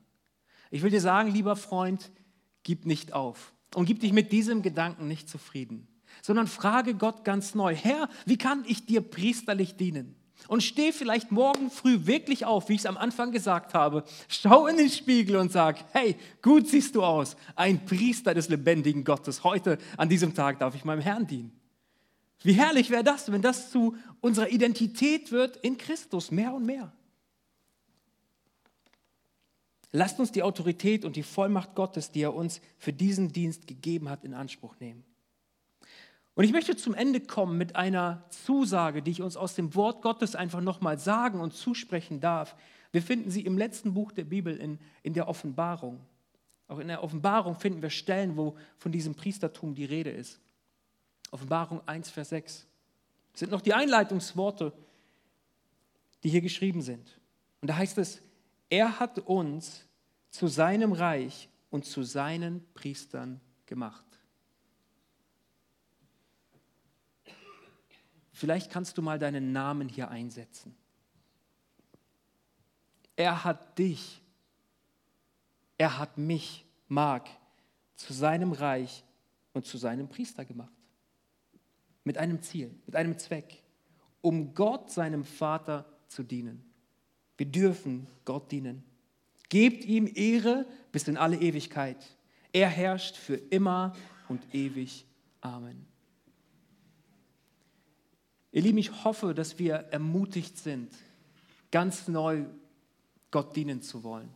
Ich 0.71 0.81
will 0.81 0.89
dir 0.89 1.01
sagen, 1.01 1.29
lieber 1.31 1.57
Freund, 1.57 2.09
gib 2.63 2.85
nicht 2.85 3.13
auf 3.13 3.53
und 3.75 3.85
gib 3.85 3.99
dich 3.99 4.13
mit 4.13 4.31
diesem 4.31 4.61
Gedanken 4.61 5.07
nicht 5.07 5.29
zufrieden, 5.29 5.87
sondern 6.21 6.47
frage 6.47 6.93
Gott 6.93 7.23
ganz 7.23 7.55
neu, 7.55 7.75
Herr, 7.75 8.09
wie 8.25 8.37
kann 8.37 8.63
ich 8.67 8.85
dir 8.85 9.01
priesterlich 9.01 9.75
dienen? 9.75 10.15
Und 10.47 10.63
steh 10.63 10.91
vielleicht 10.91 11.31
morgen 11.31 11.69
früh 11.69 12.07
wirklich 12.07 12.45
auf, 12.45 12.67
wie 12.67 12.73
ich 12.73 12.79
es 12.79 12.85
am 12.87 12.97
Anfang 12.97 13.31
gesagt 13.31 13.73
habe. 13.73 14.03
Schau 14.27 14.65
in 14.65 14.77
den 14.77 14.89
Spiegel 14.89 15.35
und 15.35 15.51
sag, 15.51 15.85
hey, 15.93 16.15
gut 16.41 16.67
siehst 16.67 16.95
du 16.95 17.03
aus. 17.03 17.35
Ein 17.55 17.85
Priester 17.85 18.33
des 18.33 18.49
lebendigen 18.49 19.03
Gottes. 19.03 19.43
Heute, 19.43 19.77
an 19.97 20.09
diesem 20.09 20.33
Tag, 20.33 20.57
darf 20.57 20.73
ich 20.73 20.83
meinem 20.83 21.01
Herrn 21.01 21.27
dienen. 21.27 21.51
Wie 22.43 22.53
herrlich 22.53 22.89
wäre 22.89 23.03
das, 23.03 23.31
wenn 23.31 23.43
das 23.43 23.69
zu 23.69 23.95
unserer 24.19 24.49
Identität 24.49 25.31
wird 25.31 25.57
in 25.57 25.77
Christus, 25.77 26.31
mehr 26.31 26.53
und 26.53 26.65
mehr. 26.65 26.91
Lasst 29.91 30.19
uns 30.19 30.31
die 30.31 30.43
Autorität 30.43 31.03
und 31.03 31.15
die 31.15 31.23
Vollmacht 31.23 31.75
Gottes, 31.75 32.11
die 32.11 32.21
er 32.21 32.33
uns 32.33 32.61
für 32.77 32.93
diesen 32.93 33.33
Dienst 33.33 33.67
gegeben 33.67 34.09
hat, 34.09 34.23
in 34.23 34.33
Anspruch 34.33 34.75
nehmen. 34.79 35.03
Und 36.33 36.45
ich 36.45 36.53
möchte 36.53 36.77
zum 36.77 36.93
Ende 36.93 37.19
kommen 37.19 37.57
mit 37.57 37.75
einer 37.75 38.23
Zusage, 38.29 39.01
die 39.01 39.11
ich 39.11 39.21
uns 39.21 39.35
aus 39.35 39.53
dem 39.55 39.75
Wort 39.75 40.01
Gottes 40.01 40.35
einfach 40.35 40.61
nochmal 40.61 40.97
sagen 40.97 41.41
und 41.41 41.53
zusprechen 41.53 42.21
darf. 42.21 42.55
Wir 42.93 43.01
finden 43.01 43.29
sie 43.29 43.41
im 43.41 43.57
letzten 43.57 43.93
Buch 43.93 44.13
der 44.13 44.23
Bibel 44.23 44.55
in, 44.55 44.79
in 45.03 45.13
der 45.13 45.27
Offenbarung. 45.27 45.99
Auch 46.69 46.79
in 46.79 46.87
der 46.87 47.03
Offenbarung 47.03 47.55
finden 47.55 47.81
wir 47.81 47.89
Stellen, 47.89 48.37
wo 48.37 48.55
von 48.77 48.93
diesem 48.93 49.13
Priestertum 49.13 49.75
die 49.75 49.83
Rede 49.83 50.09
ist. 50.09 50.39
Offenbarung 51.31 51.85
1, 51.85 52.09
Vers 52.09 52.29
6. 52.29 52.65
Das 53.33 53.39
sind 53.39 53.51
noch 53.51 53.61
die 53.61 53.73
Einleitungsworte. 53.73 54.73
die 56.23 56.29
hier 56.29 56.41
geschrieben 56.41 56.81
sind. 56.81 57.19
Und 57.61 57.69
da 57.69 57.77
heißt 57.77 57.97
es, 57.97 58.21
er 58.71 58.99
hat 58.99 59.19
uns 59.19 59.85
zu 60.31 60.47
seinem 60.47 60.93
Reich 60.93 61.49
und 61.69 61.85
zu 61.85 62.03
seinen 62.03 62.65
Priestern 62.73 63.41
gemacht. 63.65 64.05
Vielleicht 68.31 68.71
kannst 68.71 68.97
du 68.97 69.01
mal 69.01 69.19
deinen 69.19 69.51
Namen 69.51 69.89
hier 69.89 70.09
einsetzen. 70.09 70.75
Er 73.17 73.43
hat 73.43 73.77
dich, 73.77 74.23
er 75.77 75.99
hat 75.99 76.17
mich, 76.17 76.65
Mark, 76.87 77.29
zu 77.97 78.13
seinem 78.13 78.53
Reich 78.53 79.03
und 79.53 79.65
zu 79.65 79.77
seinem 79.77 80.07
Priester 80.07 80.45
gemacht. 80.45 80.71
Mit 82.05 82.17
einem 82.17 82.41
Ziel, 82.41 82.73
mit 82.85 82.95
einem 82.95 83.19
Zweck, 83.19 83.61
um 84.21 84.55
Gott, 84.55 84.89
seinem 84.89 85.25
Vater, 85.25 85.85
zu 86.07 86.23
dienen. 86.23 86.70
Wir 87.37 87.45
dürfen 87.45 88.07
Gott 88.25 88.51
dienen. 88.51 88.83
Gebt 89.49 89.83
ihm 89.85 90.09
Ehre 90.13 90.65
bis 90.91 91.07
in 91.07 91.17
alle 91.17 91.37
Ewigkeit. 91.37 91.97
Er 92.53 92.69
herrscht 92.69 93.15
für 93.15 93.35
immer 93.35 93.95
und 94.29 94.41
ewig. 94.53 95.05
Amen. 95.41 95.85
Ihr 98.51 98.61
Lieben, 98.61 98.77
ich 98.77 99.03
hoffe, 99.03 99.33
dass 99.33 99.59
wir 99.59 99.75
ermutigt 99.75 100.57
sind, 100.57 100.93
ganz 101.71 102.07
neu 102.07 102.45
Gott 103.31 103.55
dienen 103.55 103.81
zu 103.81 104.03
wollen. 104.03 104.29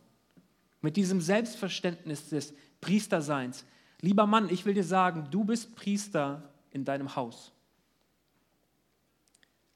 Mit 0.80 0.96
diesem 0.96 1.20
Selbstverständnis 1.20 2.30
des 2.30 2.54
Priesterseins. 2.80 3.64
Lieber 4.00 4.26
Mann, 4.26 4.48
ich 4.50 4.64
will 4.64 4.74
dir 4.74 4.84
sagen, 4.84 5.28
du 5.30 5.44
bist 5.44 5.74
Priester 5.76 6.50
in 6.70 6.84
deinem 6.84 7.14
Haus. 7.16 7.52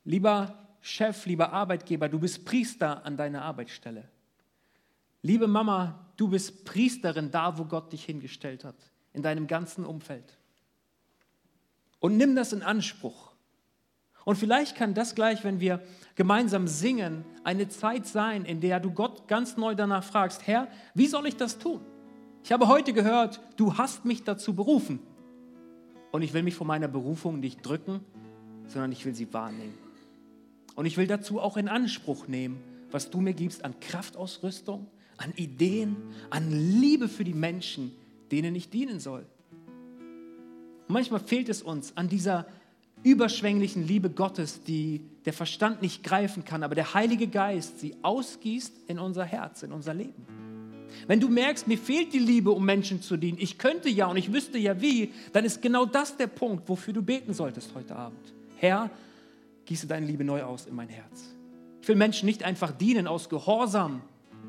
Lieber 0.04 0.69
Chef, 0.80 1.26
lieber 1.26 1.52
Arbeitgeber, 1.52 2.08
du 2.08 2.18
bist 2.18 2.44
Priester 2.44 3.04
an 3.04 3.16
deiner 3.16 3.42
Arbeitsstelle. 3.42 4.08
Liebe 5.22 5.46
Mama, 5.46 6.06
du 6.16 6.28
bist 6.28 6.64
Priesterin 6.64 7.30
da, 7.30 7.58
wo 7.58 7.64
Gott 7.64 7.92
dich 7.92 8.04
hingestellt 8.04 8.64
hat, 8.64 8.76
in 9.12 9.22
deinem 9.22 9.46
ganzen 9.46 9.84
Umfeld. 9.84 10.38
Und 11.98 12.16
nimm 12.16 12.34
das 12.34 12.52
in 12.52 12.62
Anspruch. 12.62 13.30
Und 14.24 14.36
vielleicht 14.36 14.76
kann 14.76 14.94
das 14.94 15.14
gleich, 15.14 15.44
wenn 15.44 15.60
wir 15.60 15.82
gemeinsam 16.14 16.66
singen, 16.68 17.24
eine 17.44 17.68
Zeit 17.68 18.06
sein, 18.06 18.44
in 18.44 18.60
der 18.60 18.80
du 18.80 18.90
Gott 18.90 19.28
ganz 19.28 19.56
neu 19.56 19.74
danach 19.74 20.04
fragst, 20.04 20.46
Herr, 20.46 20.68
wie 20.94 21.06
soll 21.06 21.26
ich 21.26 21.36
das 21.36 21.58
tun? 21.58 21.80
Ich 22.42 22.52
habe 22.52 22.68
heute 22.68 22.92
gehört, 22.92 23.40
du 23.56 23.76
hast 23.76 24.04
mich 24.04 24.24
dazu 24.24 24.54
berufen. 24.54 25.00
Und 26.10 26.22
ich 26.22 26.32
will 26.32 26.42
mich 26.42 26.54
von 26.54 26.66
meiner 26.66 26.88
Berufung 26.88 27.40
nicht 27.40 27.64
drücken, 27.64 28.00
sondern 28.66 28.92
ich 28.92 29.04
will 29.04 29.14
sie 29.14 29.32
wahrnehmen. 29.32 29.74
Und 30.74 30.86
ich 30.86 30.96
will 30.96 31.06
dazu 31.06 31.40
auch 31.40 31.56
in 31.56 31.68
Anspruch 31.68 32.28
nehmen, 32.28 32.60
was 32.90 33.10
du 33.10 33.20
mir 33.20 33.34
gibst 33.34 33.64
an 33.64 33.78
Kraftausrüstung, 33.80 34.86
an 35.16 35.32
Ideen, 35.36 35.96
an 36.30 36.50
Liebe 36.50 37.08
für 37.08 37.24
die 37.24 37.34
Menschen, 37.34 37.92
denen 38.32 38.54
ich 38.54 38.70
dienen 38.70 39.00
soll. 39.00 39.26
Manchmal 40.88 41.20
fehlt 41.20 41.48
es 41.48 41.62
uns 41.62 41.96
an 41.96 42.08
dieser 42.08 42.46
überschwänglichen 43.02 43.86
Liebe 43.86 44.10
Gottes, 44.10 44.62
die 44.62 45.02
der 45.24 45.32
Verstand 45.32 45.82
nicht 45.82 46.02
greifen 46.02 46.44
kann, 46.44 46.62
aber 46.62 46.74
der 46.74 46.94
Heilige 46.94 47.28
Geist 47.28 47.80
sie 47.80 47.94
ausgießt 48.02 48.72
in 48.88 48.98
unser 48.98 49.24
Herz, 49.24 49.62
in 49.62 49.72
unser 49.72 49.94
Leben. 49.94 50.26
Wenn 51.06 51.20
du 51.20 51.28
merkst, 51.28 51.68
mir 51.68 51.78
fehlt 51.78 52.12
die 52.12 52.18
Liebe, 52.18 52.50
um 52.50 52.64
Menschen 52.64 53.00
zu 53.00 53.16
dienen, 53.16 53.38
ich 53.40 53.58
könnte 53.58 53.88
ja 53.88 54.06
und 54.06 54.16
ich 54.16 54.32
wüsste 54.32 54.58
ja 54.58 54.80
wie, 54.80 55.12
dann 55.32 55.44
ist 55.44 55.62
genau 55.62 55.86
das 55.86 56.16
der 56.16 56.26
Punkt, 56.26 56.68
wofür 56.68 56.92
du 56.92 57.02
beten 57.02 57.32
solltest 57.32 57.74
heute 57.74 57.96
Abend. 57.96 58.34
Herr, 58.56 58.90
gieße 59.70 59.86
deine 59.86 60.04
Liebe 60.04 60.24
neu 60.24 60.42
aus 60.42 60.66
in 60.66 60.74
mein 60.74 60.88
Herz. 60.88 61.36
Ich 61.80 61.86
will 61.86 61.94
Menschen 61.94 62.26
nicht 62.26 62.42
einfach 62.42 62.72
dienen 62.72 63.06
aus 63.06 63.28
Gehorsam, 63.28 64.02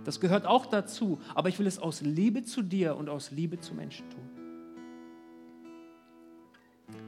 das 0.03 0.19
gehört 0.19 0.47
auch 0.47 0.65
dazu, 0.65 1.19
aber 1.36 1.47
ich 1.49 1.59
will 1.59 1.67
es 1.67 1.78
aus 1.78 2.01
Liebe 2.01 2.43
zu 2.43 2.63
dir 2.63 2.97
und 2.97 3.07
aus 3.07 3.30
Liebe 3.30 3.59
zu 3.59 3.76
Menschen 3.76 4.09
tun. 4.09 4.30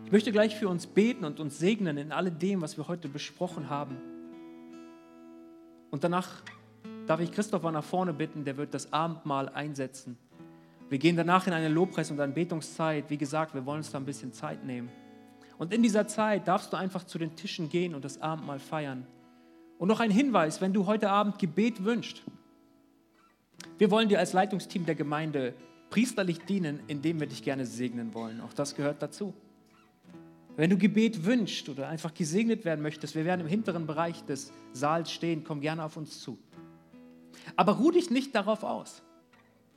Ich 0.06 0.12
möchte 0.12 0.32
gleich 0.32 0.56
für 0.56 0.70
uns 0.70 0.86
beten 0.86 1.26
und 1.26 1.40
uns 1.40 1.58
segnen 1.58 1.98
in 1.98 2.12
alledem, 2.12 2.62
was 2.62 2.78
wir 2.78 2.88
heute 2.88 3.10
besprochen 3.10 3.72
haben. 3.72 3.98
Und 5.90 6.04
danach 6.04 6.44
darf 7.08 7.20
ich 7.20 7.32
Christopher 7.32 7.72
nach 7.72 7.84
vorne 7.84 8.14
bitten, 8.14 8.44
der 8.46 8.58
wird 8.58 8.76
das 8.76 8.94
Abendmahl 8.94 9.50
einsetzen. 9.50 10.20
Wir 10.88 11.00
gehen 11.00 11.18
danach 11.18 11.48
in 11.48 11.54
eine 11.54 11.70
Lobpreis- 11.70 12.12
und 12.12 12.20
Anbetungszeit. 12.20 13.10
Wie 13.10 13.18
gesagt, 13.18 13.56
wir 13.56 13.66
wollen 13.66 13.80
uns 13.80 13.90
da 13.90 13.98
ein 13.98 14.06
bisschen 14.06 14.34
Zeit 14.34 14.64
nehmen. 14.64 14.92
Und 15.58 15.74
in 15.74 15.84
dieser 15.84 16.08
Zeit 16.08 16.48
darfst 16.48 16.74
du 16.74 16.78
einfach 16.78 17.04
zu 17.04 17.18
den 17.18 17.36
Tischen 17.36 17.70
gehen 17.70 17.96
und 17.96 18.04
das 18.04 18.22
Abendmahl 18.22 18.60
feiern. 18.60 19.06
Und 19.78 19.88
noch 19.88 20.00
ein 20.00 20.12
Hinweis, 20.12 20.62
wenn 20.62 20.74
du 20.74 20.86
heute 20.86 21.10
Abend 21.10 21.40
Gebet 21.40 21.84
wünschst. 21.84 22.24
Wir 23.78 23.92
wollen 23.92 24.10
dir 24.10 24.20
als 24.20 24.34
Leitungsteam 24.34 24.86
der 24.86 24.96
Gemeinde 24.96 25.54
priesterlich 25.90 26.40
dienen, 26.40 26.80
indem 26.88 27.20
wir 27.20 27.28
dich 27.28 27.44
gerne 27.44 27.66
segnen 27.66 28.14
wollen. 28.14 28.42
Auch 28.42 28.54
das 28.54 28.76
gehört 28.76 29.02
dazu. 29.02 29.34
Wenn 30.56 30.70
du 30.70 30.78
Gebet 30.78 31.26
wünschst 31.26 31.68
oder 31.70 31.88
einfach 31.88 32.14
gesegnet 32.14 32.64
werden 32.64 32.82
möchtest, 32.82 33.16
wir 33.16 33.26
werden 33.26 33.42
im 33.42 33.48
hinteren 33.48 33.88
Bereich 33.88 34.24
des 34.26 34.54
Saals 34.72 35.12
stehen, 35.12 35.44
komm 35.44 35.62
gerne 35.62 35.84
auf 35.84 35.98
uns 35.98 36.22
zu. 36.22 36.38
Aber 37.56 37.74
ruh 37.74 37.92
dich 37.92 38.12
nicht 38.12 38.36
darauf 38.36 38.64
aus. 38.64 39.02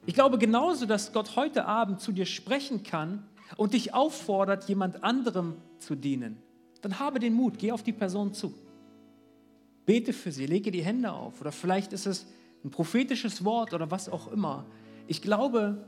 Ich 0.04 0.14
glaube 0.14 0.38
genauso, 0.38 0.86
dass 0.86 1.12
Gott 1.12 1.34
heute 1.36 1.64
Abend 1.64 2.00
zu 2.00 2.12
dir 2.12 2.26
sprechen 2.26 2.82
kann 2.82 3.26
und 3.56 3.74
dich 3.74 3.94
auffordert, 3.94 4.68
jemand 4.68 5.02
anderem 5.04 5.56
zu 5.78 5.94
dienen. 5.94 6.38
Dann 6.82 6.98
habe 6.98 7.18
den 7.18 7.34
Mut, 7.34 7.58
geh 7.58 7.72
auf 7.72 7.82
die 7.82 7.92
Person 7.92 8.34
zu. 8.34 8.54
Bete 9.84 10.12
für 10.12 10.32
sie, 10.32 10.46
lege 10.46 10.70
die 10.70 10.84
Hände 10.84 11.12
auf. 11.12 11.40
Oder 11.40 11.52
vielleicht 11.52 11.92
ist 11.92 12.06
es 12.06 12.26
ein 12.64 12.70
prophetisches 12.70 13.44
Wort 13.44 13.72
oder 13.72 13.90
was 13.90 14.08
auch 14.08 14.30
immer. 14.32 14.66
Ich 15.06 15.22
glaube, 15.22 15.84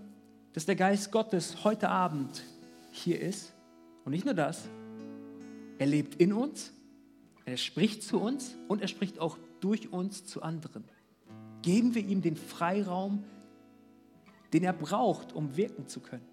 dass 0.53 0.67
der 0.67 0.77
Geist 0.77 1.11
Gottes 1.13 1.65
heute 1.65 1.89
Abend 1.89 2.45
hier 2.93 3.21
ist. 3.21 3.53
Und 4.05 4.13
nicht 4.13 4.25
nur 4.25 4.35
das, 4.35 4.69
er 5.79 5.87
lebt 5.87 6.15
in 6.17 6.33
uns, 6.33 6.73
er 7.45 7.57
spricht 7.57 8.03
zu 8.03 8.21
uns 8.21 8.57
und 8.69 8.83
er 8.83 8.89
spricht 8.89 9.19
auch 9.19 9.39
durch 9.61 9.93
uns 9.93 10.25
zu 10.25 10.43
anderen. 10.43 10.85
Geben 11.63 11.95
wir 11.95 12.05
ihm 12.05 12.23
den 12.23 12.37
Freiraum, 12.37 13.25
den 14.53 14.65
er 14.65 14.73
braucht, 14.73 15.33
um 15.33 15.57
wirken 15.57 15.89
zu 15.89 16.01
können. 16.01 16.28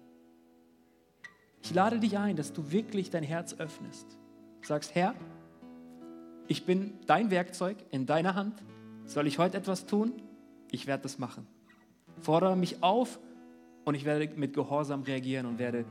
Ich 1.66 1.74
lade 1.74 1.98
dich 1.98 2.16
ein, 2.16 2.36
dass 2.36 2.52
du 2.52 2.70
wirklich 2.70 3.10
dein 3.10 3.24
Herz 3.24 3.54
öffnest. 3.58 4.06
Sagst, 4.62 4.94
Herr, 4.94 5.16
ich 6.46 6.64
bin 6.64 6.92
dein 7.08 7.32
Werkzeug 7.32 7.76
in 7.90 8.06
deiner 8.06 8.36
Hand. 8.36 8.62
Soll 9.04 9.26
ich 9.26 9.40
heute 9.40 9.56
etwas 9.56 9.84
tun? 9.84 10.12
Ich 10.70 10.86
werde 10.86 11.02
das 11.02 11.18
machen. 11.18 11.44
Fordere 12.20 12.56
mich 12.56 12.84
auf 12.84 13.18
und 13.84 13.96
ich 13.96 14.04
werde 14.04 14.32
mit 14.36 14.54
Gehorsam 14.54 15.02
reagieren 15.02 15.44
und 15.44 15.58
werde 15.58 15.84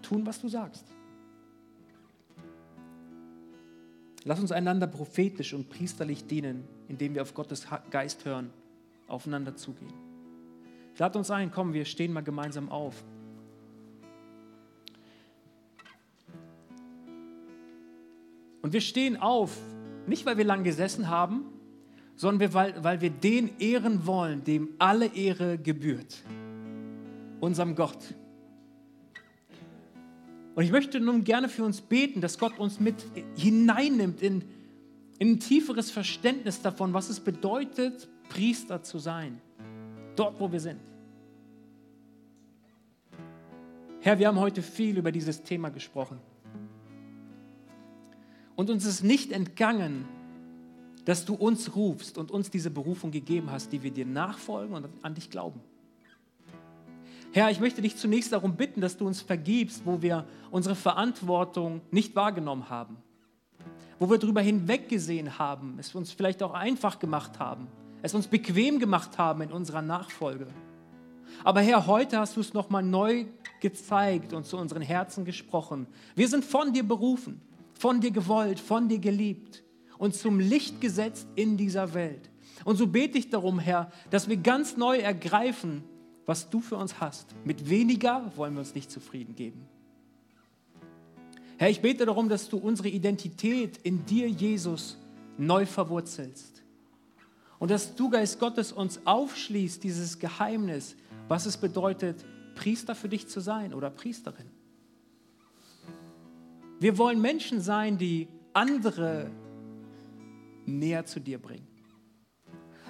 tun, 0.00 0.24
was 0.26 0.40
du 0.40 0.46
sagst. 0.46 0.86
Lass 4.22 4.38
uns 4.38 4.52
einander 4.52 4.86
prophetisch 4.86 5.54
und 5.54 5.70
priesterlich 5.70 6.28
dienen, 6.28 6.68
indem 6.86 7.16
wir 7.16 7.22
auf 7.22 7.34
Gottes 7.34 7.66
Geist 7.90 8.24
hören, 8.24 8.50
aufeinander 9.08 9.56
zugehen. 9.56 9.92
Lade 10.96 11.18
uns 11.18 11.32
ein, 11.32 11.50
komm, 11.50 11.72
wir 11.72 11.84
stehen 11.84 12.12
mal 12.12 12.22
gemeinsam 12.22 12.68
auf. 12.68 13.02
Und 18.64 18.72
wir 18.72 18.80
stehen 18.80 19.18
auf, 19.18 19.58
nicht 20.06 20.24
weil 20.24 20.38
wir 20.38 20.44
lang 20.46 20.64
gesessen 20.64 21.10
haben, 21.10 21.44
sondern 22.16 22.54
weil, 22.54 22.82
weil 22.82 23.02
wir 23.02 23.10
den 23.10 23.58
ehren 23.58 24.06
wollen, 24.06 24.42
dem 24.42 24.70
alle 24.78 25.14
Ehre 25.14 25.58
gebührt, 25.58 26.22
unserem 27.40 27.74
Gott. 27.74 27.98
Und 30.54 30.64
ich 30.64 30.72
möchte 30.72 30.98
nun 30.98 31.24
gerne 31.24 31.50
für 31.50 31.62
uns 31.62 31.82
beten, 31.82 32.22
dass 32.22 32.38
Gott 32.38 32.58
uns 32.58 32.80
mit 32.80 33.04
hineinnimmt 33.36 34.22
in, 34.22 34.42
in 35.18 35.32
ein 35.32 35.40
tieferes 35.40 35.90
Verständnis 35.90 36.62
davon, 36.62 36.94
was 36.94 37.10
es 37.10 37.20
bedeutet, 37.20 38.08
Priester 38.30 38.82
zu 38.82 38.98
sein, 38.98 39.42
dort 40.16 40.40
wo 40.40 40.50
wir 40.50 40.60
sind. 40.60 40.80
Herr, 44.00 44.18
wir 44.18 44.26
haben 44.26 44.40
heute 44.40 44.62
viel 44.62 44.96
über 44.96 45.12
dieses 45.12 45.42
Thema 45.42 45.68
gesprochen. 45.68 46.18
Und 48.56 48.70
uns 48.70 48.84
ist 48.84 49.02
nicht 49.02 49.32
entgangen, 49.32 50.06
dass 51.04 51.24
du 51.24 51.34
uns 51.34 51.74
rufst 51.76 52.18
und 52.18 52.30
uns 52.30 52.50
diese 52.50 52.70
Berufung 52.70 53.10
gegeben 53.10 53.50
hast, 53.50 53.72
die 53.72 53.82
wir 53.82 53.90
dir 53.90 54.06
nachfolgen 54.06 54.74
und 54.74 54.88
an 55.02 55.14
dich 55.14 55.30
glauben. 55.30 55.60
Herr, 57.32 57.50
ich 57.50 57.58
möchte 57.58 57.82
dich 57.82 57.96
zunächst 57.96 58.32
darum 58.32 58.56
bitten, 58.56 58.80
dass 58.80 58.96
du 58.96 59.06
uns 59.06 59.20
vergibst, 59.20 59.82
wo 59.84 60.00
wir 60.00 60.24
unsere 60.52 60.76
Verantwortung 60.76 61.80
nicht 61.90 62.14
wahrgenommen 62.14 62.70
haben, 62.70 62.96
wo 63.98 64.08
wir 64.08 64.18
darüber 64.18 64.40
hinweggesehen 64.40 65.36
haben, 65.38 65.76
es 65.78 65.94
uns 65.94 66.12
vielleicht 66.12 66.44
auch 66.44 66.54
einfach 66.54 67.00
gemacht 67.00 67.40
haben, 67.40 67.66
es 68.02 68.14
uns 68.14 68.28
bequem 68.28 68.78
gemacht 68.78 69.18
haben 69.18 69.42
in 69.42 69.50
unserer 69.50 69.82
Nachfolge. 69.82 70.46
Aber 71.42 71.60
Herr, 71.60 71.88
heute 71.88 72.20
hast 72.20 72.36
du 72.36 72.40
es 72.40 72.54
nochmal 72.54 72.84
neu 72.84 73.24
gezeigt 73.60 74.32
und 74.32 74.46
zu 74.46 74.56
unseren 74.56 74.82
Herzen 74.82 75.24
gesprochen. 75.24 75.88
Wir 76.14 76.28
sind 76.28 76.44
von 76.44 76.72
dir 76.72 76.86
berufen, 76.86 77.40
von 77.78 78.00
dir 78.00 78.10
gewollt, 78.10 78.60
von 78.60 78.88
dir 78.88 78.98
geliebt. 78.98 79.64
und 79.98 80.14
zum 80.14 80.40
Licht 80.40 80.80
gesetzt 80.80 81.26
in 81.36 81.56
dieser 81.56 81.94
Welt. 81.94 82.30
Und 82.64 82.76
so 82.76 82.86
bete 82.86 83.18
ich 83.18 83.30
darum, 83.30 83.58
Herr, 83.58 83.90
dass 84.10 84.28
wir 84.28 84.36
ganz 84.36 84.76
neu 84.76 84.98
ergreifen, 84.98 85.84
was 86.26 86.50
du 86.50 86.60
für 86.60 86.76
uns 86.76 87.00
hast. 87.00 87.34
Mit 87.44 87.68
weniger 87.68 88.32
wollen 88.36 88.54
wir 88.54 88.60
uns 88.60 88.74
nicht 88.74 88.90
zufrieden 88.90 89.34
geben. 89.34 89.66
Herr, 91.56 91.70
ich 91.70 91.80
bete 91.80 92.06
darum, 92.06 92.28
dass 92.28 92.48
du 92.48 92.56
unsere 92.56 92.88
Identität 92.88 93.78
in 93.78 94.04
dir, 94.04 94.28
Jesus, 94.28 94.98
neu 95.38 95.66
verwurzelst. 95.66 96.62
Und 97.58 97.70
dass 97.70 97.94
du, 97.94 98.10
Geist 98.10 98.40
Gottes, 98.40 98.72
uns 98.72 99.00
aufschließt, 99.04 99.82
dieses 99.82 100.18
Geheimnis, 100.18 100.96
was 101.28 101.46
es 101.46 101.56
bedeutet, 101.56 102.24
Priester 102.54 102.94
für 102.94 103.08
dich 103.08 103.28
zu 103.28 103.40
sein 103.40 103.72
oder 103.72 103.90
Priesterin. 103.90 104.50
Wir 106.80 106.98
wollen 106.98 107.20
Menschen 107.20 107.60
sein, 107.60 107.98
die 107.98 108.28
andere 108.52 109.30
näher 110.66 111.04
zu 111.04 111.20
dir 111.20 111.38
bringen. 111.38 111.68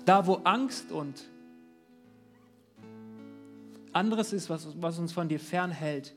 Da, 0.04 0.26
wo 0.26 0.34
Angst 0.44 0.92
und 0.92 1.30
anderes 3.92 4.32
ist, 4.32 4.50
was, 4.50 4.80
was 4.80 4.98
uns 4.98 5.12
von 5.12 5.28
dir 5.28 5.40
fernhält, 5.40 6.14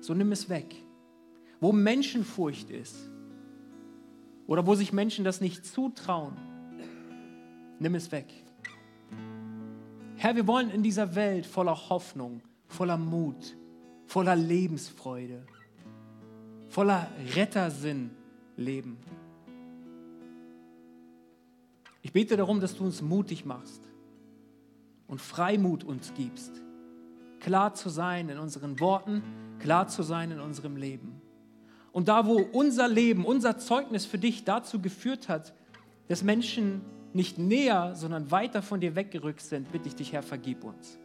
so 0.00 0.14
nimm 0.14 0.32
es 0.32 0.48
weg. 0.48 0.74
Wo 1.60 1.72
Menschenfurcht 1.72 2.70
ist 2.70 3.08
oder 4.46 4.66
wo 4.66 4.74
sich 4.74 4.92
Menschen 4.92 5.24
das 5.24 5.40
nicht 5.40 5.64
zutrauen, 5.64 6.36
nimm 7.78 7.94
es 7.94 8.10
weg. 8.10 8.32
Herr, 10.16 10.36
wir 10.36 10.46
wollen 10.46 10.70
in 10.70 10.82
dieser 10.82 11.14
Welt 11.14 11.46
voller 11.46 11.88
Hoffnung, 11.88 12.42
voller 12.66 12.96
Mut, 12.96 13.56
voller 14.06 14.36
Lebensfreude, 14.36 15.44
voller 16.72 17.06
Rettersinn 17.34 18.10
leben. 18.56 18.96
Ich 22.00 22.14
bete 22.14 22.36
darum, 22.38 22.60
dass 22.60 22.74
du 22.74 22.84
uns 22.84 23.02
mutig 23.02 23.44
machst 23.44 23.82
und 25.06 25.20
Freimut 25.20 25.84
uns 25.84 26.14
gibst, 26.14 26.62
klar 27.40 27.74
zu 27.74 27.90
sein 27.90 28.30
in 28.30 28.38
unseren 28.38 28.80
Worten, 28.80 29.22
klar 29.58 29.86
zu 29.88 30.02
sein 30.02 30.30
in 30.30 30.40
unserem 30.40 30.76
Leben. 30.76 31.20
Und 31.92 32.08
da, 32.08 32.26
wo 32.26 32.40
unser 32.40 32.88
Leben, 32.88 33.26
unser 33.26 33.58
Zeugnis 33.58 34.06
für 34.06 34.18
dich 34.18 34.44
dazu 34.44 34.80
geführt 34.80 35.28
hat, 35.28 35.52
dass 36.08 36.22
Menschen 36.22 36.80
nicht 37.12 37.36
näher, 37.36 37.94
sondern 37.94 38.30
weiter 38.30 38.62
von 38.62 38.80
dir 38.80 38.96
weggerückt 38.96 39.42
sind, 39.42 39.70
bitte 39.72 39.88
ich 39.88 39.94
dich, 39.94 40.14
Herr, 40.14 40.22
vergib 40.22 40.64
uns. 40.64 40.98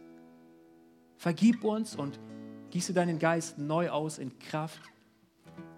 Vergib 1.17 1.65
uns 1.65 1.93
und 1.93 2.21
gieße 2.69 2.93
deinen 2.93 3.19
Geist 3.19 3.57
neu 3.57 3.89
aus 3.89 4.17
in 4.17 4.39
Kraft, 4.39 4.81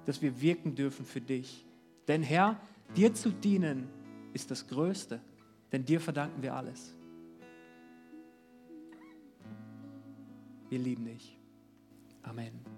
dass 0.09 0.23
wir 0.23 0.41
wirken 0.41 0.73
dürfen 0.73 1.05
für 1.05 1.21
dich. 1.21 1.63
Denn 2.07 2.23
Herr, 2.23 2.59
dir 2.95 3.13
zu 3.13 3.29
dienen 3.29 3.87
ist 4.33 4.49
das 4.49 4.67
Größte, 4.67 5.21
denn 5.71 5.85
dir 5.85 6.01
verdanken 6.01 6.41
wir 6.41 6.55
alles. 6.55 6.95
Wir 10.67 10.79
lieben 10.79 11.05
dich. 11.05 11.37
Amen. 12.23 12.68